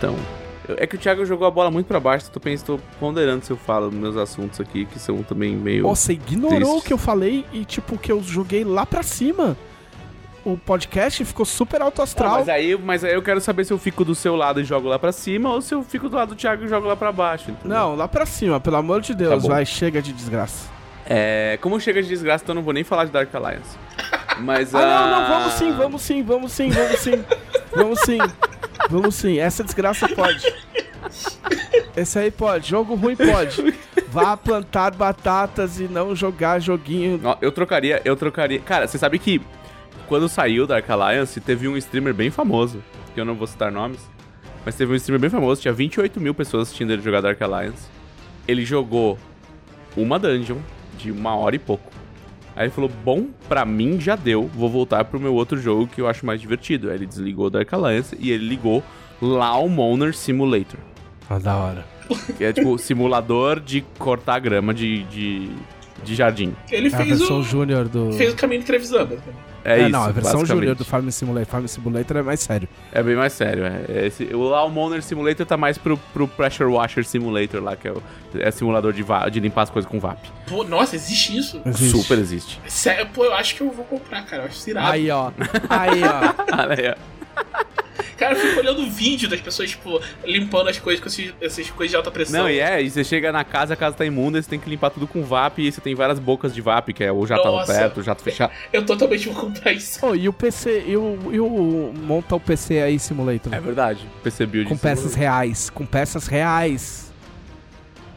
[0.00, 0.16] Então.
[0.78, 3.56] É que o Thiago jogou a bola muito pra baixo, tô pensando, ponderando se eu
[3.56, 5.82] falo meus assuntos aqui, que são também meio.
[5.82, 9.56] Nossa, ignorou o que eu falei e tipo que eu joguei lá pra cima.
[10.44, 12.38] O podcast ficou super alto Ah, astral.
[12.38, 14.88] mas, aí, mas aí eu quero saber se eu fico do seu lado e jogo
[14.88, 17.10] lá pra cima ou se eu fico do lado do Thiago e jogo lá pra
[17.12, 17.50] baixo.
[17.50, 17.76] entendeu?
[17.76, 20.68] Não, lá pra cima, pelo amor de Deus, Tá vai, chega de desgraça.
[21.12, 23.76] É, como chega de desgraça, então não vou nem falar de Dark Alliance.
[24.38, 27.24] Mas Ah, não, não, ah, vamos sim, vamos sim, vamos sim, vamos sim.
[27.74, 28.18] Vamos sim.
[28.88, 30.46] Vamos sim, essa desgraça pode.
[31.96, 33.74] Esse aí pode, jogo ruim pode.
[34.08, 37.20] Vá plantar batatas e não jogar joguinho.
[37.40, 38.60] Eu trocaria, eu trocaria.
[38.60, 39.42] Cara, você sabe que
[40.06, 42.82] quando saiu Dark Alliance, teve um streamer bem famoso,
[43.14, 44.00] que eu não vou citar nomes,
[44.64, 47.88] mas teve um streamer bem famoso, tinha 28 mil pessoas assistindo ele jogar Dark Alliance.
[48.46, 49.18] Ele jogou
[49.96, 50.58] uma dungeon
[51.02, 51.90] de uma hora e pouco.
[52.56, 56.00] Aí ele falou: Bom, pra mim já deu, vou voltar pro meu outro jogo que
[56.00, 56.88] eu acho mais divertido.
[56.90, 58.82] Aí ele desligou o Dark Alliance e ele ligou
[59.20, 60.78] Lawnmower Simulator.
[61.28, 61.86] Ah, da hora.
[62.36, 65.48] Que é tipo simulador de cortar grama de, de,
[66.02, 66.54] de jardim.
[66.70, 68.12] Ele É fez o, júnior do.
[68.12, 69.49] fez o caminho de Trevisan, basicamente.
[69.64, 69.90] É, É, isso.
[69.90, 71.46] não, a versão júnior do Farm Simulator.
[71.46, 72.68] Farm Simulator é mais sério.
[72.92, 73.64] É bem mais sério.
[73.64, 74.06] É.
[74.06, 78.02] Esse, o Lawnmower Simulator tá mais pro, pro Pressure Washer Simulator lá, que é, o,
[78.38, 80.18] é simulador de, de limpar as coisas com VAP.
[80.48, 81.60] Pô, nossa, existe isso?
[81.64, 81.96] Existe.
[81.98, 82.60] Super existe.
[82.66, 84.42] Sério, pô, eu acho que eu vou comprar, cara.
[84.42, 84.92] Eu acho irado.
[84.92, 85.30] Aí, ó.
[85.68, 86.34] Aí, ó.
[86.62, 87.79] Olha aí, ó.
[88.20, 91.70] Cara, eu fico olhando o vídeo das pessoas, tipo, limpando as coisas com esses, essas
[91.70, 92.42] coisas de alta pressão.
[92.42, 94.68] Não, e é, e você chega na casa, a casa tá imunda, você tem que
[94.68, 97.42] limpar tudo com VAP, e você tem várias bocas de VAP, que é o jato
[97.48, 97.72] Nossa.
[97.72, 98.52] aberto, o jato fechado.
[98.70, 99.98] Eu totalmente vou comprar isso.
[100.04, 103.54] Oh, e o PC, e o, e o monta o PC aí Simulator?
[103.54, 104.68] É verdade, PC Build.
[104.68, 105.70] Com peças reais.
[105.70, 107.10] Com peças reais.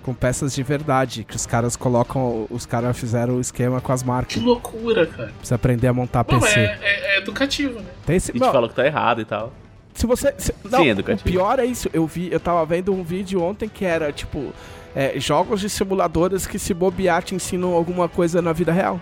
[0.02, 1.24] Com peças de verdade.
[1.24, 2.46] Que os caras colocam.
[2.50, 4.36] Os caras fizeram o esquema com as Que marcas.
[4.42, 5.32] loucura, cara.
[5.42, 6.60] Você aprender a montar Bom, PC.
[6.60, 7.86] é, é- é educativo, né?
[8.06, 8.32] Tem esse.
[8.32, 9.54] E te falou que tá errado e tal.
[9.94, 10.34] Se você.
[10.38, 11.24] se- não, o educativo.
[11.30, 11.90] pior é isso.
[11.94, 14.54] Eu vi, eu tava vendo um vídeo ontem que era, tipo,
[14.96, 19.00] é, jogos de simuladores que se bobear te ensinam alguma coisa na vida real.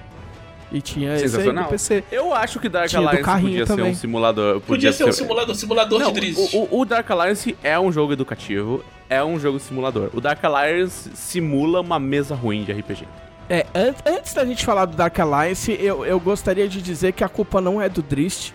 [0.72, 1.66] E tinha Sensacional.
[1.66, 2.02] no PC.
[2.10, 3.92] Eu acho que Dark Tinha Alliance podia ser também.
[3.92, 4.62] um simulador.
[4.62, 6.54] Podia, ser um simulador, simulador Não, de Drizzt.
[6.54, 10.10] o, o- o Dark Alliance é um jogo educativo, é um jogo simulador.
[10.14, 13.06] O Dark Alliance simula uma mesa ruim de RPG.
[13.50, 17.24] É, an- antes da gente falar do Dark Alliance, eu, eu gostaria de dizer que
[17.26, 18.54] a culpa não é do Drist.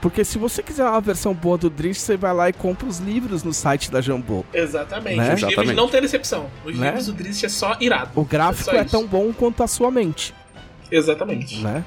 [0.00, 2.98] Porque se você quiser uma versão boa do Drift, você vai lá e compra os
[2.98, 4.44] livros no site da Jambô.
[4.54, 5.16] Exatamente.
[5.16, 5.22] Né?
[5.22, 5.76] Os livros Exatamente.
[5.76, 6.46] não tem decepção.
[6.64, 6.86] Os Né?
[6.86, 8.10] livros do Drift é só irado.
[8.14, 10.32] O gráfico É é tão bom quanto a sua mente,
[10.90, 11.60] Exatamente.
[11.62, 11.84] né?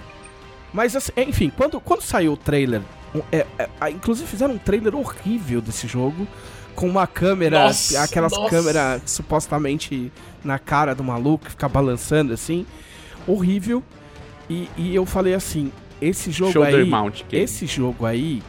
[0.74, 2.82] Mas, assim, enfim, quando, quando saiu o trailer,
[3.32, 6.28] é- é- inclusive fizeram um trailer horrível desse jogo,
[6.76, 8.50] com uma câmera, Nossa, aquelas nossa.
[8.50, 10.12] câmeras supostamente
[10.44, 12.66] na cara do maluco, que fica balançando assim,
[13.28, 13.84] horrível.
[14.50, 15.72] E, e eu falei assim,
[16.02, 17.24] esse jogo Shoulder aí, mount.
[17.24, 18.42] Que esse jogo aí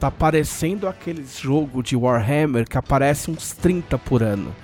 [0.00, 4.54] tá parecendo aqueles jogo de Warhammer que aparece uns 30 por ano.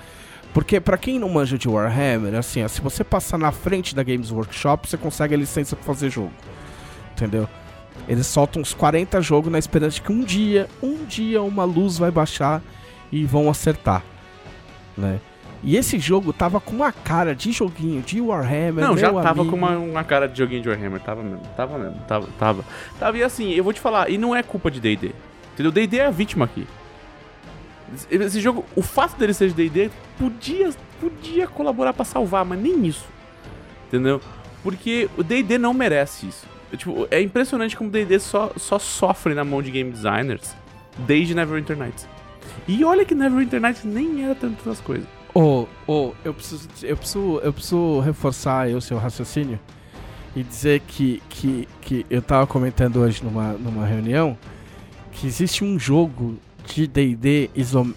[0.53, 4.05] Porque pra quem não manja de Warhammer, assim, ó, se você passar na frente da
[4.05, 6.33] Games Workshop, você consegue a licença pra fazer jogo.
[7.13, 7.49] Entendeu?
[8.09, 11.99] Eles soltam uns 40 jogos na esperança de que um dia, um dia uma luz
[11.99, 12.63] vai baixar
[13.11, 14.03] e vão acertar,
[14.97, 15.21] né?
[15.65, 19.51] E esse jogo tava com uma cara de joguinho de Warhammer, Não, já tava amigo.
[19.51, 21.01] com uma, uma cara de joguinho de Warhammer.
[21.01, 21.41] Tava mesmo.
[21.57, 21.99] Tava mesmo.
[22.07, 22.65] Tava, tava.
[23.01, 23.17] Tava.
[23.19, 25.13] E assim, eu vou te falar, e não é culpa de DD.
[25.55, 25.73] Entendeu?
[25.73, 26.67] DD é a vítima aqui.
[28.11, 32.87] Esse- jogo, o fato dele ser de DD podia, podia colaborar pra salvar, mas nem
[32.87, 33.07] isso.
[33.89, 34.21] Entendeu?
[34.63, 36.47] Porque o DD não merece isso.
[36.73, 40.55] É, Tipo, é impressionante como o DD só, só sofre na mão de game designers
[40.99, 42.07] desde Neverwinter Nights.
[42.67, 45.07] E olha que Neverwinter Nights nem era tantas coisas.
[45.35, 49.59] Ô, ô, eu preciso, eu preciso, eu preciso reforçar aí o seu raciocínio
[50.37, 54.39] e dizer que, que, que eu tava comentando hoje numa, numa reunião
[55.13, 56.39] que existe um jogo
[56.73, 57.51] de D&D,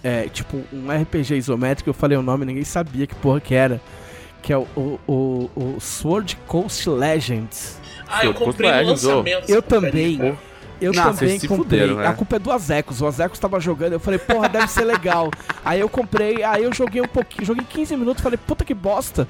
[0.03, 3.79] é, tipo um RPG isométrico, eu falei o nome, ninguém sabia que porra que era,
[4.41, 7.79] que é o, o, o, o Sword Coast Legends.
[8.07, 9.49] Ah, eu comprei no lançamento.
[9.49, 10.37] Eu também.
[10.79, 11.57] Eu também comprei.
[11.79, 12.07] fuderam, né?
[12.07, 13.01] A culpa é do Azecos.
[13.01, 15.29] O Azecos tava jogando, eu falei, porra, deve ser legal.
[15.65, 19.27] aí eu comprei, aí eu joguei um pouquinho, joguei 15 minutos, falei, puta que bosta.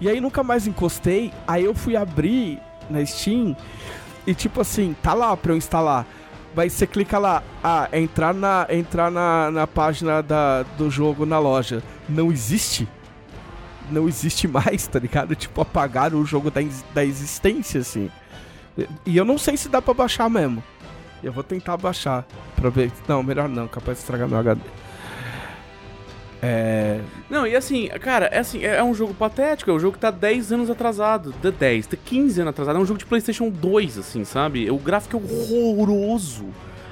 [0.00, 1.32] E aí nunca mais encostei.
[1.46, 3.56] Aí eu fui abrir na Steam
[4.26, 6.06] e tipo assim, tá lá pra eu instalar.
[6.54, 11.38] Vai você clica lá, ah, entrar na entrar na, na página da, do jogo na
[11.38, 11.82] loja.
[12.08, 12.88] Não existe.
[13.90, 15.34] Não existe mais, tá ligado?
[15.36, 16.60] Tipo, apagaram o jogo da,
[16.94, 18.10] da existência, assim.
[18.76, 20.62] E- E eu não sei se dá pra baixar mesmo.
[21.26, 22.24] Eu vou tentar baixar
[22.54, 22.92] pra ver.
[23.08, 24.60] Não, melhor não, capaz de estragar meu HD.
[26.42, 27.00] É.
[27.30, 29.98] Não, e assim, cara, é assim, é é um jogo patético, é um jogo que
[29.98, 33.48] tá 10 anos atrasado, de 10, tá 15 anos atrasado, é um jogo de Playstation
[33.48, 34.70] 2, assim, sabe?
[34.70, 36.44] O gráfico é horroroso,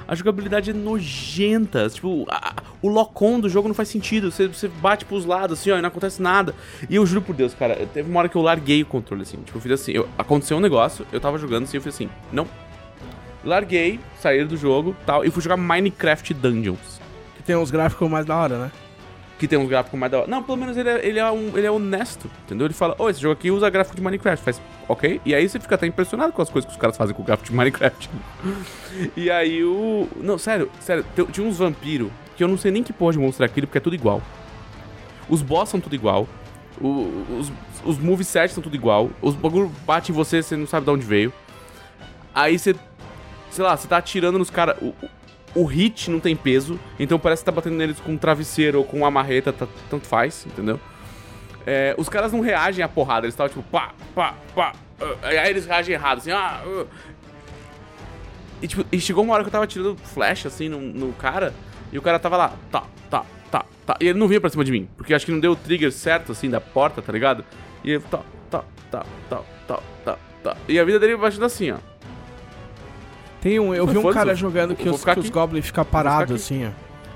[0.07, 4.67] a jogabilidade é nojenta, tipo, a- o lock-on do jogo não faz sentido, você, você
[4.67, 6.53] bate pros lados, assim, ó, e não acontece nada.
[6.89, 9.37] E eu juro por Deus, cara, teve uma hora que eu larguei o controle, assim,
[9.37, 12.09] tipo, eu fiz assim, eu- aconteceu um negócio, eu tava jogando assim, eu fiz assim,
[12.33, 12.47] não.
[13.45, 16.99] Larguei, saí do jogo, tal, e fui jogar Minecraft Dungeons.
[17.37, 18.71] Que tem uns gráficos mais da hora, né?
[19.37, 20.27] que tem uns gráficos mais da hora.
[20.27, 22.67] Não, pelo menos ele é, ele é, um, ele é honesto, entendeu?
[22.67, 25.19] Ele fala, ô, esse jogo aqui usa gráfico de Minecraft, faz, ok?
[25.25, 27.25] E aí você fica até impressionado com as coisas que os caras fazem com o
[27.25, 28.09] gráfico de Minecraft.
[29.15, 30.07] e aí o...
[30.21, 33.43] Não, sério, sério, tinha uns vampiros que eu não sei nem que porra de monstro
[33.43, 34.21] é aquilo, porque é tudo igual.
[35.29, 36.27] Os boss são tudo igual.
[36.79, 37.51] O- os,
[37.83, 39.09] os movesets são tudo igual.
[39.21, 41.33] Os bagulho bate em você, você não sabe de onde veio.
[42.33, 42.75] Aí você...
[43.55, 44.75] Sei lá, você tá atirando nos caras...
[44.81, 44.93] O,
[45.55, 48.83] o- hit não tem peso, então parece que tá batendo neles com um travesseiro ou
[48.83, 50.77] com uma marreta, tá- tanto faz, entendeu?
[51.65, 54.73] É, os caras não reagem à porrada, eles estavam tipo pá, pá, pá.
[55.01, 56.61] ah, aí eles reagem errado, assim, ah.
[56.61, 56.85] ah.
[58.61, 61.53] E, tipo, e chegou uma hora que eu tava tirando flash assim no, no cara,
[61.91, 63.95] e o cara tava lá, tá, tá, tá, tá.
[64.01, 65.91] E ele não vinha pra cima de mim, porque acho que não deu o trigger
[65.93, 67.45] certo, assim, da porta, tá ligado?
[67.81, 68.19] E ele, tá,
[68.51, 70.57] tá, tá, tá, tá, tá, tá.
[70.67, 71.77] E a vida dele baixando assim, ó.
[73.45, 73.75] Tem um.
[73.75, 76.71] Eu vi um cara jogando que os, que os goblins ficam parados assim, ó.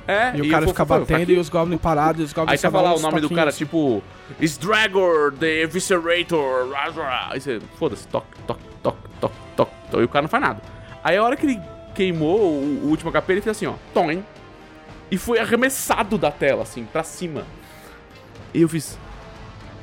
[0.08, 2.84] É, E o cara fica batendo e os goblins parados e os goblins Aí dão
[2.84, 4.04] lá o nome do cara, tipo,
[4.40, 6.72] Sdragor, the Eviscerator.
[7.32, 10.62] Aí você, foda-se, toque, toque, toque, toque, toque, e o cara não faz nada.
[11.04, 11.60] Aí a hora que ele
[11.96, 14.22] queimou o, o último HP, ele fez assim, ó, tom,
[15.10, 17.44] e foi arremessado da tela, assim, pra cima.
[18.54, 19.00] E eu fiz,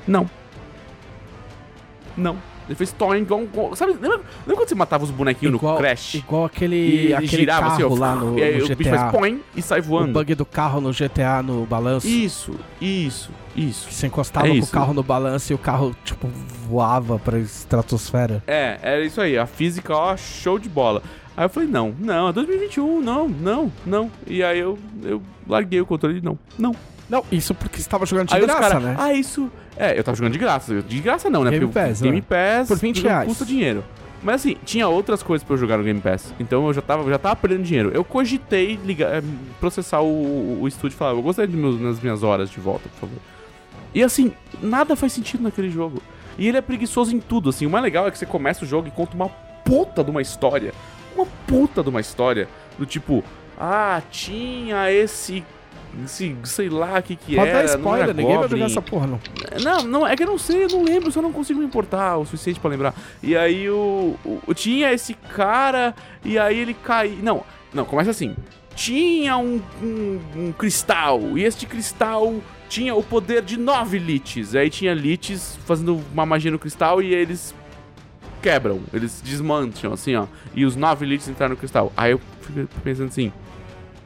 [0.07, 0.31] não.
[2.17, 2.41] Não.
[2.69, 6.15] Ele fez tom, igual, sabe, lembra, lembra quando você matava os bonequinhos igual, no Crash?
[6.15, 8.77] Igual aquele, E ele aquele girava carro assim, ó, lá no, e aí no o
[8.77, 9.13] bicho faz GTA.
[9.19, 10.13] põe e sai o voando.
[10.13, 12.07] bug do carro no GTA no balanço.
[12.09, 13.87] Isso, isso, isso.
[13.89, 14.69] Que você encostava É com isso.
[14.69, 16.29] o carro no balanço e o carro, tipo,
[16.69, 18.43] voava pra estratosfera.
[18.47, 19.39] É, era isso aí.
[19.39, 21.03] A física, ó, show de bola.
[21.37, 24.11] Aí eu falei, não, não, é 2021, não, não, não.
[24.27, 26.75] E aí eu, eu larguei o controle e não, não.
[27.09, 28.97] Não, isso porque você tava jogando de aí graça, os caras, né?
[28.99, 29.51] ah, isso...
[29.77, 30.83] É, eu tava jogando de graça.
[30.83, 31.51] De graça não, né?
[31.51, 32.25] Game Porque Pass, Game né?
[32.27, 33.29] Pass Por 20 não reais.
[33.29, 33.85] custa dinheiro.
[34.23, 36.33] Mas assim, tinha outras coisas pra eu jogar no Game Pass.
[36.41, 37.91] Então eu já tava, já tava perdendo dinheiro.
[37.93, 39.23] Eu cogitei ligar, eh,
[39.61, 42.59] processar o, o, o estúdio e falar, eu gostaria de meus, nas minhas horas de
[42.59, 43.19] volta, por favor.
[43.95, 46.03] E assim, nada faz sentido naquele jogo.
[46.39, 47.67] E ele é preguiçoso em tudo, assim.
[47.67, 49.29] O mais legal é que você começa o jogo e conta uma
[49.65, 50.73] puta de uma história
[51.17, 53.25] uma puta de uma história do tipo,
[53.59, 55.43] ah, tinha esse
[56.07, 58.59] sei lá o que que Pode era, dar spoiler, ninguém vai Goblin.
[58.59, 59.21] jogar essa porra, não.
[59.63, 62.17] Não, não, é que eu não sei, eu não lembro, só não consigo me importar
[62.19, 62.95] o suficiente pra lembrar.
[63.23, 64.17] E aí o,
[64.47, 65.95] o- tinha esse cara
[66.25, 67.19] e aí ele cai.
[67.23, 67.43] Não,
[67.73, 68.35] não, começa assim.
[68.75, 72.35] Tinha um, um, um cristal e este cristal
[72.69, 74.55] tinha o poder de nove liches.
[74.55, 77.55] Aí tinha liches fazendo uma magia no cristal e eles
[78.43, 80.27] quebram, eles desmancham assim, ó.
[80.55, 81.91] E os nove liches entraram no cristal.
[81.97, 83.33] Aí eu fico pensando assim,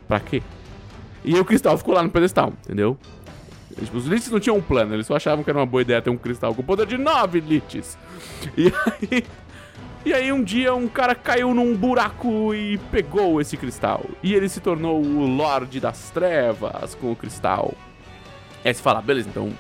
[0.07, 0.43] pra quê?
[1.25, 2.97] E aí o cristal ficou lá no pedestal, entendeu?
[3.79, 6.03] Tipo, os liches não tinham um plano, eles só achavam que era uma boa ideia
[6.03, 7.97] ter um cristal com poder de nove liches.
[8.57, 9.25] E aí.
[10.03, 14.05] E aí um dia um cara caiu num buraco e pegou esse cristal.
[14.23, 17.75] E ele se tornou o Lorde das Trevas com o cristal.
[18.65, 19.53] E aí você fala, beleza, então.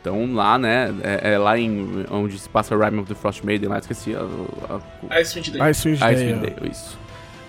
[0.00, 0.92] Então lá, né?
[1.02, 2.04] É, é lá em.
[2.10, 4.20] onde se passa Rime of the Frost Maiden, lá esqueci a.
[5.10, 5.70] a, Icewind Dale.
[5.70, 6.54] Icewind Icewind Dale.
[6.54, 6.98] Dale, isso.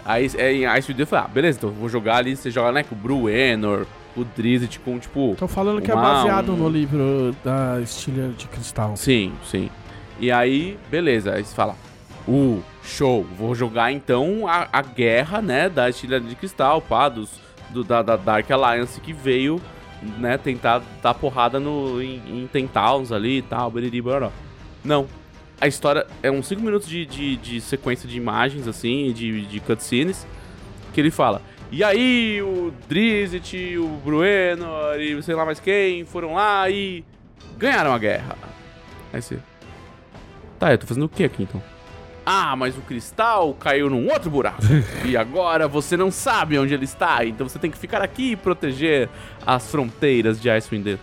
[0.06, 2.72] Aí é, em Dale eu falei, ah, beleza, então eu vou jogar ali, você joga,
[2.72, 3.86] né, com o Bruenor,
[4.16, 5.36] o Drizzt com, tipo...
[5.38, 8.96] Tô falando que é Uma- baseado um- no livro da Estilha de Cristal.
[8.98, 9.70] Sim, sim.
[10.20, 11.76] E aí, beleza, aí você fala,
[12.28, 17.32] uh, show, vou jogar então a, a guerra, né, da Estilha de Cristal, pá, dos,
[17.70, 19.62] do, da, da Dark Alliance que veio,
[20.18, 24.32] né, tentar dar porrada no, em, em Tentauns ali e tal, bororó.
[24.84, 25.08] Não.
[25.60, 29.60] A história é uns 5 minutos de, de, de sequência de imagens, assim, de, de
[29.60, 30.28] cutscenes,
[30.94, 31.42] que ele fala.
[31.72, 37.04] E aí, o Drizzt, o Bruenor e sei lá mais quem foram lá e
[37.58, 38.36] ganharam a guerra.
[39.12, 39.40] Aí você.
[40.60, 41.62] Tá, eu tô fazendo o que aqui então?
[42.26, 44.62] Ah, mas o cristal caiu num outro buraco.
[45.04, 48.36] e agora você não sabe onde ele está, então você tem que ficar aqui e
[48.36, 49.10] proteger
[49.46, 51.00] as fronteiras de Icewind Dale.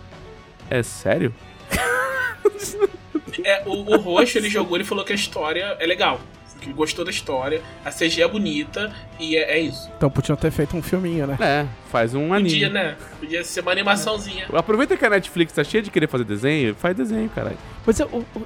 [0.69, 1.33] É sério?
[3.43, 6.19] É, o, o Roxo, ele jogou, ele falou que a história é legal.
[6.59, 9.89] Que gostou da história, a CG é bonita e é, é isso.
[9.97, 11.35] Então podiam ter feito um filminho, né?
[11.41, 12.51] É, faz um anime.
[12.51, 12.95] Podia, né?
[13.19, 14.45] Podia ser uma animaçãozinha.
[14.53, 17.57] Aproveita que a Netflix tá cheia de querer fazer desenho, faz desenho, caralho.
[17.83, 18.45] Mas é, o- o-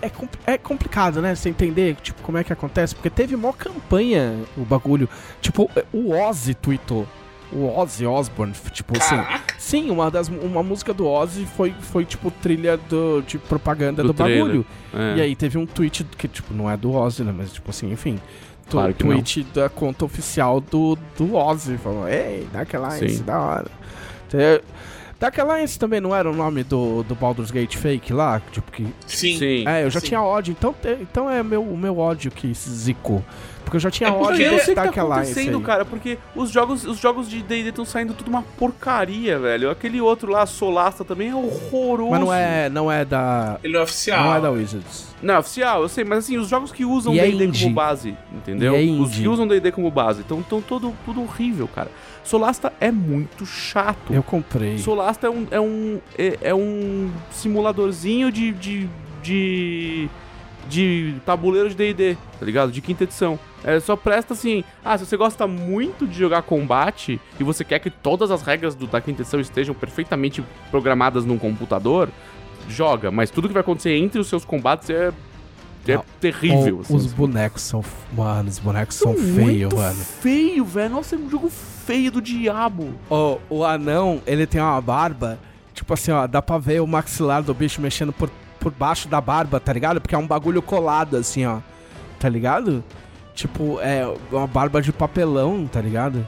[0.00, 0.10] é,
[0.54, 1.34] é complicado, né?
[1.34, 2.94] Você entender, tipo, como é que acontece.
[2.94, 5.08] Porque teve mó campanha o bagulho.
[5.40, 7.04] Tipo, o Ozzy tweetou.
[7.50, 9.16] O Ozzy Osbourne, tipo assim.
[9.16, 9.54] Caraca!
[9.58, 14.08] Sim, uma, das, uma música do Ozzy foi, foi tipo, trilha do, de propaganda Do
[14.08, 14.66] do, bagulho.
[14.94, 15.16] É.
[15.16, 17.32] E aí teve um tweet que, tipo, não é do Ozzy, né?
[17.36, 18.20] Mas, tipo assim, enfim.
[18.68, 21.78] Tu, Claro que tweet da conta oficial do, do Ozzy.
[21.78, 23.22] Falou, ei, Dark Alliance, Sim.
[23.24, 23.70] da hora.
[25.18, 28.40] Dark Alliance também não era o nome do, do Baldur's Gate fake lá?
[28.52, 28.86] Tipo, que...
[29.06, 29.36] Sim.
[29.36, 29.64] Sim.
[29.66, 30.06] É, eu já Sim.
[30.06, 30.52] tinha ódio.
[30.56, 33.24] Então, então é meu, o meu ódio que se zicou.
[33.68, 36.18] Porque eu já tinha É ódio eu não sei o que tá acontecendo, cara, porque
[36.34, 39.70] os jogos, os jogos de D&D estão saindo tudo uma porcaria, velho.
[39.70, 42.10] Aquele outro lá, Solasta, também é horroroso.
[42.10, 43.58] Mas não é, não é da...
[43.62, 44.24] Ele não é oficial.
[44.24, 45.08] Não é da Wizards.
[45.22, 47.64] Não, é oficial, eu sei, mas assim, os jogos que usam é D&D indie.
[47.64, 48.74] como base, entendeu?
[48.74, 51.90] E é os que usam D&D como base, então tão todo, tudo horrível, cara.
[52.24, 54.12] Solasta é muito chato.
[54.12, 54.78] Eu comprei.
[54.78, 58.88] Solasta é um, é um, é, é um simuladorzinho de, de,
[59.22, 60.08] de,
[60.68, 62.70] de tabuleiro de D&D, tá ligado?
[62.70, 63.38] De quinta edição.
[63.64, 67.78] É, só presta assim, ah, se você gosta muito de jogar combate e você quer
[67.78, 72.08] que todas as regras do, da quinta edição estejam perfeitamente programadas num computador,
[72.68, 73.10] joga.
[73.10, 75.10] Mas tudo que vai acontecer entre os seus combates é,
[75.86, 76.04] é Não.
[76.20, 76.76] terrível.
[76.78, 77.14] O- assim, os sabe?
[77.14, 77.82] bonecos são.
[78.12, 79.94] Mano, os bonecos são Muito feios, mano.
[80.20, 80.90] feio, velho.
[80.90, 82.94] Nossa, é um jogo feio do diabo.
[83.08, 85.38] Ó, o anão, ele tem uma barba.
[85.74, 88.28] Tipo assim, ó, dá pra ver o maxilar do bicho mexendo por,
[88.70, 90.00] por baixo da barba, tá ligado?
[90.00, 91.58] Porque é um bagulho colado, assim, ó.
[92.18, 92.82] Tá ligado?
[93.34, 96.26] Tipo, é uma barba de papelão, tá ligado?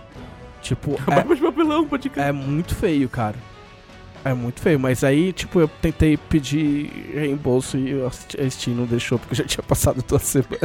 [0.62, 2.26] Tipo, é, Barba de papelão, pode crer.
[2.26, 3.36] é muito feio, cara.
[4.24, 9.18] É muito feio, mas aí, tipo, eu tentei pedir reembolso e a Steam não deixou,
[9.18, 10.60] porque já tinha passado duas semanas.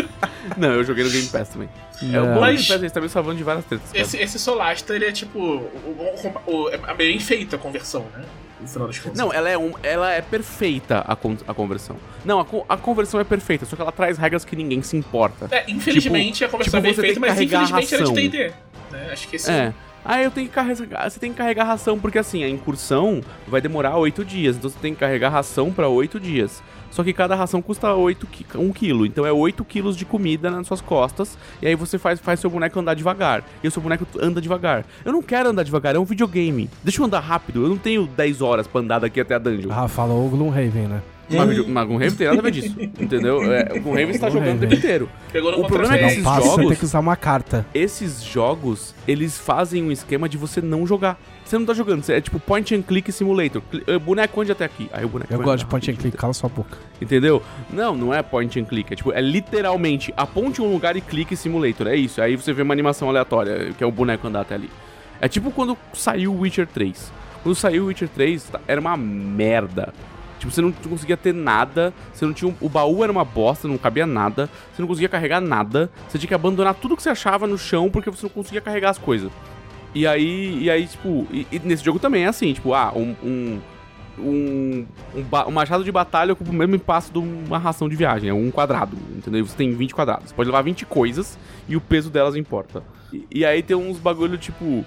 [0.56, 1.68] Não, eu joguei no Game Pass também.
[2.02, 2.26] É, o Não.
[2.28, 3.88] bom do Mas- Game Pass, eles tá me salvando de várias tretas.
[3.94, 5.38] Esse, esse Solasta, ele é tipo.
[5.38, 8.24] O, o, o- é meio enfeita a conversão, né?
[8.60, 9.18] No final das contas.
[9.18, 11.96] Não, ela é, um, ela é perfeita, a, con- a conversão.
[12.24, 14.96] Não, a, co- a conversão é perfeita, só que ela traz regras que ninguém se
[14.96, 15.48] importa.
[15.50, 18.14] É, infelizmente a conversão tipo, é bem você feita, tem que mas infelizmente ela é
[18.14, 18.28] de.
[18.28, 18.52] DD.
[18.90, 19.08] Né?
[19.12, 19.72] Acho que esse É.
[20.04, 21.10] Aí eu tenho que carregar.
[21.10, 24.56] Você tem que carregar ração, porque assim, a incursão vai demorar 8 dias.
[24.56, 26.62] Então você tem que carregar ração pra 8 dias.
[26.90, 29.06] Só que cada ração custa 8 qui 1 quilo.
[29.06, 31.38] Então é 8 quilos de comida nas suas costas.
[31.62, 33.44] E aí você faz, faz seu boneco andar devagar.
[33.62, 34.84] E o seu boneco anda devagar.
[35.04, 36.68] Eu não quero andar devagar, é um videogame.
[36.82, 37.62] Deixa eu andar rápido.
[37.62, 39.70] Eu não tenho 10 horas pra andar daqui até a dungeon.
[39.72, 41.02] Ah, falou o Gloomhaven, né?
[41.32, 41.56] Mas,
[41.86, 42.74] Gloomhaven tem nada a ver disso.
[42.98, 43.40] Entendeu?
[43.52, 45.08] É, o Gloomhaven está jogando o tempo inteiro.
[45.58, 47.64] O problema é que esses Passa, você jogos- tem que usar uma carta.
[47.72, 51.20] Esses jogos, eles fazem um esquema de você não jogar.
[51.50, 53.60] Você não tá jogando, é tipo point and click simulator.
[53.60, 54.88] Cli- eh, Boneco onde até aqui?
[54.92, 56.78] Aí o boneco Eu gosto de point and click, cala sua boca.
[57.02, 57.42] Entendeu?
[57.68, 58.92] Não, não é point and click.
[58.92, 61.88] É tipo, é literalmente aponte um lugar e clique simulator.
[61.88, 62.22] É isso.
[62.22, 64.70] Aí você vê uma animação aleatória, que é o boneco andar até ali.
[65.20, 67.12] É tipo quando saiu o Witcher 3.
[67.42, 69.92] Quando saiu o Witcher 3, tá- era uma merda.
[70.38, 72.48] Tipo, você não conseguia ter nada, você não tinha.
[72.48, 76.16] um- O baú era uma bosta, não cabia nada, você não conseguia carregar nada, você
[76.16, 78.98] tinha que abandonar tudo que você achava no chão porque você não conseguia carregar as
[78.98, 79.32] coisas.
[79.94, 83.14] E aí, e aí tipo, e- e nesse jogo também é assim, tipo, ah, um.
[83.22, 83.58] um
[84.18, 84.84] um,
[85.14, 88.34] um, um machado de batalha ocupa o mesmo espaço de uma ração de viagem, é
[88.34, 89.46] um quadrado, entendeu?
[89.46, 90.28] Você tem 20 quadrados.
[90.28, 92.82] Você pode levar 20 coisas e o peso delas importa.
[93.10, 94.84] E, e aí tem uns bagulho tipo.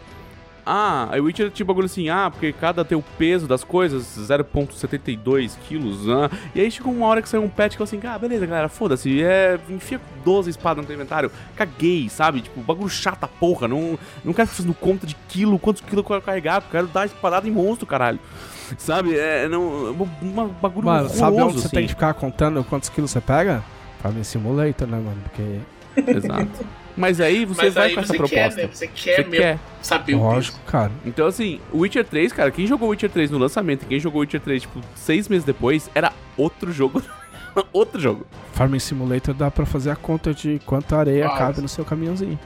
[0.65, 5.57] Ah, a Witcher tinha bagulho assim, ah, porque cada tem o peso das coisas, 0.72
[5.67, 6.29] quilos, ah.
[6.55, 8.69] E aí chegou uma hora que saiu um patch que eu assim, ah, beleza, galera,
[8.69, 12.41] foda-se, é, enfia 12 espadas no teu inventário, caguei, sabe?
[12.41, 15.97] Tipo, bagulho chato a porra, não, não quero ficar fazendo conta de quilo, quantos quilos
[15.97, 18.19] eu quero carregar, quero dar espadada em monstro, caralho.
[18.77, 19.17] Sabe?
[19.17, 21.75] É, não, um bagulho Mano, sabe onde você assim.
[21.75, 23.63] tem que ficar contando quantos quilos você pega?
[24.01, 25.21] Farming Simulator, né, mano?
[25.23, 26.65] Porque, Exato.
[26.95, 28.49] Mas aí você Mas vai aí com essa você proposta.
[28.55, 28.69] quer, né?
[28.71, 29.59] Você quer Você mesmo quer.
[29.81, 30.91] saber o lógico, cara.
[31.05, 34.21] Então, assim, o Witcher 3, cara, quem jogou Witcher 3 no lançamento e quem jogou
[34.21, 37.01] Witcher 3, tipo, seis meses depois, era outro jogo.
[37.73, 38.25] outro jogo.
[38.53, 41.37] Farming Simulator dá pra fazer a conta de quanta areia Nossa.
[41.37, 42.39] cabe no seu caminhãozinho.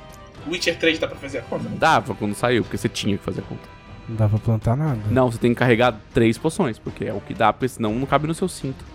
[0.47, 1.67] Witcher 3 dá pra fazer a conta?
[1.69, 3.67] Dava quando saiu, porque você tinha que fazer a conta.
[4.07, 4.99] Não dá pra plantar nada.
[5.11, 8.05] Não, você tem que carregar três poções, porque é o que dá, porque senão não
[8.07, 8.85] cabe no seu cinto.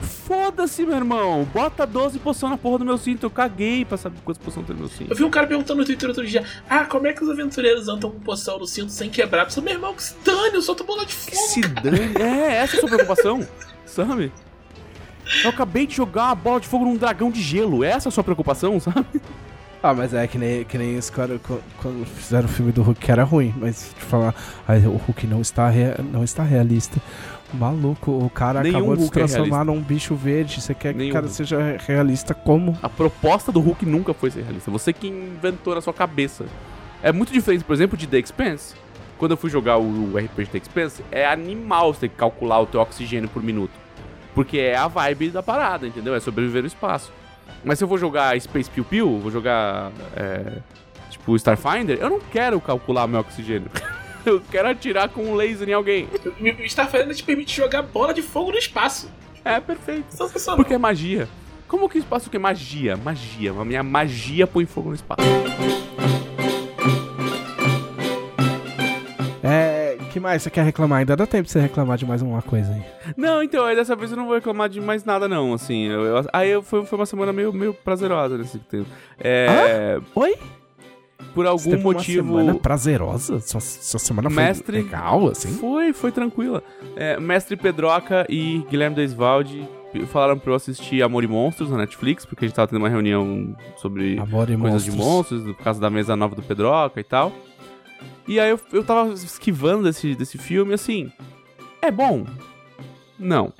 [0.00, 1.44] Foda-se, meu irmão.
[1.52, 3.24] Bota 12 poções na porra do meu cinto.
[3.26, 5.10] Eu caguei pra saber quantas poções tem no meu cinto.
[5.12, 7.88] Eu vi um cara perguntando no Twitter outro dia: Ah, como é que os aventureiros
[7.88, 9.50] andam com poção no cinto sem quebrar?
[9.50, 11.48] Falei, meu irmão, que se dane, eu solto bola de Que fogo.
[11.48, 12.14] se dane.
[12.20, 13.46] É, essa é a sua preocupação,
[13.86, 14.32] sabe?
[15.42, 17.82] Eu acabei de jogar uma bola de fogo num dragão de gelo.
[17.82, 19.06] Essa é a sua preocupação, sabe?
[19.86, 22.82] Ah, mas é que nem, que nem esse cara qu- quando fizeram o filme do
[22.82, 24.34] Hulk que era ruim, mas de falar,
[24.66, 26.98] ah, o Hulk não está, rea- não está realista.
[27.52, 30.58] Maluco, o cara Nenhum acabou de se é transformar num bicho verde.
[30.62, 31.36] Você quer que Nenhum o cara Hulk.
[31.36, 32.78] seja realista como?
[32.82, 34.70] A proposta do Hulk nunca foi ser realista.
[34.70, 36.46] Você que inventou na sua cabeça.
[37.02, 38.74] É muito diferente, por exemplo, de The Expanse.
[39.18, 42.58] Quando eu fui jogar o o RPG The Expanse, é animal você ter que calcular
[42.60, 43.72] o teu oxigênio por minuto.
[44.34, 46.14] Porque é a vibe da parada, entendeu?
[46.14, 47.12] É sobreviver no espaço.
[47.64, 49.90] Mas se eu vou jogar Space Pew Pew, vou jogar.
[50.16, 50.58] é,
[51.10, 53.70] tipo Starfinder, eu não quero calcular meu oxigênio.
[54.24, 56.08] eu quero atirar com um laser em alguém.
[56.64, 59.10] Starfinder te permite jogar bola de fogo no espaço.
[59.44, 60.06] É perfeito.
[60.10, 60.56] Sensacional.
[60.56, 61.28] Porque é magia.
[61.66, 62.96] Como que o espaço que é magia?
[62.96, 63.52] Magia.
[63.52, 65.22] A minha magia põe fogo no espaço.
[70.14, 71.00] Que mais você quer reclamar?
[71.00, 72.82] Ainda dá tempo de você reclamar de mais uma coisa aí.
[73.16, 75.86] Não, então, aí dessa vez eu não vou reclamar de mais nada, não, assim.
[75.88, 78.86] Eu, eu- aí eu, foi, foi uma semana meio, meio prazerosa nesse tempo.
[79.18, 80.00] É.
[80.14, 80.36] Oi?
[81.34, 82.30] Por Você algum teve motivo.
[82.32, 83.40] Uma semana prazerosa?
[83.40, 85.48] Sua, sua semana Mestre- foi legal, assim?
[85.54, 86.62] Foi, foi tranquila.
[86.94, 89.68] É, Mestre Pedroca e Guilherme Deisvalde
[90.08, 92.88] falaram pra eu assistir Amor e Monstros na Netflix, porque a gente tava tendo uma
[92.88, 94.84] reunião sobre coisas monstros.
[94.84, 97.32] de monstros, por causa da mesa nova do Pedroca e tal.
[98.26, 101.10] E aí eu, eu tava esquivando desse, desse filme, assim.
[101.82, 102.24] É bom?
[103.18, 103.52] Não.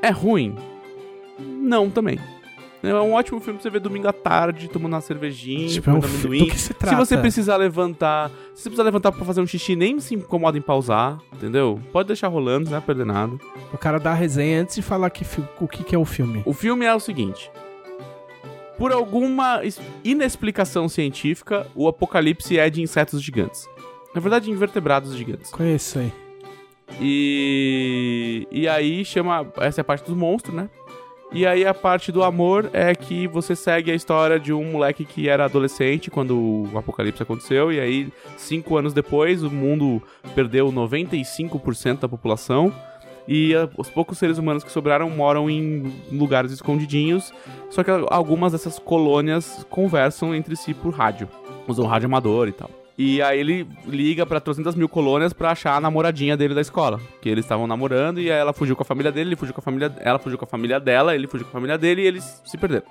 [0.00, 0.56] É ruim?
[1.38, 2.18] Não também.
[2.82, 5.92] É um ótimo filme pra você ver domingo à tarde, tomando uma cervejinha, Tipo, é
[5.92, 6.38] um comendo amendoim.
[6.40, 6.96] do que se Se trata?
[6.96, 10.60] você precisar levantar, se você precisar levantar pra fazer um xixi, nem se incomoda em
[10.60, 11.80] pausar, entendeu?
[11.92, 13.36] Pode deixar rolando, não vai perder nada.
[13.72, 15.24] O cara dá a resenha antes de falar que
[15.60, 16.42] o que, que é o filme.
[16.44, 17.48] O filme é o seguinte:
[18.82, 19.60] por alguma
[20.02, 23.68] inexplicação científica, o apocalipse é de insetos gigantes.
[24.12, 25.52] Na verdade, invertebrados gigantes.
[25.52, 26.12] Conheço aí.
[27.00, 30.68] E e aí chama, essa é a parte dos monstros, né?
[31.32, 35.04] E aí a parte do amor é que você segue a história de um moleque
[35.04, 40.02] que era adolescente quando o apocalipse aconteceu e aí cinco anos depois o mundo
[40.34, 42.74] perdeu 95% da população
[43.26, 47.32] e ah, os poucos seres humanos que sobraram moram em lugares escondidinhos,
[47.70, 51.28] só que algumas dessas colônias conversam entre si por rádio,
[51.66, 52.70] usam rádio amador e tal.
[52.96, 57.00] E aí ele liga pra 300 mil colônias pra achar a namoradinha dele da escola.
[57.20, 59.60] Que eles estavam namorando e aí ela fugiu com a família dele, ele fugiu com
[59.60, 62.06] a família, ela fugiu com a família dela, ele fugiu com a família dele e
[62.06, 62.84] eles se perderam.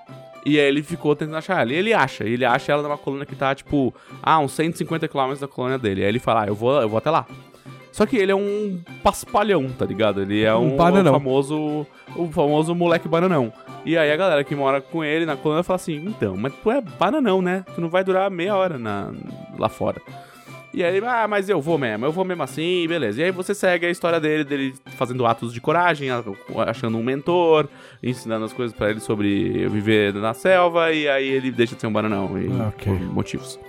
[0.43, 1.71] E aí ele ficou tentando achar ela.
[1.71, 3.93] E ele acha, ele acha ela numa colônia que tá, tipo,
[4.23, 6.01] ah, uns 150 quilômetros da colônia dele.
[6.01, 7.27] Aí ele fala, ah, eu vou, eu vou até lá.
[7.91, 10.21] Só que ele é um paspalhão, tá ligado?
[10.21, 11.13] Ele é Um um, bananão.
[11.13, 11.85] famoso
[12.15, 13.51] o famoso moleque bananão.
[13.85, 16.71] E aí a galera que mora com ele na colônia fala assim: "Então, mas tu
[16.71, 17.65] é bananão, né?
[17.75, 19.11] Tu não vai durar meia hora na,
[19.59, 20.01] lá fora".
[20.73, 23.19] E aí ele, ah, mas eu vou mesmo, eu vou mesmo assim, beleza.
[23.19, 26.07] E aí você segue a história dele, dele fazendo atos de coragem,
[26.65, 27.67] achando um mentor,
[28.01, 31.87] ensinando as coisas pra ele sobre viver na selva, e aí ele deixa de ser
[31.87, 32.85] um bananão, e, Ah, ok.
[32.93, 33.59] por motivos.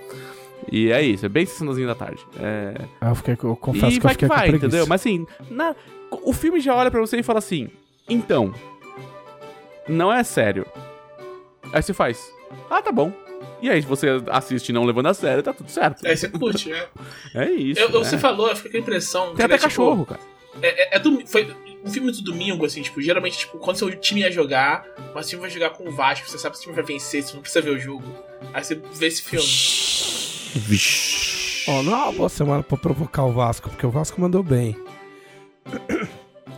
[0.71, 2.25] E é isso, é bem sessãozinho da tarde.
[2.39, 2.73] É...
[3.01, 4.67] Aí eu, fiquei, eu confesso e que eu fiquei que com vai, preguiça.
[4.67, 4.87] entendeu?
[4.87, 5.75] Mas assim, na-
[6.11, 7.69] o filme já olha pra você e fala assim:
[8.09, 8.53] então,
[9.87, 10.65] não é sério.
[11.71, 12.31] Aí você faz,
[12.69, 13.11] ah, tá bom.
[13.61, 16.05] E aí você assiste não levando a sério, tá tudo certo.
[16.05, 16.85] Aí você curte, né?
[17.33, 17.79] É isso.
[17.79, 17.99] Eu, né?
[17.99, 19.29] Você falou, eu fiquei com a impressão.
[19.31, 20.19] que Tem até era, tipo, cachorro, cara.
[20.61, 21.49] É, é, é do- foi
[21.83, 24.85] um filme do domingo, assim, tipo, geralmente, tipo, quando seu time ia jogar,
[25.15, 27.23] mas o time vai jogar com o Vasco, você sabe se o time vai vencer,
[27.23, 28.03] você não precisa ver o jogo.
[28.53, 29.45] Aí você vê esse filme.
[31.67, 34.75] Ó, não é uma boa semana pra provocar o Vasco, porque o Vasco mandou bem.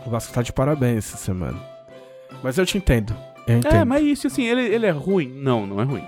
[0.04, 1.58] O Vasco tá de parabéns essa semana.
[2.42, 3.16] Mas eu te entendo.
[3.46, 3.74] Eu entendo.
[3.74, 5.28] É, mas isso, assim, ele, ele é ruim?
[5.28, 6.04] Não, não é ruim.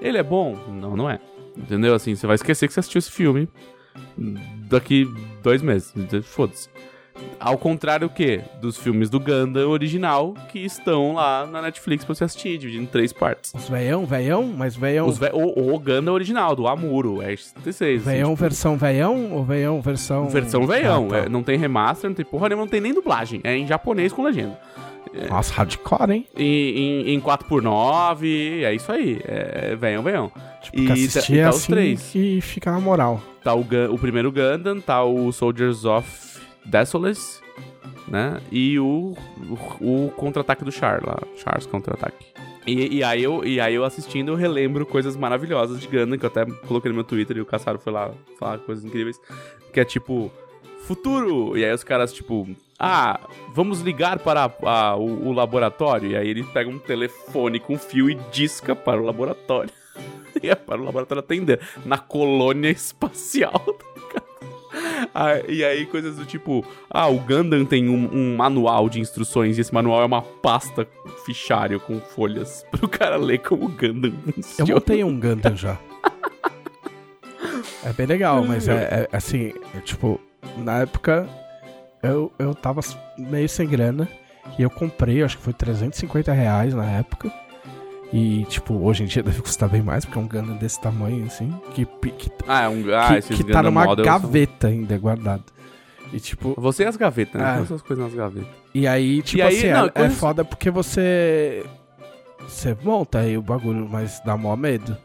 [0.00, 0.56] Ele é bom?
[0.68, 1.20] Não, não é.
[1.56, 1.94] Entendeu?
[1.94, 3.48] Assim, você vai esquecer que você assistiu esse filme
[4.68, 5.06] daqui
[5.42, 5.92] dois meses.
[6.24, 6.68] Foda-se.
[7.38, 8.42] Ao contrário o quê?
[8.60, 12.86] Dos filmes do Gundam original que estão lá na Netflix pra você assistir, dividido em
[12.86, 13.52] três partes.
[13.54, 15.06] Os veião, veião, mas veião.
[15.08, 18.02] Os ve- o, o Gundam original, do Amuro, é 76.
[18.02, 20.28] assim, Veião tipo, versão veião ou veião versão.
[20.28, 21.06] versão veião.
[21.06, 21.18] Ah, tá.
[21.20, 23.40] é, não tem remaster, não tem porra nenhuma, não tem nem dublagem.
[23.42, 24.58] É em japonês com legenda.
[25.28, 26.26] Nossa, hardcore, hein?
[26.36, 26.44] Em,
[27.08, 29.18] em, em 4x9, é isso aí.
[29.24, 30.30] É veião, veião.
[30.62, 32.02] Porque E tá- assistir e é tá os assim três.
[32.12, 33.20] que fica na moral.
[33.42, 36.06] Tá o, o primeiro Gundam, tá o Soldiers of
[36.64, 37.40] Desolate,
[38.08, 38.40] né?
[38.50, 39.16] E o,
[39.80, 41.18] o, o contra-ataque do Char lá.
[41.36, 42.26] Char's contra-ataque.
[42.66, 46.24] E, e, aí eu, e aí eu assistindo, eu relembro coisas maravilhosas de Gundam, que
[46.26, 49.18] eu até coloquei no meu Twitter e o Caçaro foi lá falar coisas incríveis.
[49.72, 50.30] Que é tipo,
[50.86, 51.56] futuro!
[51.56, 52.46] E aí os caras, tipo,
[52.78, 53.18] ah,
[53.54, 56.10] vamos ligar para a- o, o laboratório.
[56.10, 59.70] E aí ele pega um telefone com fio e disca para o laboratório.
[60.42, 63.64] E é para o laboratório atender na colônia espacial.
[65.14, 69.58] Ah, e aí coisas do tipo, ah, o Gundam tem um, um manual de instruções
[69.58, 70.86] e esse manual é uma pasta
[71.24, 74.74] fichário com folhas pro cara ler como o Gundam Eu funciona.
[74.74, 75.78] montei um Gundam já.
[77.84, 80.20] É bem legal, mas é, é, assim, é, tipo,
[80.58, 81.28] na época
[82.02, 82.80] eu, eu tava
[83.18, 84.08] meio sem grana
[84.58, 87.32] e eu comprei, acho que foi 350 reais na época.
[88.12, 91.24] E, tipo, hoje em dia deve custar bem mais, porque é um Gundam desse tamanho,
[91.26, 94.66] assim, que, que, que, Ah, é um, ah esses que tá numa models são- gaveta
[94.66, 95.44] ainda guardado.
[96.12, 97.46] E, tipo, Você e as gavetas, né?
[97.58, 97.60] Ah.
[97.62, 98.48] Essas coisas nas gavetas.
[98.74, 101.64] E aí, tipo aí, assim, é- não, é, coisa- foda porque você.
[102.48, 104.96] Você monta aí o bagulho, mas dá mó medo.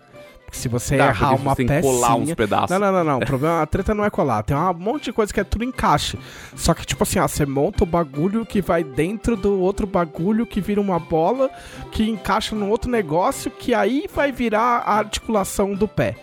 [0.55, 2.69] Se você errar uma você tem que colar uns pedaços.
[2.71, 3.17] Não, não, não, não.
[3.17, 4.43] O problema, a treta não é colar.
[4.43, 6.17] Tem um monte de coisa que é tudo encaixe.
[6.55, 10.45] Só que, tipo assim, ó, você monta o bagulho que vai dentro do outro bagulho
[10.45, 11.49] que vira uma bola,
[11.91, 16.15] que encaixa no outro negócio, que aí vai virar a articulação do pé.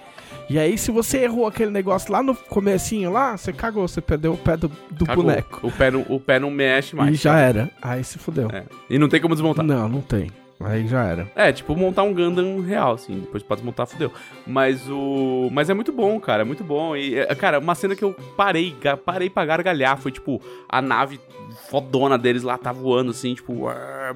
[0.51, 4.35] E aí, se você errou aquele negócio lá no comecinho lá, você cagou, você perdeu
[4.35, 5.25] o pé do, do Cagou.
[5.25, 5.67] boneco.
[5.67, 7.11] O pé, não, o pé não mexe mais.
[7.11, 7.71] e já era.
[7.81, 8.51] Aí se fudeu.
[8.53, 8.65] É.
[8.91, 9.65] E não tem como desmontar.
[9.65, 10.31] Não, não tem.
[10.65, 11.31] Aí já era.
[11.35, 13.21] É, tipo, montar um Gundam real, assim.
[13.21, 14.11] Depois pode montar, fudeu.
[14.47, 15.49] Mas o.
[15.53, 16.43] Mas é muito bom, cara.
[16.43, 16.97] É muito bom.
[16.97, 18.75] E, é, cara, uma cena que eu parei,
[19.05, 21.21] parei pra gargalhar foi, tipo, a nave
[21.69, 23.67] fodona deles lá tá voando, assim, tipo,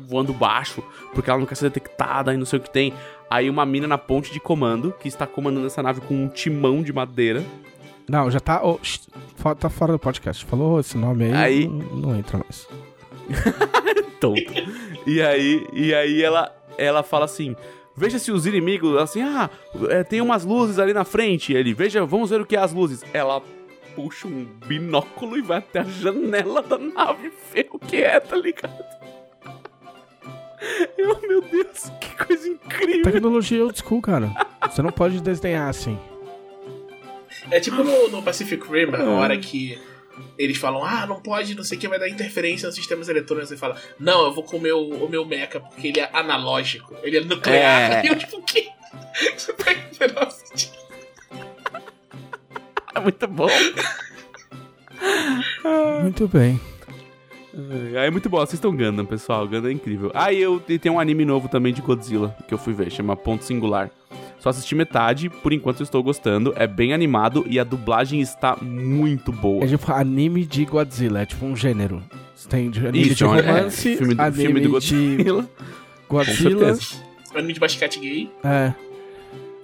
[0.09, 0.82] voando baixo,
[1.14, 2.93] porque ela não quer ser detectada e não sei o que tem.
[3.31, 6.82] Aí uma mina na ponte de comando, que está comandando essa nave com um timão
[6.82, 7.43] de madeira.
[8.09, 8.60] Não, já tá.
[8.62, 8.78] oh,
[9.35, 10.44] fo- tá fora do podcast.
[10.44, 11.35] Falou esse nome aí.
[11.35, 12.68] Aí- Não, não entra mais.
[14.20, 14.52] tonto.
[15.07, 17.57] E aí, e aí ela, ela fala assim:
[17.97, 19.49] Veja se os inimigos, assim, ah,
[19.89, 21.53] é, tem umas luzes ali na frente.
[21.53, 23.03] Ele, veja, vamos ver o que é as luzes.
[23.12, 23.41] Ela
[23.95, 28.37] puxa um binóculo e vai até a janela da nave ver o que é, tá
[28.37, 28.77] ligado?
[30.99, 33.03] Eu, meu Deus, que coisa incrível.
[33.03, 34.31] Tecnologia old school, cara.
[34.69, 35.97] Você não pode desdenhar assim.
[37.51, 38.97] É tipo no, no Pacific Rim, É.
[38.99, 39.78] na hora que
[40.39, 43.51] eles falam, ah, não pode, não sei o que, vai dar interferência nos sistemas eletrônicos.
[43.51, 46.95] Você fala, não, eu vou com o meu, o meu mecha porque ele é analógico,
[47.03, 47.93] ele é nuclear.
[47.93, 48.03] É.
[48.07, 48.69] E eu, tipo, o quê?
[49.37, 49.73] Você tá?
[52.95, 53.49] É muito bom.
[56.03, 56.61] Muito bem.
[57.95, 59.47] É, é muito bom, assistam Gundam, pessoal.
[59.49, 60.11] Gundam é incrível.
[60.15, 62.91] Ah, e eu e tem um anime novo também de Godzilla que eu fui ver,
[62.91, 63.91] chama Ponto Singular.
[64.47, 66.52] Só assisti metade, por enquanto eu estou gostando.
[66.55, 69.64] É bem animado e a dublagem está muito boa.
[69.64, 72.01] É tipo anime de Godzilla, é tipo um gênero.
[72.48, 75.51] Tem de anime Isso, de é é, romance, filme, do- anime filme do de Godzilla.
[76.09, 76.78] Godzilla.
[77.35, 78.73] Anime de basquete gay É.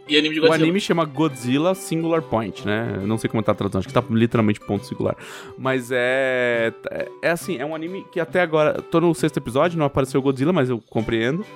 [0.09, 0.65] e anime de O Godzilla.
[0.65, 2.99] anime chama Godzilla Singular Point, né?
[3.03, 5.15] Eu não sei como tá a tradução, acho que tá literalmente ponto singular.
[5.57, 6.73] Mas é.
[6.91, 8.83] É, é assim, é um anime que até agora.
[8.83, 11.47] Tô no sexto episódio, não apareceu o Godzilla, mas eu compreendo.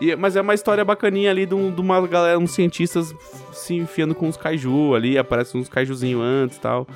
[0.00, 3.14] E, mas é uma história bacaninha ali de, um- de uma galera, uns cientistas
[3.52, 6.86] se enfiando com uns kaiju ali, aparece uns kaijuzinho antes e tal.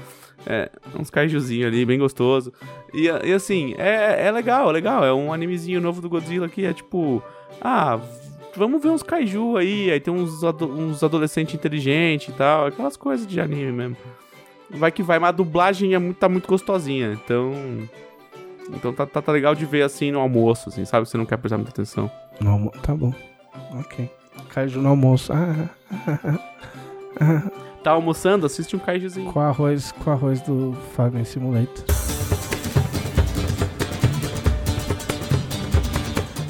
[0.46, 2.52] É, uns kaijuzinho ali, bem gostoso.
[2.94, 5.04] E, e assim, é, é legal, é legal.
[5.04, 7.22] É um animezinho novo do Godzilla que é tipo.
[7.60, 8.00] Ah,
[8.56, 12.96] vamos ver uns kaiju aí, aí tem uns, ado uns adolescentes inteligentes e tal, aquelas
[12.96, 13.96] coisas de anime mesmo.
[14.70, 17.52] Vai que vai, mas a dublagem é muito, tá muito gostosinha, então.
[18.70, 21.06] Então tá, tá, tá legal de ver assim no almoço, assim, sabe?
[21.08, 22.10] Você não quer prestar muita atenção.
[22.40, 22.70] No almo...
[22.82, 23.12] Tá bom.
[23.78, 24.10] Ok.
[24.48, 25.32] Kaiju no almoço.
[25.32, 26.38] Ah, ah,
[27.20, 27.50] ah,
[27.82, 29.32] Tá almoçando, assiste um kaijuzinho.
[29.32, 31.84] com arroz, com arroz do Farming Simulator.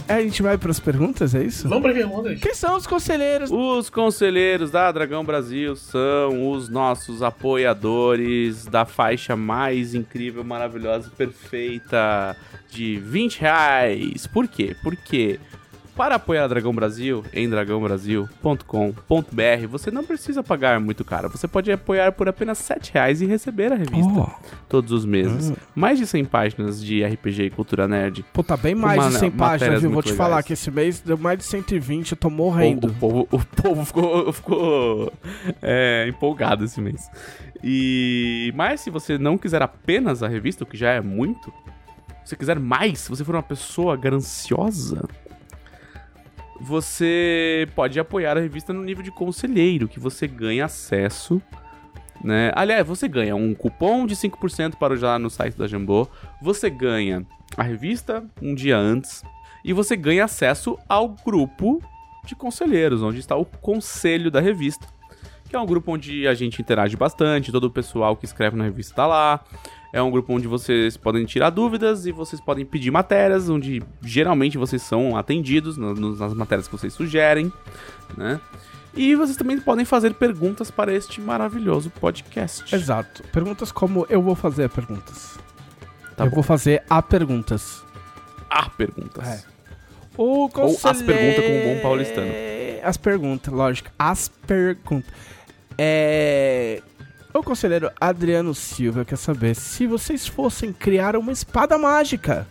[0.09, 1.69] É, a gente vai pras perguntas, é isso?
[1.69, 2.41] Vamos pra perguntas.
[2.41, 3.49] Quem são os conselheiros?
[3.49, 12.37] Os conselheiros da Dragão Brasil são os nossos apoiadores da faixa mais incrível, maravilhosa, perfeita
[12.69, 14.27] de 20 reais.
[14.27, 14.75] Por quê?
[14.83, 15.39] Porque
[16.01, 21.29] para apoiar a Dragão Brasil em dragãobrasil.com.br você não precisa pagar muito caro.
[21.29, 24.31] Você pode apoiar por apenas 7 reais e receber a revista Oh,
[24.67, 25.51] todos os meses.
[25.51, 25.57] Hum.
[25.75, 28.25] Mais de 100 páginas de RPG e cultura nerd.
[28.33, 29.91] pô, tá bem mais Ma- de 100 páginas, viu?
[29.91, 30.47] Vou te falar legais.
[30.47, 32.87] que esse mês deu mais de 120, eu tô O, morrendo.
[32.89, 35.13] o povo, o povo ficou, ficou
[35.61, 37.11] é, empolgado esse mês.
[37.63, 41.53] E mas se você não quiser apenas a revista, o que já é muito,
[42.25, 45.07] se você quiser mais, se você for uma pessoa gananciosa,
[46.61, 51.41] você pode apoiar a revista no nível de conselheiro, que você ganha acesso,
[52.23, 52.53] né?
[52.55, 56.07] Aliás, você ganha um cupom de 5% para usar no site da Jambô,
[56.41, 57.27] você ganha
[57.57, 59.24] a revista um dia antes
[59.65, 61.82] e você ganha acesso ao grupo
[62.27, 64.87] de conselheiros, onde está o conselho da revista,
[65.49, 68.65] que é um grupo onde a gente interage bastante, todo o pessoal que escreve na
[68.65, 69.43] revista está lá.
[69.93, 74.57] É um grupo onde vocês podem tirar dúvidas e vocês podem pedir matérias, onde geralmente
[74.57, 77.53] vocês são atendidos nas matérias que vocês sugerem,
[78.17, 78.41] né?
[78.95, 82.75] E vocês também podem fazer perguntas para este maravilhoso podcast.
[82.75, 83.23] Exato.
[83.33, 85.39] Perguntas como eu vou fazer perguntas.
[86.17, 86.37] Tá eu bom.
[86.37, 87.85] vou fazer a perguntas.
[88.49, 89.27] Ah, perguntas.
[89.27, 89.45] É.
[90.17, 92.31] O Ou as perguntas como um bom paulistano.
[92.83, 93.91] As perguntas, lógico.
[93.99, 95.11] As perguntas.
[95.79, 96.40] É...
[97.41, 102.47] O conselheiro Adriano Silva quer saber se vocês fossem criar uma espada mágica,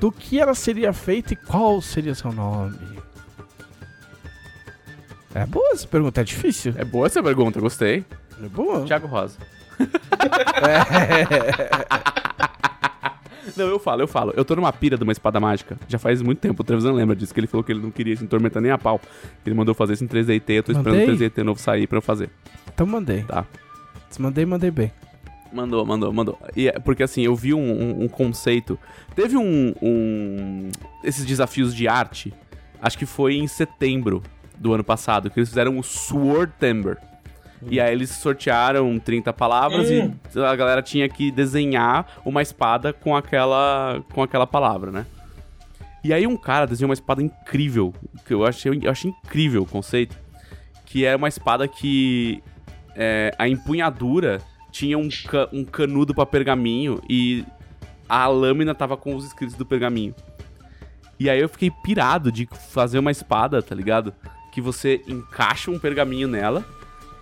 [0.00, 2.76] do que ela seria feita e qual seria seu nome?
[5.32, 6.74] É boa essa pergunta, é difícil.
[6.76, 8.04] É boa essa pergunta, gostei.
[8.42, 8.84] É boa.
[8.84, 9.38] Thiago Rosa.
[13.56, 14.32] Não, eu falo, eu falo.
[14.36, 15.78] Eu tô numa pira de uma espada mágica.
[15.86, 16.62] Já faz muito tempo.
[16.62, 18.78] O Trevisan lembra disso, que ele falou que ele não queria se entormentar nem a
[18.78, 19.00] pau.
[19.46, 20.50] Ele mandou fazer isso em 3DT.
[20.50, 21.14] Eu tô esperando Mandei?
[21.14, 22.28] o 3DT novo sair pra eu fazer.
[22.74, 23.22] Então mandei.
[23.22, 23.46] Tá.
[24.20, 24.92] Mandei, mandei bem.
[25.52, 26.38] Mandou, mandou, mandou.
[26.56, 28.78] E é porque assim, eu vi um, um- um conceito.
[29.14, 30.70] Teve um, um-
[31.02, 32.32] Esses desafios de arte.
[32.82, 34.22] Acho que foi em setembro
[34.58, 35.30] do ano passado.
[35.30, 36.98] Que eles fizeram o Sword Timber.
[37.70, 40.12] E aí eles sortearam 30 palavras Hum.
[40.34, 45.06] e a galera tinha que desenhar uma espada com aquela, com aquela palavra, né?
[46.02, 47.94] E aí um cara desenhou uma espada incrível,
[48.26, 50.14] que eu achei, eu achei incrível o conceito,
[50.84, 52.42] que é uma espada que
[52.96, 54.40] é, a empunhadura
[54.70, 57.44] tinha um, ca- um canudo pra pergaminho e
[58.08, 60.14] a lâmina tava com os escritos do pergaminho.
[61.18, 64.12] E aí eu fiquei pirado de fazer uma espada, tá ligado?
[64.52, 66.64] Que você encaixa um pergaminho nela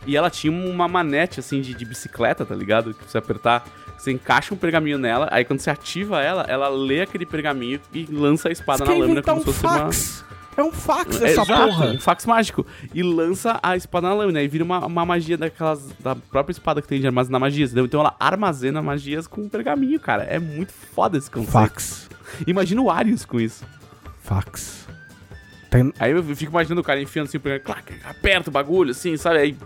[0.07, 2.95] e ela tinha uma manete, assim, de, de bicicleta, tá ligado?
[2.95, 3.65] Que você apertar,
[3.97, 8.07] você encaixa um pergaminho nela, aí quando você ativa ela, ela lê aquele pergaminho e
[8.11, 10.32] lança a espada Você na lâmina como um se fosse uma...
[10.57, 11.87] É um fax essa Exato, porra.
[11.93, 12.67] um fax mágico.
[12.93, 14.43] E lança a espada na lâmina.
[14.43, 15.89] E vira uma, uma magia daquelas.
[16.01, 17.71] Da própria espada que tem de armazenar magias.
[17.71, 17.87] Entendeu?
[17.87, 20.25] Então ela armazena magias com pergaminho, cara.
[20.25, 21.53] É muito foda esse conceito.
[21.53, 22.09] Fax.
[22.47, 23.65] Imagina o Arius com isso.
[24.21, 24.82] Fax.
[25.73, 25.91] Tem...
[25.99, 29.39] Aí eu fico imaginando o cara enfiando assim clac, aperta o bagulho, assim, sabe?
[29.39, 29.57] Aí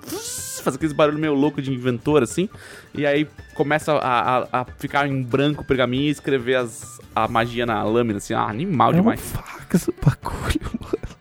[0.63, 2.49] faz aquele barulho meio louco de inventor, assim.
[2.95, 7.27] E aí começa a, a- a ficar em branco o pergaminho e escrever as, a
[7.27, 8.35] magia na lâmina, assim.
[8.35, 9.21] Ah, animal é demais.
[9.21, 11.17] fax o bagulho, mano.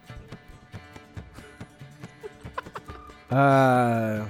[3.31, 4.25] Ah,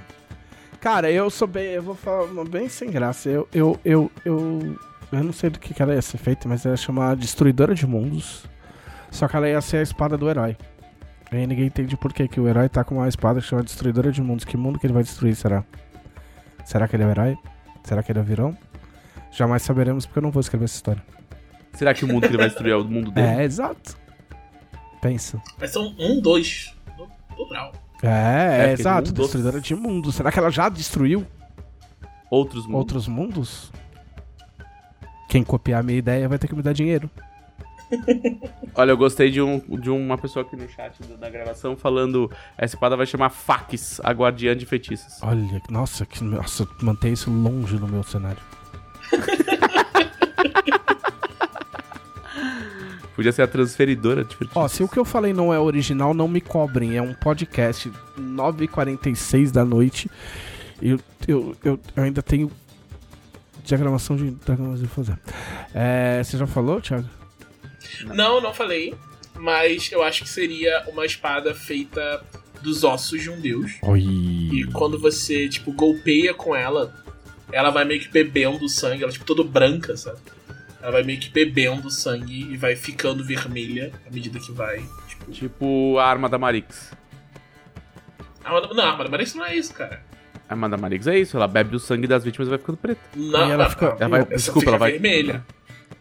[0.80, 1.66] cara, eu sou bem.
[1.72, 3.28] Eu vou falar uma bem sem graça.
[3.28, 4.76] Eu, eu, eu, eu,
[5.12, 7.86] eu não sei do que, que ela ia ser feita, mas ia chamar Destruidora de
[7.86, 8.44] Mundos.
[9.16, 10.56] Só que ela ia ser a espada do herói.
[11.32, 13.62] E aí ninguém entende por que, que o herói tá com uma espada que chama
[13.62, 14.44] Destruidora de Mundos.
[14.44, 15.64] Que mundo que ele vai destruir, será?
[16.64, 17.38] Será que ele é o herói?
[17.82, 18.56] Será que ele é o vilão?
[19.32, 21.02] Jamais saberemos porque eu não vou escrever essa história.
[21.72, 23.26] Será que o mundo que ele vai destruir é o mundo dele?
[23.26, 23.96] É, exato.
[25.00, 25.40] Pensa.
[25.58, 26.74] Mas são um, dois.
[26.96, 27.72] do- Dobral.
[28.02, 29.08] É, É, é, exato.
[29.08, 30.14] mundos- Destruidora de mundos.
[30.14, 31.26] Será que ela já destruiu
[32.30, 32.78] Outros mundos.
[32.78, 33.72] outros mundos?
[35.28, 37.10] Quem copiar a minha ideia vai ter que me dar dinheiro.
[38.74, 42.30] Olha, eu gostei de, um, de uma pessoa aqui no chat da, da gravação falando
[42.58, 45.22] essa espada vai chamar Fax, a guardiã de feitiços.
[45.22, 48.42] Olha, nossa, que, nossa, manter isso longe no meu cenário.
[53.14, 54.62] Podia ser a transferidora de feitiços.
[54.62, 56.96] Ó, se o que eu falei não é original, não me cobrem.
[56.96, 60.10] É um podcast 9h46 da noite.
[60.82, 62.50] Eu, eu, eu, eu ainda tenho
[63.64, 65.18] diagramação de dragões a fazer.
[65.74, 67.08] É, você já falou, Thiago?
[68.14, 68.94] Não, não falei.
[69.38, 72.24] Mas eu acho que seria uma espada feita
[72.62, 73.72] dos ossos de um deus.
[73.82, 74.00] Oi.
[74.00, 76.94] E quando você, tipo, golpeia com ela,
[77.52, 80.18] ela vai meio que bebendo sangue, ela é tipo toda branca, sabe?
[80.80, 84.82] Ela vai meio que bebendo sangue e vai ficando vermelha à medida que vai.
[85.08, 86.92] Tipo, Tipo a arma da Marix.
[88.44, 90.02] a arma da- não, a arma da Marix não é isso, cara.
[90.48, 92.78] A arma da Marix é isso, ela bebe o sangue das vítimas e vai ficando
[92.78, 93.00] preta.
[93.14, 95.44] Não, E ela não, fica- não, Ela vai, desculpa, fica ela vai vermelha.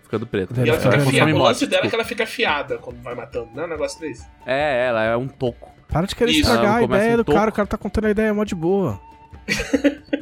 [0.06, 0.54] Ficando preta.
[0.66, 1.32] E ela É, fica é, fiada.
[1.32, 3.70] O morte, lance dela é que ela fica fiada quando vai matando, não é um
[3.70, 4.26] negócio desse.
[4.46, 5.70] É, ela é um toco.
[5.88, 6.42] Para de querer Isso.
[6.42, 7.38] estragar a ideia um do toco.
[7.38, 7.50] cara.
[7.50, 9.00] O cara tá contando a ideia mó de boa.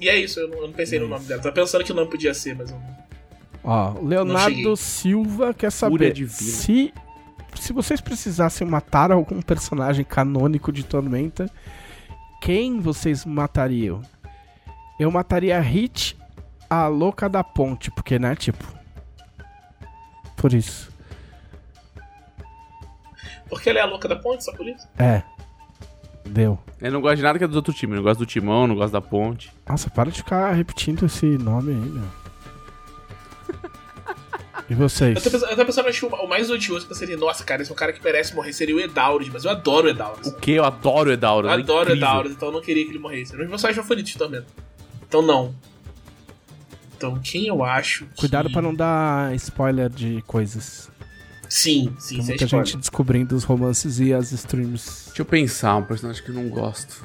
[0.00, 1.40] E é isso, eu não, eu não pensei no nome dela.
[1.40, 2.96] Tava pensando que o nome podia ser, mas eu não.
[3.62, 4.76] Ó, Leonardo.
[4.76, 6.92] Silva quer saber se
[7.54, 11.48] se vocês precisassem matar algum personagem canônico de Tormenta,
[12.40, 14.02] quem vocês matariam?
[14.98, 16.16] Eu mataria a Hit,
[16.72, 18.64] a louca da ponte, porque né, tipo.
[20.36, 20.90] Por isso.
[23.48, 24.88] Porque ela é a louca da ponte, só por isso?
[24.98, 25.22] É.
[26.24, 26.58] Deu.
[26.80, 27.92] Eu não gosto de nada que é do outro time.
[27.92, 29.52] Eu não gosto do timão, não gosto da ponte.
[29.68, 32.08] Nossa, para de ficar repetindo esse nome aí, meu.
[34.70, 35.16] E vocês?
[35.16, 37.44] Eu tô pensando, eu tô pensando acho que o o mais odioso que seria, nossa,
[37.44, 39.90] cara, esse é um cara que merece morrer, seria o Edaurus, mas eu adoro o
[39.90, 40.26] Edaurus.
[40.26, 40.52] O que?
[40.52, 41.48] Eu adoro o Edauro.
[41.48, 41.92] Eu é adoro o.
[41.92, 43.32] Edaurus, então eu não queria que ele morresse.
[43.32, 44.42] Era um dos meus personagens favoritos também.
[45.06, 45.54] Então não.
[47.02, 48.20] Então quem eu acho que...
[48.20, 50.88] Cuidado pra não dar spoiler de coisas.
[51.48, 55.06] Sim, sim, Tem muita gente descobrindo os romances e as streams.
[55.06, 57.04] Deixa eu pensar, um personagem que eu não gosto.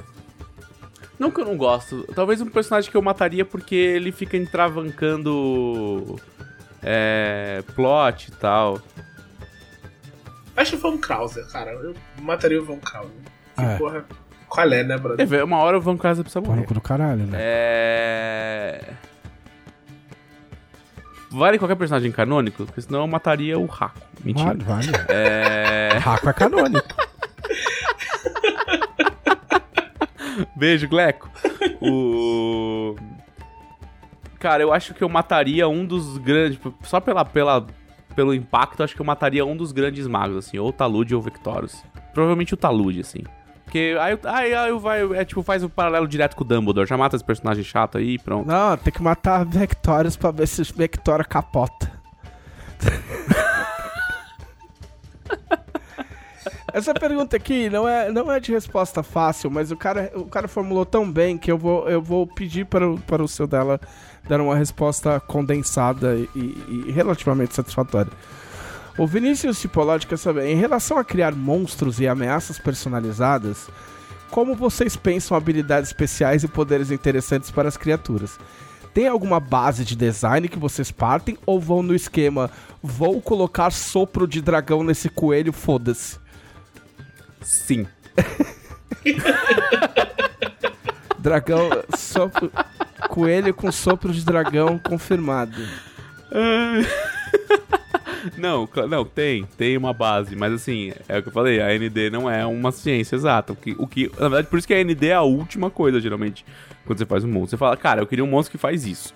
[1.18, 2.06] Não que eu não gosto.
[2.14, 6.14] Talvez um personagem que eu mataria porque ele fica entravancando.
[6.80, 7.64] É.
[7.74, 8.80] plot e tal.
[10.56, 11.72] Acho que foi um Krauser, cara.
[11.72, 13.10] Eu mataria o Von Krauser.
[13.56, 13.76] Que É.
[13.76, 14.06] porra...
[14.48, 15.26] Qual é, né, É, brother?
[15.26, 16.64] velho, uma hora o Van Casa precisa morrer.
[16.64, 17.36] cu do caralho, né?
[17.38, 18.94] É.
[21.30, 22.64] Vale qualquer personagem canônico?
[22.64, 24.00] Porque senão eu mataria o Raco.
[24.24, 24.54] Mentira.
[24.54, 24.88] Vale, vale.
[25.08, 25.98] É.
[26.00, 26.88] Raco é canônico.
[30.56, 31.30] Beijo, Gleco.
[31.80, 32.94] O.
[34.38, 36.58] Cara, eu acho que eu mataria um dos grandes.
[36.82, 37.66] Só pela, pela,
[38.14, 40.58] pelo impacto, eu acho que eu mataria um dos grandes magos, assim.
[40.58, 41.82] Ou o Talude ou o Vectorus.
[42.14, 43.24] Provavelmente o Talude, assim.
[43.68, 46.88] Porque aí, aí, aí vai, é, tipo, faz o paralelo direto com o Dumbledore.
[46.88, 48.48] Já mata esse personagem chato aí e pronto.
[48.48, 51.92] Não, tem que matar Vectorius pra ver se Vectora capota.
[56.72, 60.48] Essa pergunta aqui não é, não é de resposta fácil, mas o cara, o cara
[60.48, 63.78] formulou tão bem que eu vou, eu vou pedir para o, para o seu dela
[64.26, 68.12] dar uma resposta condensada e, e relativamente satisfatória.
[68.98, 73.68] O Vinícius Tipolodi quer saber, em relação a criar monstros e ameaças personalizadas,
[74.28, 78.38] como vocês pensam habilidades especiais e poderes interessantes para as criaturas?
[78.92, 82.50] Tem alguma base de design que vocês partem ou vão no esquema
[82.82, 86.18] vou colocar sopro de dragão nesse coelho, foda-se?
[87.42, 87.86] Sim.
[91.18, 92.50] Dragão, sopro,
[93.08, 95.60] coelho com sopro de dragão confirmado.
[98.36, 102.10] Não, não, tem, tem uma base, mas assim, é o que eu falei, a ND
[102.10, 103.52] não é uma ciência exata.
[103.52, 106.00] O que, o que, na verdade, por isso que a ND é a última coisa,
[106.00, 106.44] geralmente,
[106.84, 107.50] quando você faz um monstro.
[107.50, 109.14] Você fala, cara, eu queria um monstro que faz isso.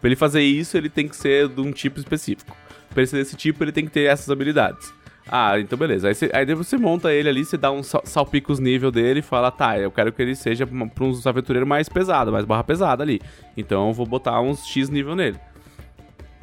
[0.00, 2.56] Pra ele fazer isso, ele tem que ser de um tipo específico.
[2.90, 4.92] Pra ele ser desse tipo, ele tem que ter essas habilidades.
[5.28, 6.08] Ah, então beleza.
[6.08, 9.20] Aí, você, aí você monta ele ali, você dá um sal, salpica os nível dele
[9.20, 12.64] e fala, tá, eu quero que ele seja pra uns aventureiros mais pesado, mais barra
[12.64, 13.20] pesada ali.
[13.56, 15.38] Então eu vou botar uns X nível nele.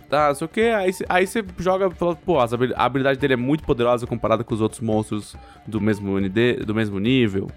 [0.10, 2.46] Tá, sei o que, aí, aí você joga, fala, pô, a
[2.78, 5.36] habilidade dele é muito poderosa comparada com os outros monstros
[5.68, 7.52] do mesmo, ND, do mesmo nível.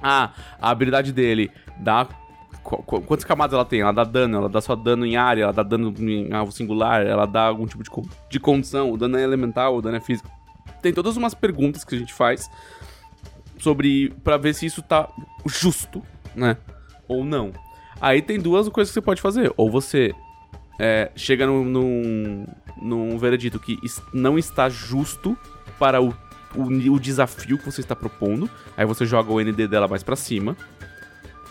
[0.00, 0.30] Ah,
[0.60, 2.06] a habilidade dele dá.
[2.62, 3.80] qu- qu- Quantas camadas ela tem?
[3.80, 7.04] Ela dá dano, ela dá só dano em área, ela dá dano em alvo singular,
[7.04, 7.90] ela dá algum tipo de,
[8.30, 10.30] de condição, o dano é elemental, o dano é físico.
[10.80, 12.48] Tem todas umas perguntas que a gente faz
[13.58, 14.10] sobre.
[14.22, 15.08] pra ver se isso tá
[15.46, 16.02] justo,
[16.36, 16.56] né?
[17.08, 17.50] Ou não.
[18.00, 19.52] Aí tem duas coisas que você pode fazer.
[19.56, 20.14] Ou você
[20.78, 22.46] é, chega num, num,
[22.80, 23.78] num veredito que
[24.12, 25.36] não está justo
[25.78, 26.14] para o,
[26.54, 28.48] o, o desafio que você está propondo.
[28.76, 30.56] Aí você joga o ND dela mais pra cima.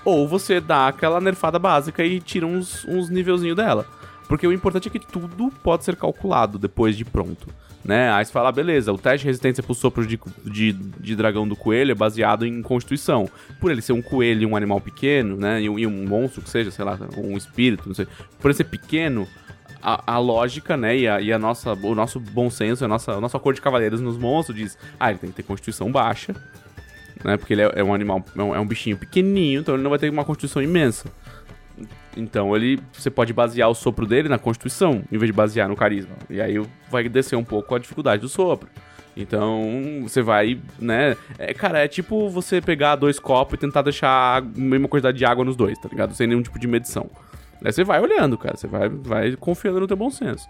[0.03, 3.87] Ou você dá aquela nerfada básica e tira uns, uns nivelzinhos dela.
[4.27, 7.47] Porque o importante é que tudo pode ser calculado depois de pronto.
[7.85, 8.11] Né?
[8.11, 11.47] Aí você fala, ah, beleza, o teste de resistência pro sopro de, de, de dragão
[11.47, 13.29] do coelho é baseado em constituição.
[13.61, 15.61] Por ele ser um coelho e um animal pequeno, né?
[15.61, 18.07] E, um- e um monstro que seja, sei lá, um espírito, não sei.
[18.39, 19.27] Por ele ser pequeno,
[19.83, 23.11] a, a lógica, né, e, a, e a nossa, o nosso bom senso, a nossa,
[23.11, 26.33] a nossa cor de cavaleiros nos monstros diz, ah, ele tem que ter constituição baixa,
[27.23, 29.83] né, porque ele é, é um animal, é um, é um bichinho pequenininho, então ele
[29.83, 31.05] não vai ter uma constituição imensa.
[32.15, 35.75] Então ele, você pode basear o sopro dele na constituição, em vez de basear no
[35.75, 36.15] carisma.
[36.29, 36.55] E aí
[36.89, 38.69] vai descer um pouco a dificuldade do sopro.
[39.17, 41.15] Então, você vai, né?
[41.37, 45.25] É, cara, é tipo você pegar dois copos e tentar deixar a mesma quantidade de
[45.25, 46.13] água nos dois, tá ligado?
[46.13, 47.09] Sem nenhum tipo de medição.
[47.63, 48.57] Aí você vai olhando, cara.
[48.57, 50.47] Você vai, vai confiando no teu bom senso.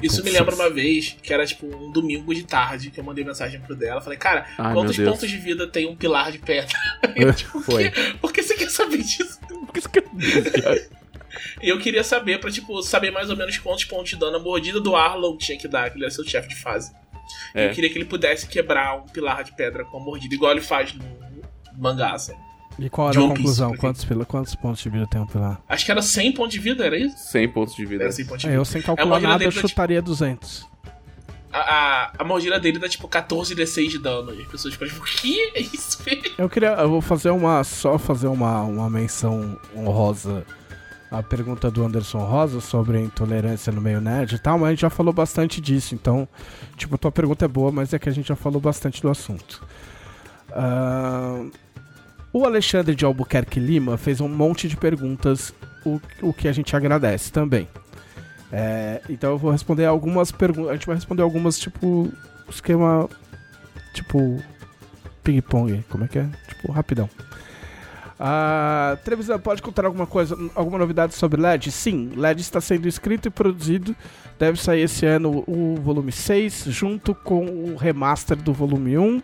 [0.00, 3.24] Isso me lembra uma vez que era tipo um domingo de tarde que eu mandei
[3.24, 4.00] mensagem pro dela.
[4.00, 6.72] Falei, cara, Ai, quantos pontos de vida tem um pilar de pedra?
[7.14, 7.90] Eu, tipo, Foi.
[7.90, 9.38] Por, que, por que você quer saber disso?
[9.48, 10.88] Por que você quer-
[11.62, 14.40] E eu queria saber pra, tipo, saber mais ou menos quantos pontos de dano a
[14.40, 16.92] mordida do Arlon tinha que dar, que ele era seu chefe de fase.
[17.54, 17.68] É.
[17.68, 20.60] Eu queria que ele pudesse quebrar um pilar de pedra com a mordida, igual ele
[20.60, 21.04] faz no
[21.76, 22.34] mangá, assim.
[22.78, 23.70] E qual era a Piece, conclusão?
[23.72, 25.60] por Quantos, pila- quantos pontos de vida tem um pilar?
[25.68, 27.16] Acho que era 100 pontos de vida, era isso?
[27.30, 28.04] 100 pontos de vida.
[28.04, 28.60] Era 100 pontos de É, vida.
[28.60, 30.66] eu sem É calcular nada, eu dele da, chutaria 200.
[31.52, 34.34] A, a, a mordida dele dá tipo 14 D6 de dano.
[34.34, 36.22] E as pessoas ficam tipo, o que é isso, velho?
[36.38, 36.68] Eu queria.
[36.70, 37.62] Eu vou fazer uma.
[37.62, 40.46] Só fazer uma, uma menção honrosa
[41.10, 44.70] à pergunta do Anderson Rosa sobre a intolerância no meio nerd e tal, mas a
[44.70, 45.94] gente já falou bastante disso.
[45.94, 46.26] Então,
[46.78, 49.62] tipo, tua pergunta é boa, mas é que a gente já falou bastante do assunto.
[50.50, 51.44] Ah,
[52.32, 55.52] o Alexandre de Albuquerque Lima fez um monte de perguntas,
[55.84, 57.68] o, o que a gente agradece também.
[58.50, 60.70] É, então eu vou responder algumas perguntas.
[60.70, 62.12] A gente vai responder algumas, tipo,
[62.48, 63.08] esquema.
[63.94, 64.42] Tipo.
[65.24, 65.84] Ping-pong.
[65.88, 66.28] Como é que é?
[66.48, 67.08] Tipo, rapidão.
[68.24, 71.72] Ah, televisão, pode contar alguma coisa, alguma novidade sobre LED?
[71.72, 73.96] Sim, LED está sendo escrito e produzido.
[74.38, 79.20] Deve sair esse ano o volume 6, junto com o remaster do volume 1.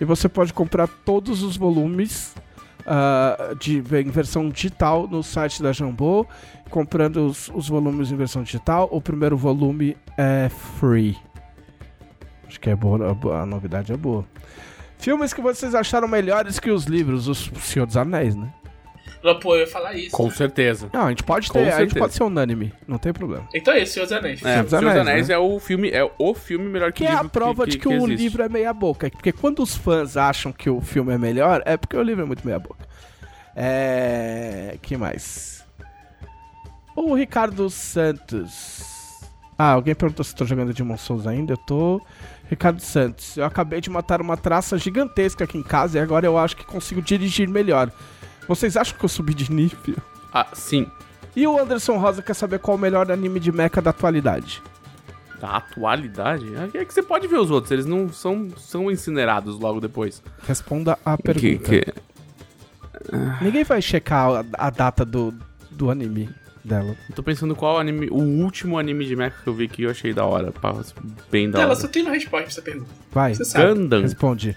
[0.00, 2.34] E você pode comprar todos os volumes
[2.86, 6.26] ah, de, em versão digital no site da Jambô.
[6.70, 8.88] Comprando os, os volumes em versão digital.
[8.90, 10.48] O primeiro volume é
[10.80, 11.14] free.
[12.48, 14.24] Acho que é boa, a bo- a novidade é boa.
[15.00, 18.52] Filmes que vocês acharam melhores que os livros, o Senhor dos Anéis, né?
[19.22, 20.10] Não, pô, eu ia falar isso.
[20.16, 20.88] Com certeza.
[20.92, 21.98] Não, a gente pode Com ter, a gente certeza.
[22.00, 23.46] pode ser unânime, não tem problema.
[23.54, 24.40] Então é esse, Senhor dos Anéis.
[24.42, 25.34] É, Senhor Senhor dos Anéis, né?
[25.34, 27.78] é o filme, é o filme melhor que Que é livro a prova que, de
[27.78, 28.16] que, o existe.
[28.16, 29.10] livro é meia boca.
[29.10, 32.26] Porque quando os fãs acham que o filme é melhor, é porque o livro é
[32.26, 32.88] muito meia boca.
[33.54, 34.78] É.
[34.80, 35.64] que mais?
[36.96, 38.82] O Ricardo Santos.
[39.58, 41.52] Ah, alguém perguntou se eu tô jogando Demon Souls ainda.
[41.52, 42.00] Eu tô.
[42.50, 46.36] Ricardo Santos, eu acabei de matar uma traça gigantesca aqui em casa e agora eu
[46.36, 47.90] acho que consigo dirigir melhor.
[48.48, 49.96] Vocês acham que eu subi de nível?
[50.34, 50.86] Ah, sim.
[51.36, 54.60] E o Anderson Rosa quer saber qual o melhor anime de mecha da atualidade.
[55.40, 56.44] Da atualidade?
[56.74, 60.20] É que você pode ver os outros, eles não são, são incinerados logo depois.
[60.46, 61.70] Responda a Que, pergunta.
[61.70, 61.94] que-
[63.40, 65.32] Ninguém vai checar a, a data do,
[65.70, 66.28] do anime
[66.64, 66.94] dela.
[67.08, 69.90] eu tô pensando qual anime, o último anime de mecha que eu vi que eu
[69.90, 70.52] achei da hora.
[70.52, 70.74] pá,
[71.30, 71.80] Bem da Ela hora.
[71.80, 72.90] só tem uma resposta pra essa pergunta.
[73.10, 73.74] Vai, Você sabe.
[73.74, 74.02] Gundam.
[74.02, 74.56] responde.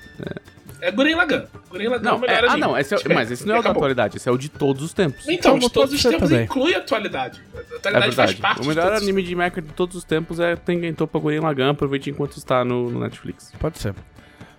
[0.82, 1.46] É Guren Lagann.
[1.70, 2.60] Guren Lagann é o Não, melhor é- ah anime.
[2.60, 4.84] não, esse é, mas esse não é o da atualidade, esse é o de todos
[4.84, 5.22] os tempos.
[5.30, 6.44] Então, Então, de todos os tempos também.
[6.44, 7.42] inclui a atualidade.
[7.56, 8.36] A É atualidade faz verdade.
[8.42, 11.40] parte O melhor de anime de mecha de todos os tempos é Tengen Toppa Gurren
[11.40, 13.54] Lagann, aproveite enquanto está no, no Netflix.
[13.60, 13.96] Pode ser.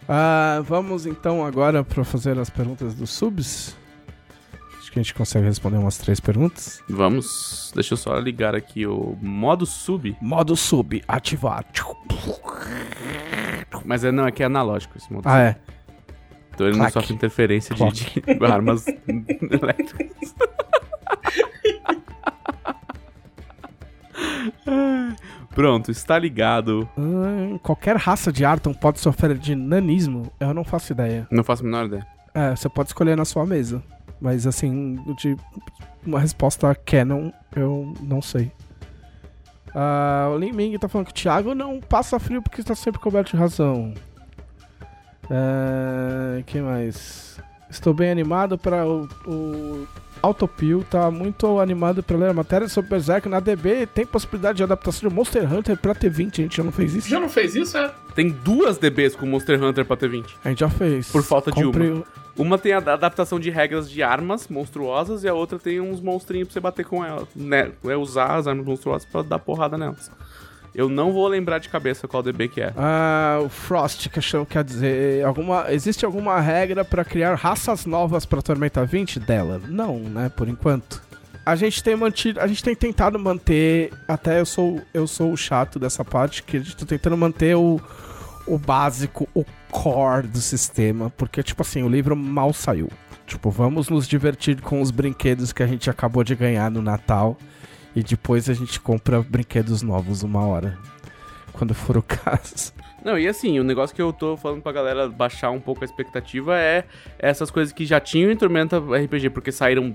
[0.08, 3.76] Ah, vamos então agora para fazer as perguntas dos subs.
[4.94, 6.80] Que a gente consegue responder umas três perguntas.
[6.88, 11.64] Vamos, deixa eu só ligar aqui o modo sub, Modo sub, ativar.
[13.84, 15.56] mas é, não, é que é analógico esse modo Ah, é.
[16.54, 16.92] Então ele não Clac.
[16.92, 20.32] sofre interferência de, de armas elétricas.
[25.54, 26.88] Pronto, está ligado.
[26.96, 30.32] Ah, qualquer raça de Arton pode sofrer de nanismo?
[30.40, 31.26] Eu não faço ideia.
[31.30, 32.06] Não faço a menor ideia.
[32.34, 33.82] É, você pode escolher na sua mesa.
[34.24, 35.36] Mas assim, de
[36.06, 38.50] uma resposta canon, eu não sei.
[39.74, 42.98] Ah, o Lin Ming tá falando que o Thiago não passa frio porque está sempre
[43.02, 43.92] coberto de razão.
[45.30, 47.38] Ah, que mais?
[47.68, 49.86] Estou bem animado para o, o
[50.24, 53.86] Autopil, tá muito animado para ler a matéria sobre Berserk na DB.
[53.86, 57.08] Tem possibilidade de adaptação de Monster Hunter pra T20, a gente já não fez isso?
[57.10, 57.92] Já não fez isso, é?
[58.14, 60.24] Tem duas DBs com Monster Hunter pra T20.
[60.42, 61.10] A gente já fez.
[61.12, 62.04] Por falta de Compre uma.
[62.36, 66.48] Uma tem a adaptação de regras de armas monstruosas e a outra tem uns monstrinhos
[66.48, 67.28] pra você bater com elas.
[67.36, 67.70] Né?
[67.84, 70.10] É usar as armas monstruosas pra dar porrada nelas.
[70.74, 72.72] Eu não vou lembrar de cabeça qual DB que é.
[72.76, 78.26] Ah, o Frost que achou, quer dizer, alguma, existe alguma regra pra criar raças novas
[78.26, 79.60] pra Tormenta 20 dela?
[79.68, 81.00] Não, né, por enquanto.
[81.46, 85.36] A gente tem mantido, a gente tem tentado manter, até eu sou eu sou o
[85.36, 87.80] chato dessa parte que a gente tá tentando manter o
[88.46, 92.90] o básico, o core do sistema, porque tipo assim, o livro mal saiu.
[93.26, 97.38] Tipo, vamos nos divertir com os brinquedos que a gente acabou de ganhar no Natal
[97.94, 100.78] E depois a gente compra brinquedos novos uma hora.
[101.52, 102.72] Quando for o caso.
[103.04, 105.84] Não, e assim, o negócio que eu tô falando pra galera baixar um pouco a
[105.84, 106.84] expectativa é
[107.18, 109.94] essas coisas que já tinham em Tormenta RPG, porque saíram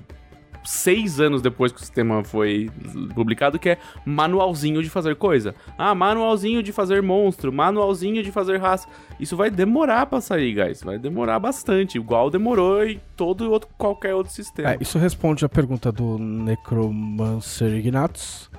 [0.63, 2.69] seis anos depois que o sistema foi
[3.15, 5.55] publicado, que é manualzinho de fazer coisa.
[5.77, 8.87] Ah, manualzinho de fazer monstro, manualzinho de fazer raça.
[9.19, 10.81] Isso vai demorar pra sair, guys.
[10.83, 14.71] Vai demorar bastante, igual demorou em todo outro, qualquer outro sistema.
[14.73, 18.49] É, isso responde a pergunta do Necromancer Ignatus.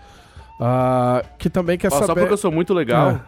[0.60, 2.06] ah, que também quer saber.
[2.06, 3.24] Só porque eu sou muito legal, Ah,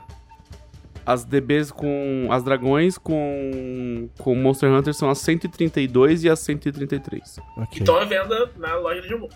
[1.06, 2.28] as DBs com.
[2.30, 4.08] As dragões com.
[4.18, 7.38] Com Monster Hunter são as 132 e as 133.
[7.56, 7.78] ok.
[7.80, 9.28] Então é venda na loja de Jambô.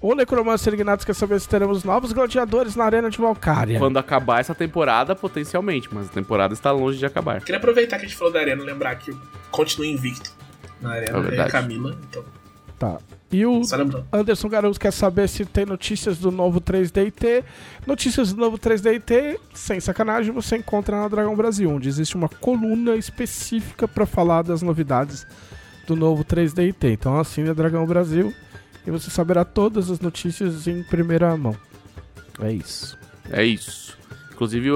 [0.00, 3.78] O Necromancer Ignatus quer saber se teremos novos gladiadores na Arena de Valkyria.
[3.78, 7.40] Quando acabar essa temporada, potencialmente, mas a temporada está longe de acabar.
[7.40, 9.18] Queria aproveitar que a gente falou da arena, lembrar que eu
[9.50, 10.30] continuo invicto
[10.82, 12.22] na arena, É é, a Camila, então,
[12.78, 12.98] Tá.
[13.30, 13.60] E o.
[14.12, 17.42] Anderson Garoto quer saber se tem notícias do novo 3DT.
[17.86, 22.94] Notícias do novo 3DT, sem sacanagem, você encontra na Dragão Brasil, onde existe uma coluna
[22.94, 25.26] específica pra falar das novidades
[25.86, 26.92] do novo 3DT.
[26.92, 28.32] Então assine a Dragão Brasil
[28.86, 31.56] e você saberá todas as notícias em primeira mão.
[32.40, 32.96] É isso.
[33.30, 33.96] É isso.
[34.32, 34.68] Inclusive,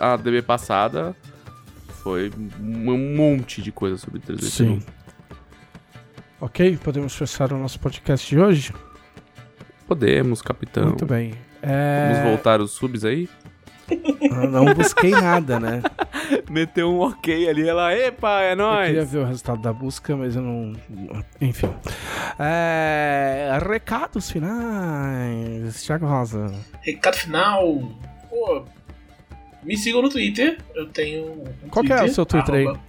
[0.00, 1.16] a DB passada
[2.02, 4.42] foi um monte de coisa sobre 3D.
[4.42, 4.82] Sim.
[6.44, 8.74] Ok, podemos fechar o nosso podcast de hoje?
[9.88, 10.88] Podemos, capitão.
[10.88, 11.32] Muito bem.
[11.62, 12.10] É...
[12.12, 13.30] Vamos voltar os subs aí?
[13.90, 15.80] Eu não busquei nada, né?
[16.50, 18.88] Meteu um ok ali, ela, epa, é Eu nóis!
[18.88, 20.74] queria ver o resultado da busca, mas eu não.
[21.40, 21.70] Enfim.
[22.38, 23.58] É...
[23.66, 25.82] Recados finais.
[25.82, 26.52] Thiago Rosa.
[26.82, 27.90] Recado final.
[28.28, 28.66] Pô,
[29.62, 30.58] me sigam no Twitter.
[30.74, 31.24] Eu tenho
[31.64, 32.66] um Qual que é o seu Twitter aí?
[32.66, 32.80] arroba,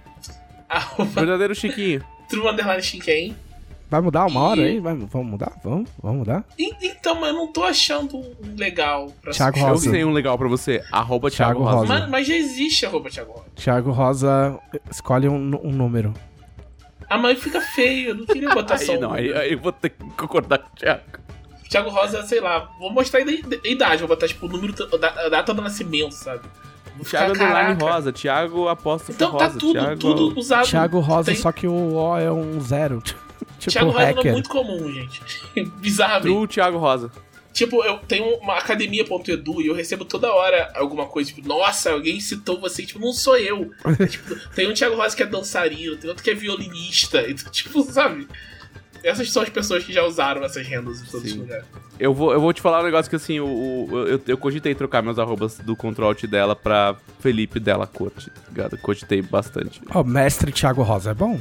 [0.68, 2.04] Arroba Verdadeiro Chiquinho.
[2.28, 3.45] True Underline Shinken.
[3.88, 4.80] Vai mudar uma hora E- aí?
[4.80, 5.52] Vai- vamos mudar?
[5.62, 5.88] Vamos?
[6.02, 6.44] Vamos mudar?
[6.58, 9.90] E- Então, mas eu não tô achando um legal pra Thiago Eu Rosa.
[9.90, 10.82] sei um legal pra você.
[10.90, 11.76] Arroba Thiago, Thiago Rosa.
[11.92, 12.00] Rosa.
[12.00, 13.44] Mas, mas já existe arroba Thiago Rosa.
[13.54, 14.58] Thiago Rosa,
[14.90, 16.12] escolhe um, um número.
[17.08, 18.08] Ah, mas fica feio.
[18.10, 20.58] Eu não queria botar só Aí um não, aí, aí eu vou ter que concordar
[20.58, 21.02] com o Thiago.
[21.70, 24.72] Thiago Rosa, sei lá, vou mostrar a ida- a idade, vou botar tipo o número,
[24.98, 26.40] da- a data do nascimento, sabe?
[26.96, 27.84] Vou Thiago Underline caraca.
[27.94, 29.44] Rosa, Thiago apóstrofo Então Rosa.
[29.50, 30.00] tá tudo, Thiago...
[30.00, 30.66] tudo usado.
[30.66, 33.00] Thiago Rosa, tem- só que o O é um zero.
[33.70, 35.20] Tipo Thiago Rosa é muito comum, gente.
[35.80, 36.22] Bizarramente.
[36.34, 37.10] True Thiago Rosa.
[37.52, 42.20] Tipo, eu tenho uma academia.edu e eu recebo toda hora alguma coisa, tipo, nossa, alguém
[42.20, 43.70] citou você, tipo, não sou eu.
[44.10, 47.82] tipo, tem um Thiago Rosa que é dançarino, tem outro que é violinista, então, tipo,
[47.90, 48.28] sabe?
[49.02, 51.64] Essas são as pessoas que já usaram essas rendas em todos os lugares.
[51.98, 54.74] Eu vou, eu vou te falar um negócio que assim, o, o- eu, eu cogitei
[54.74, 58.76] trocar meus arrobas do Control Alt dela pra Felipe dela Corte, tá ligado?
[58.78, 59.80] Cogitei bastante.
[59.94, 61.40] Ó, mestre Thiago Rosa é bom?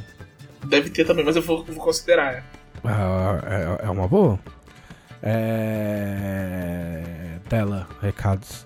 [0.67, 2.43] Deve ter também, mas eu vou, vou considerar.
[2.83, 3.39] Ah,
[3.81, 4.39] é, é uma boa.
[5.95, 7.01] É.
[7.49, 8.65] Dela, recados.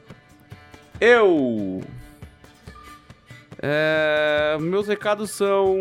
[1.00, 1.82] Eu.
[3.62, 5.76] É, meus recados são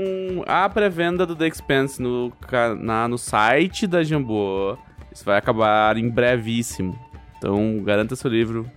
[0.46, 2.32] a pré-venda do The Expanse no,
[2.80, 4.76] na- no site da Jambô.
[5.12, 6.98] Isso vai acabar em brevíssimo.
[7.36, 8.68] Então, garanta seu livro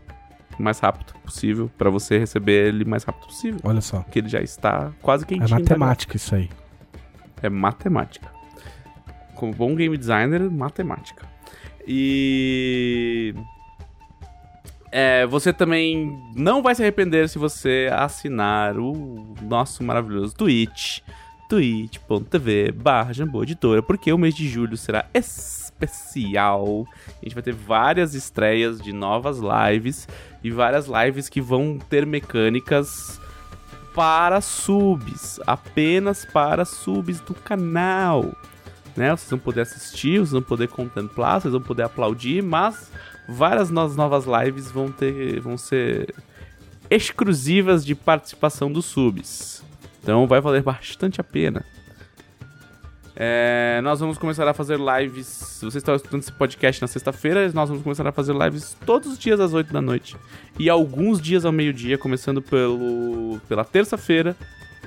[0.59, 3.59] o mais rápido possível pra você receber ele o mais rápido possível.
[3.63, 4.01] Olha só.
[4.01, 5.49] Porque ele já está quase É quentinho.
[5.49, 6.49] matemática isso aí.
[7.41, 8.31] É matemática.
[9.35, 11.25] Como bom game designer, matemática.
[11.87, 13.33] E.
[14.91, 20.99] É, você também não vai se arrepender se você assinar o nosso maravilhoso Twitch,
[21.47, 23.13] twitch.tv barra
[23.43, 26.85] Editora, porque o mês de julho será especial.
[27.21, 30.07] A gente vai ter várias estreias de novas lives
[30.43, 33.19] e várias lives que vão ter mecânicas
[33.93, 38.33] para subs, apenas para subs do canal.
[38.95, 39.09] Né?
[39.11, 42.91] Vocês vão poder assistir, vocês vão poder contemplar, vocês vão poder aplaudir, mas
[43.27, 46.13] várias novas lives vão ter vão ser
[46.89, 49.63] exclusivas de participação dos subs.
[50.01, 51.63] Então vai valer bastante a pena.
[53.23, 55.27] É, nós vamos começar a fazer lives.
[55.27, 59.11] Se você está escutando esse podcast na sexta-feira, nós vamos começar a fazer lives todos
[59.11, 60.17] os dias às 8 da noite.
[60.57, 64.35] E alguns dias ao meio-dia, começando pelo, pela terça-feira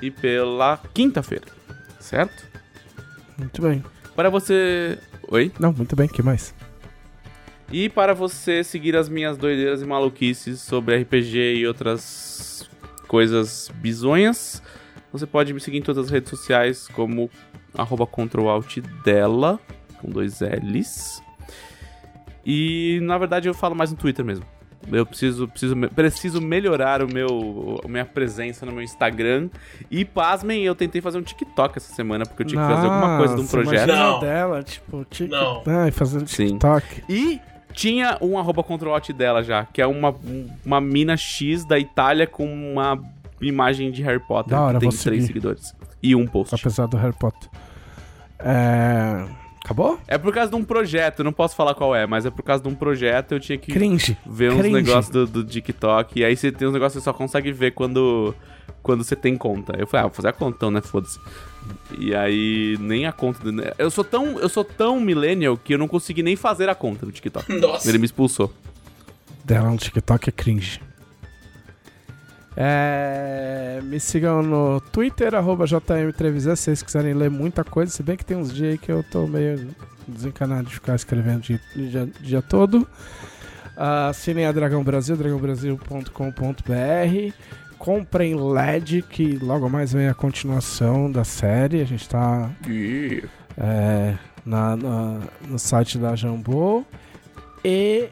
[0.01, 1.45] e pela quinta-feira.
[1.97, 2.45] Certo?
[3.37, 3.81] Muito bem.
[4.17, 4.99] Para você.
[5.29, 5.49] Oi?
[5.57, 6.53] Não, muito bem, que mais?
[7.71, 12.69] E para você seguir as minhas doideiras e maluquices sobre RPG e outras
[13.07, 14.61] coisas bizonhas,
[15.09, 17.31] você pode me seguir em todas as redes sociais como
[17.77, 19.59] arroba Ctrl Alt dela,
[20.01, 21.21] com dois L's.
[22.45, 24.45] E na verdade eu falo mais no Twitter mesmo.
[24.91, 29.49] Eu preciso, preciso, preciso melhorar o meu, a minha presença no meu Instagram.
[29.89, 33.17] E pasmem, eu tentei fazer um TikTok essa semana, porque eu tinha que fazer alguma
[33.17, 33.87] coisa de um projeto.
[33.87, 34.19] Não.
[34.19, 35.05] dela, tipo.
[35.27, 35.63] Não.
[35.65, 36.49] Ai, fazendo Sim.
[36.49, 37.03] TikTok.
[37.09, 37.41] E
[37.73, 40.15] Tinha um arroba controlote dela já, que é uma,
[40.63, 43.01] uma mina X da Itália com uma
[43.41, 44.51] imagem de Harry Potter.
[44.51, 45.21] Da hora, que tem três seguir.
[45.27, 45.75] seguidores.
[46.01, 46.53] E um post.
[46.55, 47.49] Apesar do Harry Potter.
[48.39, 49.25] É...
[49.63, 49.99] Acabou?
[50.07, 52.61] É por causa de um projeto, não posso falar qual é, mas é por causa
[52.61, 54.15] de um projeto eu tinha que Cringe.
[54.23, 54.73] ver uns Cringe.
[54.75, 56.19] negócios do, do TikTok.
[56.19, 58.35] E aí você tem uns negócios que você só consegue ver quando,
[58.83, 59.73] quando você tem conta.
[59.75, 60.81] Eu falei, ah, vou fazer a conta então, né?
[60.81, 61.19] Foda-se.
[61.97, 63.39] E aí, nem a conta.
[63.51, 66.75] do- Eu sou tão, eu sou tão millennial que eu não consegui nem fazer a
[66.75, 67.51] conta no TikTok.
[67.59, 67.89] Nossa.
[67.89, 68.53] Ele me expulsou.
[69.43, 70.79] Dela no TikTok é cringe.
[72.57, 78.15] É, me sigam no Twitter, arroba JM3 se vocês quiserem ler muita coisa, se bem
[78.15, 79.67] que tem uns dias aí que eu tô meio
[80.07, 82.87] desencanado de ficar escrevendo o dia, dia, dia todo.
[83.75, 87.33] Ah, Assinem a Dragão Brasil, dragãobrasil.com.br.
[87.77, 91.81] Comprem LED, que logo mais vem a continuação da série.
[91.81, 92.49] A gente tá
[93.57, 94.15] é,
[94.45, 96.85] na, na- no site da Jambô.
[97.63, 98.07] E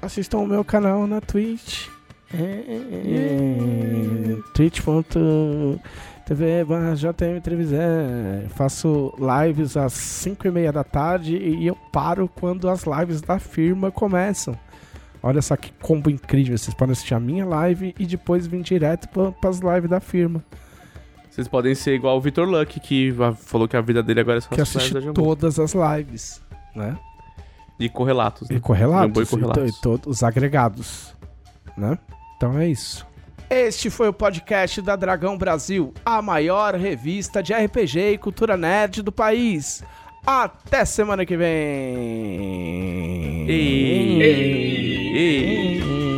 [0.00, 1.88] assistam o meu canal na Twitch.
[2.34, 4.22] É,
[4.54, 8.44] twitch.tv barra JM Trevisan.
[8.54, 13.38] Faço lives às 5 e meia da tarde e eu paro quando as lives da
[13.38, 14.56] firma começam.
[15.22, 16.56] Olha só que combo incrível.
[16.58, 20.42] Vocês podem assistir a minha live e depois vir direto para as lives da firma.
[21.30, 24.40] Vocês podem ser igual o Vitor Luck, que falou que a vida dele agora é
[24.40, 26.42] só Que assiste todas as lives,
[26.74, 26.96] né?
[27.78, 28.50] E correlatos.
[28.50, 28.60] E Né?
[28.60, 29.06] correlatos.
[29.08, 29.62] Jambô e correlatos.
[29.62, 31.14] E, to- e todos os agregados.
[31.76, 31.96] Né?
[32.42, 33.06] Então é isso.
[33.48, 39.00] Este foi o podcast da Dragão Brasil, a maior revista de RPG e cultura nerd
[39.00, 39.84] do país.
[40.26, 41.54] Até semana que vem.
[43.48, 46.11] Ei, ei, ei.